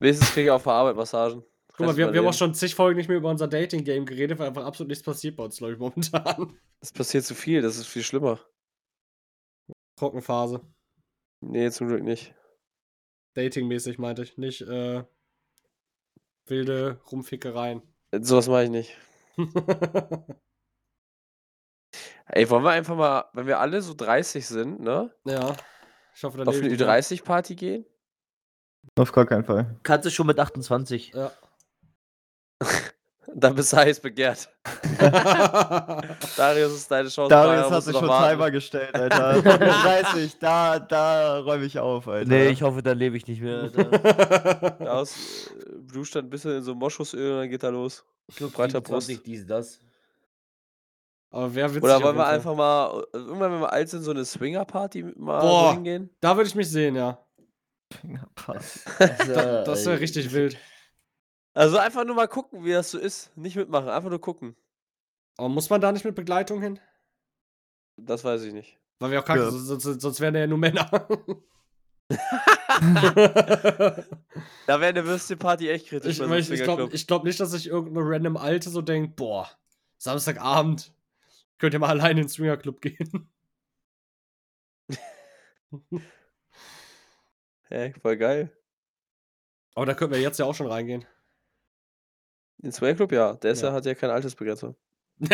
Wenigstens 0.01 0.32
kriege 0.32 0.46
ich 0.46 0.51
auch 0.51 0.61
für 0.61 0.72
Arbeit 0.72 0.96
Massagen. 0.96 1.44
Guck 1.68 1.86
mal, 1.86 1.96
wir, 1.96 2.12
wir 2.12 2.20
haben 2.20 2.26
auch 2.26 2.34
schon 2.34 2.55
zig 2.55 2.74
Folgen 2.74 2.98
nicht 2.98 3.09
mehr 3.09 3.18
über 3.18 3.30
unser 3.30 3.48
Dating-Game 3.48 4.05
geredet, 4.05 4.38
weil 4.38 4.48
einfach 4.48 4.64
absolut 4.64 4.88
nichts 4.88 5.05
passiert 5.05 5.36
bei 5.36 5.44
uns, 5.44 5.59
glaube 5.59 5.74
ich, 5.74 5.78
momentan. 5.78 6.59
Es 6.80 6.92
passiert 6.92 7.24
zu 7.24 7.34
viel, 7.34 7.62
das 7.62 7.76
ist 7.76 7.86
viel 7.86 8.03
schlimmer. 8.03 8.40
Trockenphase. 9.96 10.61
Nee, 11.40 11.70
zum 11.70 11.88
Glück 11.88 12.03
nicht. 12.03 12.34
Dating-mäßig 13.34 13.98
meinte 13.98 14.22
ich. 14.22 14.36
Nicht 14.38 14.62
äh, 14.62 15.05
wilde 16.46 17.01
Rumfickereien. 17.11 17.82
Sowas 18.20 18.48
mache 18.48 18.64
ich 18.64 18.70
nicht. 18.70 18.96
Ey, 22.26 22.48
wollen 22.48 22.64
wir 22.64 22.70
einfach 22.70 22.96
mal, 22.96 23.24
wenn 23.32 23.46
wir 23.46 23.59
alle 23.59 23.82
so 23.82 23.94
30 23.94 24.46
sind, 24.46 24.80
ne? 24.80 25.14
ja. 25.24 25.57
Ich 26.14 26.24
hoffe, 26.24 26.38
dann 26.38 26.48
Auf 26.48 26.55
eine 26.55 26.62
lebe 26.64 26.74
ich 26.74 26.80
nicht 26.80 27.22
Ü30-Party 27.22 27.55
gehen? 27.55 27.86
Auf 28.96 29.12
gar 29.12 29.26
keinen 29.26 29.44
Fall. 29.44 29.76
Kannst 29.82 30.06
du 30.06 30.10
schon 30.10 30.26
mit 30.26 30.38
28. 30.38 31.14
mehr. 31.14 31.32
Dann 33.34 33.54
bist 33.54 33.72
du 33.72 33.76
heiß 33.76 34.00
begehrt. 34.00 34.48
Ja. 35.00 36.00
Darius 36.36 36.72
ist 36.72 36.90
deine 36.90 37.08
Chance. 37.08 37.28
Darius 37.30 37.70
hat 37.70 37.82
sich 37.84 37.92
du 37.92 38.00
schon 38.00 38.08
warten. 38.08 38.30
Timer 38.32 38.50
gestellt, 38.50 38.94
Alter. 38.94 39.34
Von 39.34 39.58
mir 39.60 39.72
30, 39.72 40.38
da, 40.38 40.78
da 40.78 41.38
räume 41.38 41.64
ich 41.64 41.78
auf, 41.78 42.08
Alter. 42.08 42.28
Nee, 42.28 42.48
ich 42.48 42.62
hoffe, 42.62 42.82
dann 42.82 42.98
lebe 42.98 43.16
ich 43.16 43.26
nicht 43.26 43.40
mehr. 43.40 43.62
Alter. 43.62 44.80
Aus, 44.92 45.48
äh, 45.48 45.78
Blut 45.78 46.08
stand 46.08 46.26
ein 46.26 46.30
bisschen 46.30 46.56
in 46.56 46.62
so 46.62 46.74
Moschusöl 46.74 47.32
und 47.32 47.38
dann 47.38 47.50
geht 47.50 47.62
er 47.62 47.70
los. 47.70 48.04
Breiter 48.52 48.78
27, 48.78 49.22
dies, 49.22 49.46
das. 49.46 49.78
Aber 51.30 51.54
wer 51.54 51.70
witzig 51.70 51.84
Oder 51.84 52.02
wollen 52.02 52.16
wir 52.16 52.26
einfach 52.26 52.56
mal, 52.56 53.04
äh, 53.12 53.16
irgendwann, 53.16 53.52
wenn 53.52 53.60
wir 53.60 53.72
alt 53.72 53.88
sind, 53.88 54.02
so 54.02 54.10
eine 54.10 54.24
Swinger-Party 54.24 55.14
mal 55.16 55.40
Boah. 55.40 55.72
hingehen? 55.74 56.10
Da 56.20 56.36
würde 56.36 56.48
ich 56.48 56.54
mich 56.56 56.68
sehen, 56.68 56.96
ja. 56.96 57.18
Passt. 58.34 58.86
Da, 58.99 59.64
das 59.64 59.84
wäre 59.84 59.97
äh, 59.97 59.99
richtig 59.99 60.32
wild. 60.32 60.57
Also 61.55 61.78
einfach 61.78 62.05
nur 62.05 62.14
mal 62.14 62.28
gucken, 62.28 62.64
wie 62.64 62.72
das 62.72 62.91
so 62.91 62.99
ist. 62.99 63.36
Nicht 63.36 63.57
mitmachen, 63.57 63.88
einfach 63.88 64.11
nur 64.11 64.20
gucken. 64.20 64.57
Aber 65.36 65.49
muss 65.49 65.70
man 65.70 65.80
da 65.80 65.91
nicht 65.91 66.05
mit 66.05 66.14
Begleitung 66.14 66.62
hin? 66.62 66.78
Das 67.97 68.24
weiß 68.24 68.43
ich 68.43 68.53
nicht. 68.53 68.78
Weil 68.99 69.11
wir 69.11 69.20
auch 69.20 69.24
kacke, 69.24 69.43
Ja. 69.43 69.51
sonst, 69.51 70.01
sonst, 70.01 70.20
wären 70.20 70.34
ja 70.34 70.47
nur 70.47 70.59
Männer. 70.59 71.09
Da 74.66 74.80
wäre 74.80 74.91
eine 74.91 75.05
Würstchenparty 75.05 75.68
echt 75.68 75.88
kritisch. 75.88 76.18
ich 76.18 76.30
ich, 76.30 76.51
ich 76.51 76.62
glaube 76.62 76.88
glaub 76.88 77.24
nicht, 77.24 77.38
dass 77.38 77.51
sich 77.51 77.66
irgendeine 77.66 78.09
random 78.09 78.36
Alte 78.36 78.70
so 78.70 78.80
denkt, 78.82 79.16
boah, 79.16 79.49
Samstagabend, 79.99 80.93
könnt 81.59 81.74
ihr 81.74 81.80
mal 81.80 81.91
alleine 81.91 82.20
in 82.20 82.26
den 82.26 82.28
Swingerclub 82.28 82.80
gehen. 82.80 83.28
Hä, 87.70 87.92
voll 88.02 88.16
geil. 88.16 88.52
Aber 89.74 89.86
da 89.86 89.94
könnten 89.94 90.14
wir 90.14 90.20
jetzt 90.20 90.38
ja 90.38 90.44
auch 90.44 90.54
schon 90.54 90.66
reingehen. 90.66 91.04
Den 92.58 92.72
Swingerclub, 92.72 93.12
ja. 93.12 93.34
Der 93.34 93.52
ist 93.52 93.62
ja. 93.62 93.72
Hat 93.72 93.86
ja 93.86 93.94
keine 93.94 94.12
Altersbegrenzung. 94.12 94.76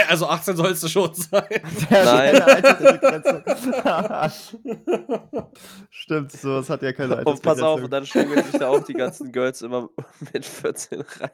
Also 0.09 0.27
18 0.27 0.57
sollst 0.57 0.83
du 0.83 0.89
schon 0.89 1.15
sein. 1.15 1.47
Nein. 1.91 2.43
Altersbegrenzung. 2.43 3.45
Stimmt, 5.91 6.33
sowas 6.33 6.69
hat 6.71 6.83
ja 6.83 6.93
keine 6.93 7.25
Und 7.25 7.41
pass 7.41 7.61
auf, 7.61 7.81
Altersbegrenzung. 7.81 7.85
und 7.85 7.91
dann 7.93 8.07
schwingen 8.07 8.43
sich 8.45 8.59
da 8.59 8.69
auch 8.69 8.83
die 8.85 8.95
ganzen 8.95 9.31
Girls 9.31 9.63
immer 9.63 9.89
mit 10.33 10.45
14 10.45 11.03
rein. 11.03 11.31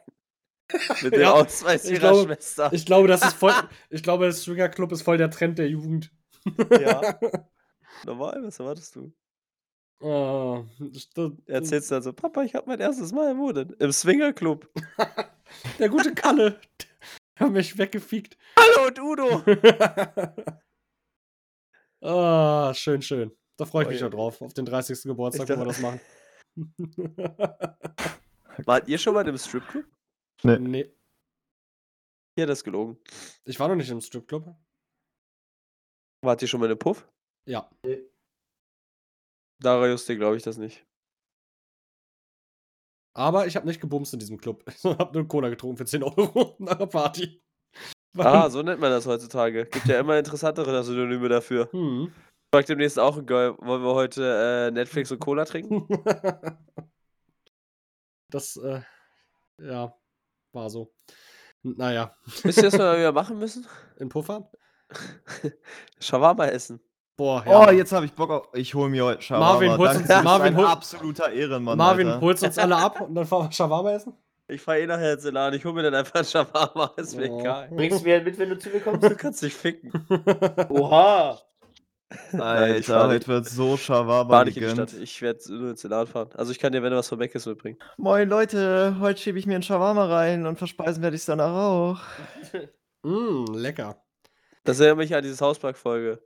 Mit 1.01 1.13
dem 1.15 1.21
Ja, 1.21 1.31
Ausweis 1.33 1.85
ich 1.85 1.93
ihrer 1.93 2.11
glaube- 2.11 2.23
Schwester. 2.25 2.69
Ich 2.73 2.85
glaube, 2.85 3.07
das 3.07 3.23
ist 3.23 3.33
voll. 3.33 3.53
Ich 3.89 4.03
glaube, 4.03 4.25
der 4.25 4.33
Swingerclub 4.33 4.91
ist 4.91 5.01
voll 5.01 5.17
der 5.17 5.31
Trend 5.31 5.57
der 5.57 5.69
Jugend. 5.69 6.11
Ja. 6.79 7.19
Normal, 8.05 8.39
was 8.43 8.59
erwartest 8.59 8.95
du? 8.95 9.11
Oh, 10.01 10.65
das- 10.79 11.09
Erzählst 11.45 11.89
du 11.91 11.95
dann 11.95 12.03
so, 12.03 12.13
Papa, 12.13 12.43
ich 12.43 12.53
hab 12.55 12.67
mein 12.67 12.79
erstes 12.79 13.11
Mal 13.11 13.31
im 13.31 13.37
Monat. 13.37 13.71
Im 13.79 13.91
Swingerclub. 13.91 14.69
Der 15.79 15.89
gute 15.89 16.13
Kalle. 16.13 16.59
Der 17.39 17.47
hat 17.47 17.51
mich 17.53 17.77
weggefickt. 17.77 18.37
Hallo 18.59 18.87
und 18.87 18.99
Udo! 18.99 19.43
Ah, 22.05 22.73
schön, 22.73 23.01
schön. 23.01 23.31
Da 23.55 23.65
freue 23.65 23.83
ich 23.83 23.87
Oh 23.87 23.91
mich 23.91 24.01
ja 24.01 24.09
drauf. 24.09 24.41
Auf 24.41 24.53
den 24.53 24.65
30. 24.65 25.03
Geburtstag, 25.03 25.47
wo 25.47 25.55
wir 25.57 25.65
das 25.65 25.79
machen. 25.79 26.01
Wart 28.65 28.89
ihr 28.89 28.97
schon 28.97 29.13
mal 29.13 29.25
im 29.25 29.37
Stripclub? 29.37 29.85
nee, 30.43 30.93
Hier, 32.37 32.45
das 32.45 32.59
ist 32.59 32.63
gelogen. 32.65 32.97
ich 33.45 33.57
war 33.57 33.69
noch 33.69 33.75
nicht 33.75 33.89
im 33.89 34.01
Stripclub. 34.01 34.53
Wart 36.25 36.41
ihr 36.41 36.47
schon 36.49 36.59
mal 36.59 36.65
in 36.65 36.71
einem 36.71 36.79
Puff? 36.79 37.07
Ja. 37.47 37.69
Darius, 39.59 40.05
dir 40.05 40.17
glaube 40.17 40.37
ich 40.37 40.43
das 40.43 40.57
nicht. 40.57 40.85
Aber 43.15 43.45
ich 43.45 43.55
habe 43.55 43.67
nicht 43.67 43.79
gebumst 43.79 44.13
in 44.13 44.19
diesem 44.19 44.37
Club. 44.39 44.63
Ich 44.75 44.83
habe 44.83 45.17
nur 45.17 45.27
Cola 45.27 45.49
getrunken 45.49 45.77
für 45.77 45.85
10 45.85 46.03
Euro 46.03 46.55
nach 46.59 46.77
der 46.77 46.87
Party. 46.87 47.41
Ah, 48.15 48.47
so 48.47 48.61
nennt 48.61 48.79
man 48.79 48.91
das 48.91 49.07
heutzutage. 49.07 49.65
Gibt 49.65 49.87
ja 49.87 49.99
immer 49.99 50.19
interessantere 50.19 50.83
Synonyme 50.83 51.29
dafür. 51.29 51.67
Hm. 51.71 52.13
Fragt 52.53 52.69
demnächst 52.69 52.99
auch 52.99 53.17
ein 53.17 53.25
Girl, 53.25 53.57
wollen 53.57 53.81
wir 53.81 53.95
heute 53.95 54.67
äh, 54.67 54.71
Netflix 54.71 55.11
und 55.11 55.17
Cola 55.17 55.45
trinken? 55.45 55.87
Das, 58.29 58.55
äh, 58.57 58.81
ja, 59.57 59.97
war 60.51 60.69
so. 60.69 60.93
Naja, 61.63 62.15
Wisst 62.43 62.59
ihr, 62.59 62.65
was 62.65 62.73
wir 62.73 62.79
mal 62.85 62.97
wieder 62.99 63.11
machen 63.13 63.39
müssen? 63.39 63.65
in 63.97 64.09
Puffern? 64.09 64.47
Shawarma 65.99 66.45
essen. 66.45 66.79
Boah, 67.15 67.43
ja. 67.45 67.67
Oh, 67.67 67.71
jetzt 67.71 67.91
habe 67.91 68.05
ich 68.07 68.13
Bock 68.13 68.31
auf. 68.31 68.47
Ich 68.53 68.73
hole 68.73 68.89
mir 68.89 69.05
heute 69.05 69.21
Shawarma. 69.21 69.53
Marvin, 69.53 69.77
holst 69.77 69.95
uns- 69.97 70.07
du 70.07 70.23
Marvin, 70.23 70.47
ein 70.47 70.57
hol- 70.57 70.65
absoluter 70.65 71.31
Ehrenmann. 71.31 71.77
Marvin, 71.77 72.07
Alter. 72.07 72.21
holst 72.21 72.43
uns 72.43 72.57
alle 72.57 72.75
ab 72.75 73.01
und 73.01 73.13
dann 73.13 73.25
fahren 73.25 73.47
wir 73.47 73.51
Shawarma 73.51 73.91
essen? 73.91 74.13
Ich 74.47 74.61
fahre 74.61 74.79
eh 74.81 74.87
nachher 74.87 75.13
ins 75.13 75.23
Elan. 75.25 75.53
Ich 75.53 75.63
hole 75.63 75.75
mir 75.75 75.83
dann 75.83 75.93
einfach 75.95 76.15
ein 76.15 76.25
Shawarma. 76.25 76.91
Ist 76.97 77.15
mir 77.15 77.29
Oh. 77.31 77.39
egal. 77.39 77.69
Bringst 77.71 78.01
du 78.01 78.03
mir 78.03 78.21
mit, 78.21 78.37
wenn 78.39 78.49
du 78.49 78.57
zu 78.57 78.69
mir 78.69 78.79
Du 78.83 78.91
kommst? 78.91 79.17
kannst 79.19 79.41
dich 79.43 79.53
ficken. 79.53 79.91
Oha! 80.69 81.39
Nein, 82.31 82.75
ich 82.75 82.89
Alter, 82.91 83.07
heute 83.07 83.27
wird 83.27 83.45
so 83.47 83.77
Shawarma 83.77 84.29
War 84.31 84.45
nicht 84.45 84.57
in 84.57 84.63
die 84.63 84.69
gegönnt. 84.69 84.89
Stadt. 84.91 85.01
Ich 85.01 85.21
werde 85.21 85.39
nur 85.55 85.69
ins 85.71 85.83
Elan 85.83 86.05
fahren. 86.07 86.29
Also 86.35 86.51
ich 86.51 86.59
kann 86.59 86.71
dir, 86.71 86.83
wenn 86.83 86.91
du 86.91 86.97
was 86.97 87.09
von 87.09 87.17
Meckes 87.19 87.45
mitbringen. 87.45 87.77
Moin 87.97 88.27
Leute, 88.29 88.97
heute 88.99 89.19
schiebe 89.21 89.39
ich 89.39 89.45
mir 89.47 89.53
einen 89.55 89.63
Shawarma 89.63 90.05
rein 90.05 90.45
und 90.45 90.57
verspeisen 90.57 91.01
werde 91.03 91.15
ich 91.15 91.21
es 91.21 91.25
danach 91.25 91.53
auch. 91.55 91.99
mm, 93.03 93.45
lecker. 93.53 93.97
Das 94.63 94.79
erinnert 94.79 94.97
mich 94.97 95.15
an 95.15 95.23
diese 95.23 95.43
Hauspark-Folge. 95.43 96.21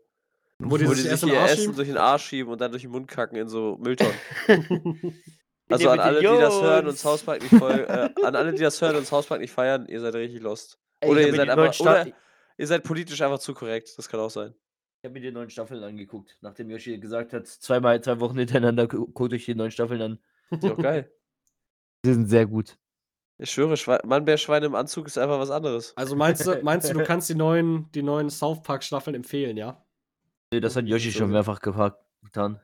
Wo 0.59 0.71
Wo 0.71 0.77
die 0.77 0.85
die 0.85 0.91
sich 0.91 1.23
ihr 1.23 1.39
Essen 1.41 1.57
schieben? 1.61 1.75
durch 1.75 1.87
den 1.87 1.97
Arsch 1.97 2.25
schieben 2.25 2.51
und 2.51 2.59
dann 2.61 2.71
durch 2.71 2.81
den 2.83 2.91
Mund 2.91 3.07
kacken 3.07 3.37
in 3.37 3.47
so 3.47 3.77
Mülltonnen. 3.79 4.13
Also 5.69 5.89
an 5.89 5.97
bitte, 5.97 6.03
alle, 6.05 6.19
die 6.21 6.25
das 6.25 6.61
hören 6.61 6.87
und 6.87 7.03
Hauspark 7.03 7.41
nicht 7.41 7.53
voll, 7.55 7.85
äh, 7.89 8.09
an 8.25 8.35
alle, 8.37 8.53
die 8.53 8.61
das 8.63 8.81
hören 8.81 8.95
und 8.95 9.01
das 9.01 9.11
Hauspark 9.11 9.41
nicht 9.41 9.51
feiern, 9.51 9.85
ihr 9.89 9.99
seid 9.99 10.15
richtig 10.15 10.41
lost. 10.41 10.79
Ey, 11.01 11.09
Oder 11.09 11.19
ihr 11.27 11.35
seid 11.35 11.45
die 11.47 11.51
einfach, 11.51 11.79
oder 11.81 12.07
ihr 12.57 12.67
seid 12.67 12.83
politisch 12.85 13.21
einfach 13.21 13.39
zu 13.39 13.53
korrekt. 13.53 13.93
Das 13.97 14.07
kann 14.07 14.21
auch 14.21 14.29
sein. 14.29 14.53
Ich 15.01 15.03
habe 15.05 15.11
mir 15.13 15.19
die 15.19 15.29
neuen 15.29 15.49
Staffeln 15.49 15.83
angeguckt, 15.83 16.37
nachdem 16.39 16.69
Yoshi 16.69 16.97
gesagt 16.99 17.33
hat, 17.33 17.47
zweimal 17.47 17.99
zwei 18.01 18.17
Wochen 18.21 18.37
hintereinander 18.37 18.87
gu- 18.87 19.07
guckt 19.07 19.33
euch 19.33 19.43
die 19.43 19.55
neuen 19.55 19.71
Staffeln 19.71 20.01
an. 20.01 20.19
Ist 20.51 20.63
ja 20.63 20.71
auch 20.71 20.77
geil. 20.77 21.11
Die 22.05 22.13
sind 22.13 22.29
sehr 22.29 22.45
gut. 22.45 22.77
Ich 23.37 23.51
schwöre, 23.51 23.75
Schwe 23.75 23.99
Mannbär-Schwein 24.05 24.63
im 24.63 24.73
Anzug 24.73 25.07
ist 25.07 25.17
einfach 25.17 25.37
was 25.37 25.49
anderes. 25.51 25.91
Also 25.97 26.15
meinst 26.15 26.47
du, 26.47 26.61
meinst 26.63 26.89
du, 26.89 26.93
du 26.93 27.03
kannst 27.03 27.27
die 27.29 27.35
neuen, 27.35 27.91
die 27.91 28.03
neuen 28.03 28.29
South 28.29 28.63
Park 28.63 28.85
Staffeln 28.85 29.15
empfehlen, 29.17 29.57
ja? 29.57 29.85
Nee, 30.53 30.59
das 30.61 30.75
hat 30.75 30.85
Yoshi 30.85 31.11
schon 31.11 31.29
mehrfach 31.31 31.59
gefragt, 31.59 31.97
getan. 32.23 32.59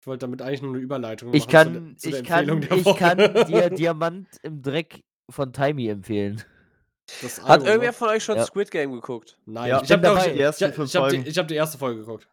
Ich 0.00 0.06
wollte 0.06 0.20
damit 0.26 0.40
eigentlich 0.40 0.62
nur 0.62 0.72
eine 0.72 0.80
Überleitung 0.82 1.34
Ich 1.34 1.42
machen 1.46 1.50
kann, 1.52 1.96
zu 1.98 2.08
der, 2.10 2.16
zu 2.18 2.22
ich 2.22 2.28
kann, 2.28 2.62
ich 2.74 2.96
kann 2.96 3.46
dir 3.46 3.70
Diamant 3.70 4.28
im 4.42 4.62
Dreck 4.62 5.02
von 5.28 5.52
Timey 5.52 5.88
empfehlen. 5.88 6.42
Das 7.20 7.42
Hat 7.42 7.50
Album, 7.50 7.66
irgendwer 7.66 7.88
ne? 7.90 7.92
von 7.92 8.08
euch 8.08 8.24
schon 8.24 8.36
Ja. 8.36 8.44
Squid 8.46 8.70
Game 8.70 8.92
geguckt? 8.92 9.36
Nein, 9.44 9.68
Ja, 9.68 9.82
ich 9.82 9.88
bin 9.88 10.02
habe 10.06 10.22
die, 10.30 10.32
Die 10.34 10.40
ersten 10.40 10.64
ich, 10.70 10.74
fünf 10.74 10.88
ich 10.88 10.96
hab 10.96 11.08
die, 11.10 11.16
Folgen. 11.16 11.28
ich 11.30 11.38
hab 11.38 11.48
die 11.48 11.54
erste 11.56 11.76
Folge 11.76 12.00
geguckt. 12.00 12.28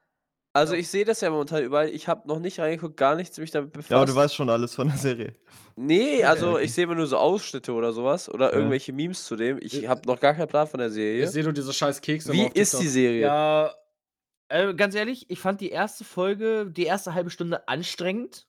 Also 0.53 0.73
ich 0.75 0.87
sehe 0.87 1.03
das 1.03 1.19
ja 1.21 1.29
momentan 1.29 1.63
überall. 1.63 1.89
Ich 1.89 2.07
habe 2.07 2.27
noch 2.27 2.39
nicht 2.39 2.59
reingeguckt, 2.59 2.95
gar 2.95 3.15
nichts 3.15 3.37
mich 3.37 3.51
damit 3.51 3.73
befasst. 3.73 3.91
Ja, 3.91 3.97
aber 3.97 4.05
du 4.05 4.15
weißt 4.15 4.33
schon 4.33 4.49
alles 4.49 4.73
von 4.73 4.87
der 4.87 4.97
Serie. 4.97 5.35
Nee, 5.75 6.23
also 6.23 6.57
ich 6.57 6.73
sehe 6.73 6.85
immer 6.85 6.95
nur 6.95 7.05
so 7.07 7.17
Ausschnitte 7.17 7.73
oder 7.73 7.91
sowas 7.91 8.29
oder 8.29 8.51
Ja. 8.51 8.55
irgendwelche 8.57 8.93
Memes 8.93 9.25
zu 9.25 9.35
dem. 9.35 9.57
Ich 9.61 9.83
Ich- 9.83 9.87
habe 9.89 10.01
noch 10.07 10.19
gar 10.19 10.33
keinen 10.33 10.47
Plan 10.47 10.65
von 10.65 10.79
der 10.79 10.87
Ich 10.87 10.93
Serie. 10.95 11.27
sehe 11.27 11.43
nur 11.43 11.53
diese 11.53 11.73
scheiß 11.73 11.99
Kekse. 12.01 12.31
Wie 12.31 12.47
ist 12.53 12.79
die. 12.79 12.87
Serie? 12.87 13.21
Ja, 13.21 13.71
äh, 14.49 14.73
ganz 14.73 14.95
ehrlich, 14.95 15.29
ich 15.29 15.39
fand 15.39 15.61
die 15.61 15.69
erste 15.69 16.03
Folge, 16.03 16.69
die 16.71 16.85
erste 16.85 17.13
halbe 17.13 17.29
Stunde 17.29 17.67
anstrengend. 17.67 18.47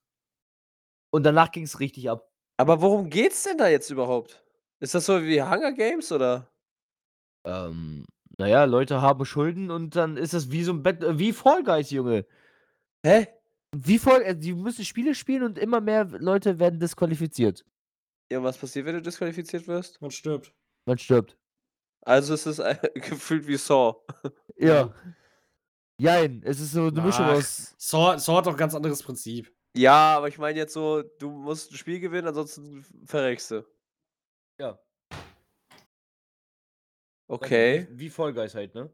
Und 1.10 1.24
danach 1.24 1.50
ging 1.50 1.64
es 1.64 1.80
richtig 1.80 2.10
ab. 2.10 2.30
Aber 2.56 2.82
worum 2.82 3.08
geht's 3.08 3.44
denn 3.44 3.58
da 3.58 3.68
jetzt 3.68 3.90
überhaupt? 3.90 4.44
Ist 4.80 4.94
das 4.94 5.06
so 5.06 5.22
wie 5.22 5.42
Hunger 5.42 5.72
Games 5.72 6.12
oder? 6.12 6.50
Ähm, 7.44 8.04
naja, 8.36 8.64
Leute 8.64 9.00
haben 9.00 9.24
Schulden 9.24 9.70
und 9.70 9.96
dann 9.96 10.16
ist 10.16 10.34
es 10.34 10.50
wie 10.50 10.62
so 10.64 10.72
ein 10.72 10.82
Bett, 10.82 11.02
äh, 11.02 11.18
wie 11.18 11.32
Fall 11.32 11.64
Guys, 11.64 11.90
Junge. 11.90 12.26
Hä? 13.04 13.28
Wie 13.76 13.98
Fall, 13.98 14.22
äh, 14.22 14.36
die 14.36 14.54
müssen 14.54 14.84
Spiele 14.84 15.14
spielen 15.14 15.42
und 15.42 15.58
immer 15.58 15.80
mehr 15.80 16.04
Leute 16.04 16.58
werden 16.58 16.80
disqualifiziert. 16.80 17.64
Ja, 18.30 18.42
was 18.42 18.58
passiert, 18.58 18.86
wenn 18.86 18.94
du 18.94 19.02
disqualifiziert 19.02 19.66
wirst? 19.66 20.00
Man 20.00 20.10
stirbt. 20.10 20.52
Man 20.86 20.98
stirbt. 20.98 21.36
Also 22.02 22.34
ist 22.34 22.46
es 22.46 22.58
äh, 22.58 22.76
gefühlt 22.94 23.46
wie 23.46 23.56
Saw. 23.56 23.96
Ja. 24.56 24.94
Jein, 26.00 26.42
es 26.44 26.60
ist 26.60 26.72
so 26.72 26.86
eine 26.86 27.00
Mischung 27.02 27.26
aus. 27.26 27.74
Saw 27.76 28.16
hat 28.16 28.46
doch 28.46 28.52
ein 28.52 28.56
ganz 28.56 28.74
anderes 28.74 29.02
Prinzip. 29.02 29.52
Ja, 29.76 30.16
aber 30.16 30.28
ich 30.28 30.38
meine 30.38 30.58
jetzt 30.58 30.72
so, 30.72 31.02
du 31.02 31.30
musst 31.30 31.72
ein 31.72 31.76
Spiel 31.76 32.00
gewinnen, 32.00 32.28
ansonsten 32.28 32.84
verreckst 33.04 33.50
du. 33.50 33.66
Ja. 34.60 34.78
Okay. 37.28 37.86
Wie, 37.90 37.98
wie 37.98 38.10
Fall 38.10 38.32
Guys 38.32 38.54
halt, 38.54 38.74
ne? 38.74 38.92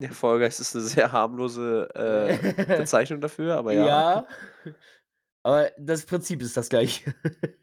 Der 0.00 0.12
Fall 0.12 0.38
Guys 0.38 0.60
ist 0.60 0.74
eine 0.74 0.84
sehr 0.84 1.12
harmlose 1.12 1.88
äh, 1.94 2.52
Bezeichnung 2.78 3.20
dafür, 3.20 3.56
aber 3.56 3.72
ja. 3.72 3.86
ja. 3.86 4.26
Aber 5.42 5.70
das 5.78 6.04
Prinzip 6.04 6.42
ist 6.42 6.56
das 6.56 6.68
gleiche. 6.68 7.14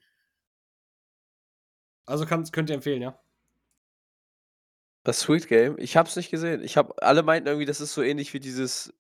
Also 2.08 2.28
kann, 2.28 2.44
könnt 2.52 2.70
ihr 2.70 2.76
empfehlen, 2.76 3.02
ja? 3.02 3.20
Das 5.06 5.20
Sweet 5.20 5.48
Game, 5.48 5.78
ich 5.78 5.98
hab's 5.98 6.16
nicht 6.16 6.32
gesehen. 6.32 6.64
Ich 6.64 6.78
hab, 6.78 7.04
alle 7.04 7.22
meinten 7.22 7.48
irgendwie, 7.48 7.68
das 7.68 7.80
ist 7.80 7.94
so 7.94 8.02
ähnlich 8.02 8.34
wie 8.34 8.40
dieses, 8.40 8.92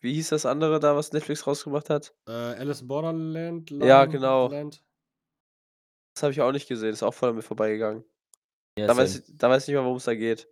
wie 0.00 0.12
hieß 0.14 0.30
das 0.30 0.44
andere 0.44 0.80
da, 0.80 0.96
was 0.96 1.12
Netflix 1.12 1.46
rausgemacht 1.46 1.88
hat? 1.88 2.12
Äh, 2.26 2.32
Alice 2.32 2.80
in 2.80 2.88
Borderland. 2.88 3.70
Ja, 3.70 4.00
Land- 4.00 4.12
genau. 4.12 4.48
Land. 4.48 4.82
Das 6.14 6.24
habe 6.24 6.32
ich 6.32 6.40
auch 6.40 6.50
nicht 6.50 6.66
gesehen, 6.66 6.90
ist 6.92 7.04
auch 7.04 7.14
voll 7.14 7.28
an 7.28 7.36
mir 7.36 7.42
vorbeigegangen. 7.42 8.04
Ja, 8.76 8.88
Da 8.88 8.96
weiß, 8.96 9.20
ich, 9.20 9.36
da 9.36 9.48
weiß 9.48 9.62
ich 9.62 9.68
nicht 9.68 9.76
mal, 9.76 9.84
worum 9.84 9.98
es 9.98 10.04
da 10.04 10.16
geht. 10.16 10.48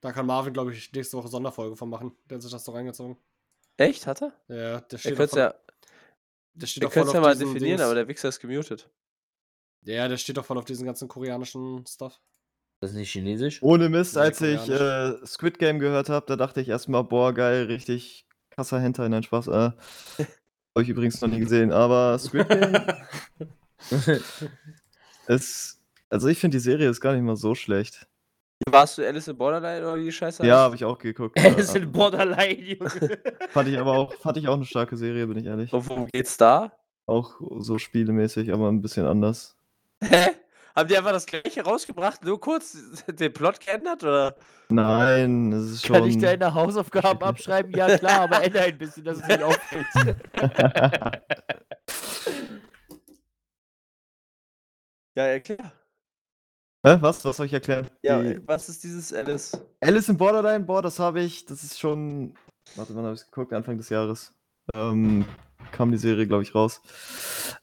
Da 0.00 0.12
kann 0.12 0.26
Marvin, 0.26 0.52
glaube 0.52 0.72
ich, 0.72 0.92
nächste 0.92 1.16
Woche 1.16 1.28
Sonderfolge 1.28 1.74
von 1.74 1.90
machen. 1.90 2.16
Der 2.30 2.36
hat 2.36 2.42
sich 2.42 2.52
das 2.52 2.64
so 2.64 2.72
reingezogen. 2.72 3.16
Echt, 3.76 4.06
hat 4.06 4.22
er? 4.22 4.32
Ja, 4.46 4.80
der 4.82 4.98
steht 4.98 5.18
doch 5.18 5.28
voll, 5.28 5.38
ja, 5.40 5.54
der 6.54 6.66
steht 6.68 6.84
auf 6.84 6.94
ja 6.94 7.20
mal 7.20 7.34
definieren, 7.34 7.58
Dings. 7.60 7.80
aber 7.80 7.94
der 7.96 8.06
Wichser 8.06 8.28
ist 8.28 8.38
gemutet. 8.38 8.88
Ja, 9.84 10.08
der 10.08 10.16
steht 10.16 10.36
doch 10.36 10.44
voll 10.44 10.58
auf 10.58 10.64
diesen 10.64 10.86
ganzen 10.86 11.08
koreanischen 11.08 11.84
Stuff. 11.86 12.20
Das 12.80 12.90
ist 12.90 12.96
nicht 12.96 13.12
chinesisch? 13.12 13.62
Ohne 13.62 13.88
Mist, 13.88 14.16
Ja, 14.16 14.22
als 14.22 14.40
ich 14.40 14.68
äh, 14.68 15.14
Squid 15.26 15.58
Game 15.58 15.78
gehört 15.78 16.08
habe, 16.08 16.26
da 16.26 16.36
dachte 16.36 16.60
ich 16.60 16.68
erstmal, 16.68 17.04
boah, 17.04 17.32
geil, 17.32 17.64
richtig 17.64 18.26
krasser 18.50 18.80
Hentai, 18.80 19.08
nein, 19.08 19.22
Spaß. 19.22 19.48
Äh, 19.48 19.50
Habe 20.76 20.82
ich 20.82 20.88
übrigens 20.88 21.20
noch 21.20 21.28
nie 21.28 21.38
gesehen, 21.40 21.70
aber 21.72 22.18
Squid 22.18 22.48
Game 22.48 22.76
ist. 25.28 25.80
Also 26.10 26.28
ich 26.28 26.38
finde 26.38 26.56
die 26.56 26.62
Serie 26.62 26.88
ist 26.88 27.00
gar 27.00 27.12
nicht 27.14 27.22
mal 27.22 27.36
so 27.36 27.54
schlecht. 27.54 28.06
Warst 28.68 28.98
du 28.98 29.06
Alice 29.06 29.28
in 29.28 29.36
Borderline 29.36 29.82
oder 29.86 29.96
wie 29.96 30.04
die 30.04 30.12
Scheiße 30.12 30.44
Ja, 30.46 30.54
heißt? 30.54 30.62
habe 30.64 30.76
ich 30.76 30.84
auch 30.84 30.98
geguckt. 30.98 31.36
Es 31.38 31.44
ja. 31.56 31.62
sind 31.64 31.92
Borderline, 31.92 32.54
Junge. 32.60 33.18
Fand 33.50 33.68
ich 33.68 33.78
aber 33.78 33.92
auch, 33.92 34.14
fand 34.14 34.36
ich 34.36 34.48
auch 34.48 34.54
eine 34.54 34.64
starke 34.64 34.96
Serie, 34.96 35.26
bin 35.26 35.38
ich 35.38 35.46
ehrlich. 35.46 35.72
Und 35.72 35.88
worum 35.88 36.06
geht's 36.06 36.36
da? 36.36 36.72
Auch 37.06 37.34
so 37.58 37.78
spielemäßig, 37.78 38.52
aber 38.52 38.68
ein 38.68 38.80
bisschen 38.80 39.06
anders. 39.06 39.56
Hä? 40.08 40.30
Haben 40.76 40.88
die 40.88 40.96
einfach 40.98 41.12
das 41.12 41.26
gleiche 41.26 41.62
rausgebracht, 41.62 42.24
nur 42.24 42.40
kurz 42.40 42.76
den 43.08 43.32
Plot 43.32 43.60
geändert, 43.60 44.02
oder? 44.02 44.34
Nein, 44.70 45.52
es 45.52 45.70
ist 45.70 45.86
schon. 45.86 45.96
Kann 45.96 46.08
ich 46.08 46.18
deine 46.18 46.52
Hausaufgaben 46.52 47.22
abschreiben? 47.22 47.72
Ja, 47.76 47.96
klar, 47.96 48.22
aber 48.22 48.42
ändere 48.42 48.64
ein 48.64 48.78
bisschen, 48.78 49.04
dass 49.04 49.18
es 49.18 49.26
nicht 49.28 49.42
auffällt. 49.42 49.86
Ja, 55.16 55.26
erklär. 55.26 55.72
Hä, 56.84 56.96
was? 57.00 57.24
Was 57.24 57.36
soll 57.36 57.46
ich 57.46 57.52
erklären? 57.52 57.88
Ja, 58.02 58.20
Die- 58.22 58.40
was 58.46 58.68
ist 58.68 58.82
dieses 58.84 59.12
Alice? 59.12 59.56
Alice 59.80 60.08
in 60.08 60.16
Borderline, 60.16 60.64
boah, 60.64 60.82
das 60.82 60.98
habe 60.98 61.20
ich, 61.22 61.44
das 61.46 61.62
ist 61.62 61.78
schon, 61.78 62.34
warte, 62.74 62.94
wann 62.94 63.04
habe 63.04 63.14
ich 63.14 63.24
geguckt? 63.24 63.52
Anfang 63.52 63.78
des 63.78 63.88
Jahres. 63.88 64.34
Ähm, 64.74 65.24
kam 65.72 65.92
die 65.92 65.98
Serie, 65.98 66.26
glaube 66.26 66.42
ich, 66.42 66.54
raus. 66.54 66.82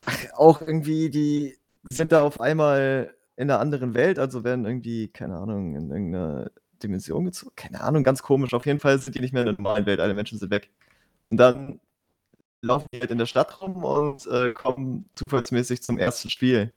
Ach, 0.05 0.17
auch 0.33 0.61
irgendwie, 0.61 1.09
die 1.09 1.57
sind 1.89 2.11
da 2.11 2.21
auf 2.23 2.39
einmal 2.41 3.15
in 3.35 3.49
einer 3.49 3.59
anderen 3.59 3.93
Welt, 3.93 4.19
also 4.19 4.43
werden 4.43 4.65
irgendwie, 4.65 5.07
keine 5.07 5.37
Ahnung, 5.37 5.75
in 5.75 5.89
irgendeiner 5.89 6.51
Dimension 6.83 7.25
gezogen. 7.25 7.53
Keine 7.55 7.81
Ahnung, 7.81 8.03
ganz 8.03 8.21
komisch. 8.23 8.53
Auf 8.53 8.65
jeden 8.65 8.79
Fall 8.79 8.99
sind 8.99 9.15
die 9.15 9.19
nicht 9.19 9.33
mehr 9.33 9.43
in 9.43 9.47
der 9.47 9.57
normalen 9.57 9.85
Welt, 9.85 9.99
alle 9.99 10.13
Menschen 10.13 10.39
sind 10.39 10.51
weg. 10.51 10.69
Und 11.29 11.37
dann 11.37 11.79
laufen 12.61 12.87
die 12.93 12.99
halt 12.99 13.11
in 13.11 13.17
der 13.17 13.25
Stadt 13.25 13.61
rum 13.61 13.83
und 13.83 14.27
äh, 14.27 14.53
kommen 14.53 15.09
zufallsmäßig 15.15 15.81
zum 15.81 15.97
ersten 15.97 16.29
Spiel. 16.29 16.73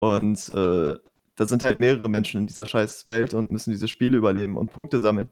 Und 0.00 0.48
äh, 0.54 0.96
da 1.36 1.46
sind 1.46 1.64
halt 1.64 1.80
mehrere 1.80 2.08
Menschen 2.08 2.42
in 2.42 2.46
dieser 2.46 2.68
scheiß 2.68 3.08
Welt 3.10 3.34
und 3.34 3.50
müssen 3.50 3.70
diese 3.70 3.88
Spiele 3.88 4.18
überleben 4.18 4.56
und 4.56 4.72
Punkte 4.72 5.00
sammeln. 5.00 5.30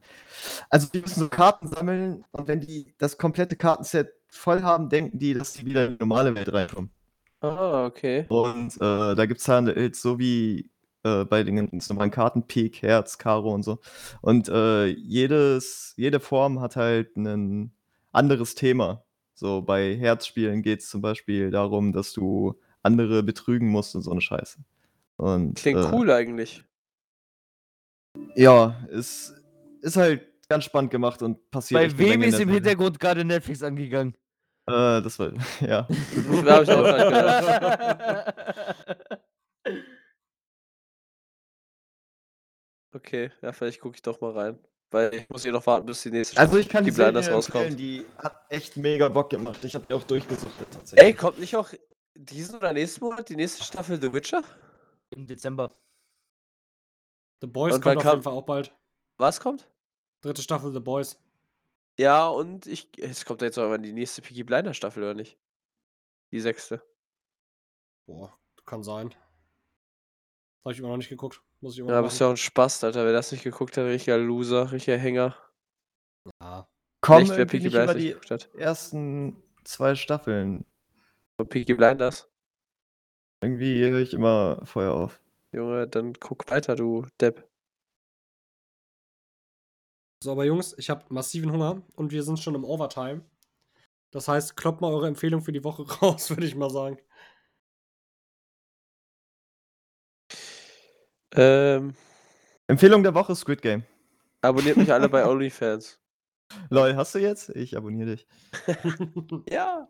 Also 0.71 0.89
die 0.89 1.01
müssen 1.01 1.21
so 1.21 1.29
Karten 1.29 1.69
sammeln 1.69 2.25
und 2.31 2.49
wenn 2.49 2.61
die 2.61 2.95
das 2.99 3.19
komplette 3.19 3.57
Kartenset 3.57 4.13
voll 4.29 4.63
haben, 4.63 4.89
denken 4.89 5.19
die, 5.19 5.35
dass 5.35 5.55
die 5.55 5.67
wieder 5.67 5.87
in 5.87 5.93
die 5.93 5.99
normale 5.99 6.35
Welt 6.35 6.53
reinkommen. 6.53 6.91
Ah, 7.41 7.86
okay. 7.86 8.26
Und 8.28 8.76
äh, 8.76 9.14
da 9.14 9.26
gibt 9.26 9.41
es 9.41 9.49
halt 9.49 9.97
so 9.97 10.18
wie 10.18 10.70
äh, 11.03 11.24
bei 11.24 11.43
den 11.43 11.57
ganz 11.57 11.88
normalen 11.88 12.11
Karten 12.11 12.47
Pik, 12.47 12.82
Herz, 12.82 13.18
Karo 13.18 13.53
und 13.55 13.62
so. 13.62 13.78
Und 14.20 14.49
äh, 14.49 14.86
jedes, 14.86 15.95
jede 15.97 16.20
Form 16.20 16.61
hat 16.61 16.76
halt 16.76 17.16
ein 17.16 17.72
anderes 18.12 18.55
Thema. 18.55 19.05
So 19.34 19.62
bei 19.62 19.97
Herzspielen 19.97 20.62
geht 20.62 20.80
es 20.80 20.91
zum 20.91 21.01
Beispiel 21.01 21.51
darum, 21.51 21.93
dass 21.93 22.12
du 22.12 22.61
andere 22.82 23.22
betrügen 23.22 23.68
musst 23.68 23.95
und 23.95 24.03
so 24.03 24.11
eine 24.11 24.20
Scheiße. 24.20 24.59
Und, 25.16 25.55
Klingt 25.55 25.80
äh, 25.80 25.91
cool 25.93 26.11
eigentlich. 26.11 26.64
Ja, 28.34 28.86
es 28.91 29.34
ist 29.80 29.97
halt 29.97 30.26
ganz 30.49 30.64
spannend 30.64 30.91
gemacht 30.91 31.22
und 31.22 31.51
passiert. 31.51 31.80
Bei 31.80 31.99
wem 31.99 32.22
ist 32.22 32.41
im. 32.41 32.49
Hintergrund 32.51 33.01
gerade 33.01 33.24
Netflix 33.24 33.62
angegangen? 33.62 34.14
Äh, 34.67 35.03
das 35.03 35.19
war, 35.19 35.33
ja. 35.61 35.87
Da 36.45 36.55
habe 36.55 36.65
ich 36.65 36.71
auch 36.71 36.85
grad 36.85 37.09
gedacht. 37.09 38.35
Okay, 42.93 43.31
ja, 43.43 43.53
vielleicht 43.53 43.81
gucke 43.81 43.97
ich 43.97 44.03
doch 44.03 44.21
mal 44.21 44.33
rein. 44.33 44.59
Weil 44.93 45.15
ich 45.15 45.29
muss 45.31 45.45
hier 45.45 45.53
noch 45.53 45.65
warten, 45.67 45.87
bis 45.87 46.03
die 46.03 46.11
nächste 46.11 46.37
Also 46.37 46.57
ich 46.59 46.69
kann 46.69 46.83
die 46.85 46.91
Peaky 46.91 47.03
Blinders 47.05 47.27
Serie 47.27 47.37
rauskommt. 47.37 47.65
empfehlen, 47.67 47.79
die 47.79 48.05
hat 48.19 48.45
echt 48.49 48.77
mega 48.77 49.09
Bock 49.09 49.31
gemacht. 49.31 49.65
Ich 49.65 49.77
habe 49.77 49.87
die 49.89 49.95
auch 49.95 50.03
durchgesuchtet 50.03 50.67
tatsächlich. 50.73 51.07
Ey, 51.07 51.15
kommt 51.15 51.39
nicht 51.39 51.55
auch 51.55 51.71
diesen 52.17 52.57
oder 52.57 52.73
nächsten 52.73 53.05
Monat 53.05 53.29
die 53.29 53.37
nächste 53.37 53.63
Staffel 53.63 54.01
The 54.03 54.13
Witcher? 54.13 54.43
Im 55.11 55.29
Dezember. 55.29 55.71
The 57.41 57.47
Boys 57.47 57.75
Und 57.75 57.85
wann 57.85 57.95
kommt 57.95 57.97
auf 57.99 58.03
kam- 58.03 58.13
jeden 58.15 58.23
Fall 58.25 58.33
auch 58.33 58.43
bald. 58.43 58.75
Was 59.19 59.39
kommt? 59.39 59.69
Dritte 60.23 60.43
Staffel 60.43 60.73
The 60.73 60.81
Boys. 60.81 61.17
Ja, 61.99 62.28
und 62.28 62.66
ich. 62.66 62.88
Es 62.99 63.24
kommt 63.24 63.43
ja 63.43 63.47
jetzt 63.47 63.59
aber 63.59 63.78
die 63.78 63.93
nächste 63.93 64.22
Peaky 64.22 64.45
Blinder 64.45 64.74
Staffel, 64.74 65.03
oder 65.03 65.14
nicht? 65.14 65.38
Die 66.32 66.41
sechste. 66.41 66.82
Boah, 68.07 68.38
kann 68.64 68.82
sein. 68.82 69.14
Habe 70.64 70.72
ich 70.72 70.78
immer 70.78 70.88
noch 70.88 70.97
nicht 70.97 71.09
geguckt. 71.09 71.43
Muss 71.61 71.74
ich 71.74 71.80
immer 71.80 71.93
Ja, 71.93 72.03
bist 72.03 72.20
ja 72.20 72.26
auch 72.26 72.30
ein 72.30 72.36
Spaß, 72.36 72.84
Alter. 72.84 73.05
Wer 73.05 73.12
das 73.12 73.32
nicht 73.32 73.45
geguckt 73.45 73.76
hat, 73.76 73.84
richtiger 73.84 74.18
Loser, 74.18 74.72
richtiger 74.72 74.99
Hänger. 74.99 75.36
Ja. 76.43 76.68
Komm 77.03 77.22
Echt, 77.22 77.36
wer 77.36 77.47
Peaky 77.47 77.70
Blinders 77.70 77.95
nicht 77.95 78.05
die 78.05 78.09
geguckt 78.09 78.30
hat. 78.30 78.55
ersten 78.55 79.43
zwei 79.64 79.95
Staffeln. 79.95 80.64
Und 81.38 81.49
Peaky 81.49 81.74
Blinders. 81.74 82.30
Irgendwie 83.43 83.82
höre 83.88 84.01
ich 84.01 84.12
immer 84.12 84.64
Feuer 84.66 84.93
auf. 84.93 85.20
Junge, 85.53 85.88
dann 85.88 86.12
guck 86.14 86.51
weiter, 86.51 86.76
du 86.76 87.07
Depp. 87.20 87.50
So, 90.23 90.33
aber 90.33 90.45
Jungs, 90.45 90.75
ich 90.77 90.91
habe 90.91 91.05
massiven 91.09 91.51
Hunger 91.51 91.83
und 91.97 92.12
wir 92.12 92.23
sind 92.23 92.39
schon 92.39 92.55
im 92.55 92.64
Overtime. 92.64 93.23
Das 94.11 94.29
heißt, 94.29 94.57
kloppt 94.57 94.81
mal 94.83 94.93
eure 94.93 95.07
Empfehlung 95.09 95.41
für 95.41 95.53
die 95.53 95.64
Woche 95.64 95.83
raus, 96.03 96.29
würde 96.31 96.47
ich 96.47 96.55
mal 96.55 96.71
sagen. 96.71 96.99
Ähm, 101.35 101.95
Empfehlung 102.66 103.03
der 103.03 103.14
Woche: 103.14 103.35
Squid 103.35 103.62
Game. 103.62 103.85
abonniert 104.43 104.77
mich 104.77 104.93
alle 104.93 105.09
bei 105.09 105.25
OnlyFans. 105.29 105.99
Lol, 106.68 106.97
hast 106.97 107.14
du 107.14 107.18
jetzt? 107.21 107.51
Ich 107.51 107.77
abonniere 107.77 108.16
dich. 108.16 108.27
Ja. 109.49 109.89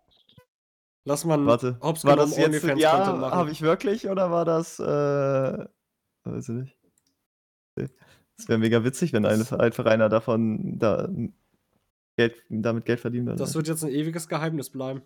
Lass 1.07 1.25
mal 1.25 1.45
Warte, 1.45 1.79
Hops 1.81 2.05
war 2.05 2.15
das 2.15 2.37
jetzt 2.37 2.63
Ja? 2.63 3.15
machen. 3.15 3.35
Habe 3.35 3.51
ich 3.51 3.63
wirklich 3.63 4.07
oder 4.09 4.31
war 4.31 4.45
das? 4.45 4.79
Äh, 4.79 5.67
weiß 6.25 6.49
ich 6.51 6.55
nicht. 6.55 6.77
Das 8.41 8.49
wäre 8.49 8.59
mega 8.59 8.85
witzig, 8.85 9.13
wenn 9.13 9.27
eine, 9.27 9.45
einfach 9.61 9.85
einer 9.85 10.09
davon 10.09 10.79
da, 10.79 11.09
Geld, 12.17 12.43
damit 12.49 12.85
Geld 12.85 13.01
verdienen 13.01 13.27
würde. 13.27 13.39
Das 13.39 13.55
wird 13.55 13.69
jetzt 13.69 13.85
ein 13.85 13.91
ewiges 13.91 14.29
Geheimnis 14.29 14.71
bleiben. 14.71 15.03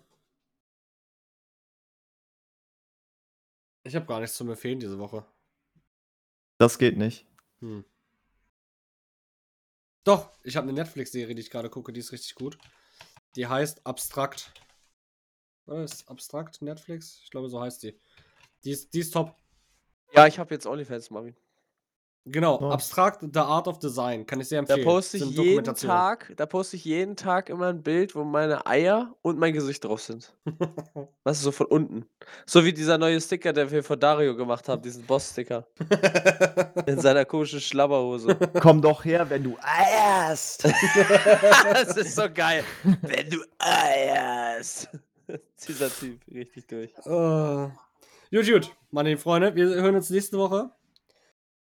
Ich 3.83 3.95
habe 3.95 4.05
gar 4.05 4.19
nichts 4.19 4.35
zum 4.35 4.49
Empfehlen 4.49 4.79
diese 4.79 4.97
Woche. 4.97 5.25
das 6.57 6.79
geht 6.79 6.97
nicht. 6.97 7.27
Hm. 7.59 7.85
Doch, 10.03 10.31
ich 10.43 10.55
habe 10.55 10.67
eine 10.67 10.73
Netflix-Serie, 10.73 11.35
die 11.35 11.41
ich 11.41 11.49
gerade 11.49 11.69
gucke, 11.69 11.91
die 11.91 11.99
ist 11.99 12.11
richtig 12.11 12.35
gut. 12.35 12.57
Die 13.35 13.47
heißt 13.47 13.85
Abstrakt. 13.85 14.53
Was 15.65 15.91
ist 15.91 16.09
Abstrakt 16.09 16.61
Netflix? 16.61 17.19
Ich 17.23 17.31
glaube, 17.31 17.49
so 17.49 17.59
heißt 17.59 17.83
die. 17.83 17.99
Die 18.63 18.71
ist, 18.71 18.93
die 18.93 18.99
ist 18.99 19.11
top. 19.11 19.35
Ja, 20.13 20.27
ich 20.27 20.39
habe 20.39 20.53
jetzt 20.53 20.65
OnlyFans, 20.65 21.09
Marvin. 21.09 21.35
Genau, 22.27 22.59
Oh. 22.59 22.69
Abstrakt, 22.71 23.21
The 23.21 23.39
Art 23.39 23.67
of 23.67 23.77
Design. 23.77 24.25
Kann 24.25 24.41
ich 24.41 24.47
sehr 24.47 24.59
Da 24.63 24.73
empfehlen. 24.73 24.83
poste 24.87 25.17
ich 25.17 25.25
jeden. 25.29 25.75
Tag, 25.75 26.33
da 26.35 26.47
poste 26.47 26.75
ich 26.75 26.83
jeden 26.83 27.15
Tag 27.15 27.49
immer 27.49 27.67
ein 27.67 27.83
Bild, 27.83 28.15
wo 28.15 28.23
meine 28.23 28.65
Eier 28.65 29.13
und 29.21 29.37
mein 29.37 29.53
Gesicht 29.53 29.85
drauf 29.85 30.01
sind. 30.01 30.33
Was 31.23 31.37
ist 31.37 31.43
so 31.43 31.51
von 31.51 31.67
unten? 31.67 32.05
So 32.47 32.65
wie 32.65 32.73
dieser 32.73 32.97
neue 32.97 33.21
Sticker, 33.21 33.53
den 33.53 33.69
wir 33.69 33.83
von 33.83 33.99
Dario 33.99 34.35
gemacht 34.35 34.67
haben, 34.67 34.81
diesen 34.81 35.03
Boss-Sticker. 35.05 35.67
In 36.87 36.99
seiner 36.99 37.25
komischen 37.25 37.61
Schlabberhose. 37.61 38.35
Komm 38.59 38.81
doch 38.81 39.05
her, 39.05 39.29
wenn 39.29 39.43
du 39.43 39.55
eierst. 39.61 40.63
das 41.73 41.95
ist 41.97 42.15
so 42.15 42.23
geil. 42.33 42.63
Wenn 43.03 43.29
du 43.29 43.37
eierst. 43.59 44.89
Dieser 45.67 45.89
Typ, 45.89 46.21
richtig 46.33 46.67
durch. 46.67 46.91
Äh, 47.05 47.69
gut, 48.35 48.47
gut, 48.51 48.71
meine 48.91 49.09
lieben 49.09 49.21
Freunde, 49.21 49.55
wir 49.55 49.65
hören 49.67 49.95
uns 49.95 50.09
nächste 50.09 50.37
Woche. 50.39 50.71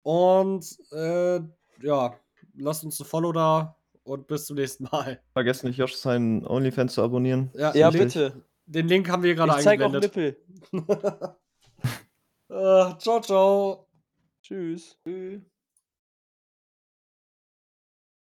Und 0.05 0.77
äh, 0.91 1.39
ja, 1.81 2.15
lasst 2.55 2.83
uns 2.83 2.99
ein 2.99 3.05
Follow 3.05 3.31
da 3.31 3.75
und 4.03 4.27
bis 4.27 4.45
zum 4.45 4.55
nächsten 4.55 4.83
Mal. 4.83 5.19
Vergesst 5.33 5.63
nicht, 5.63 5.77
Josh 5.77 5.95
seinen 5.95 6.45
OnlyFans 6.45 6.93
zu 6.93 7.01
abonnieren. 7.01 7.49
Ja, 7.55 7.73
Ja, 7.73 7.89
bitte. 7.89 8.45
Den 8.67 8.87
Link 8.87 9.09
haben 9.09 9.23
wir 9.23 9.33
gerade 9.33 9.53
Ich 9.57 9.63
zeig 9.63 9.81
auch 9.81 9.85
eingeblendet. 9.85 10.37
Nippel. 10.71 11.37
äh, 12.49 12.97
ciao, 12.99 13.19
ciao. 13.19 13.87
Tschüss. 14.43 14.95
Tschüss. 15.03 15.41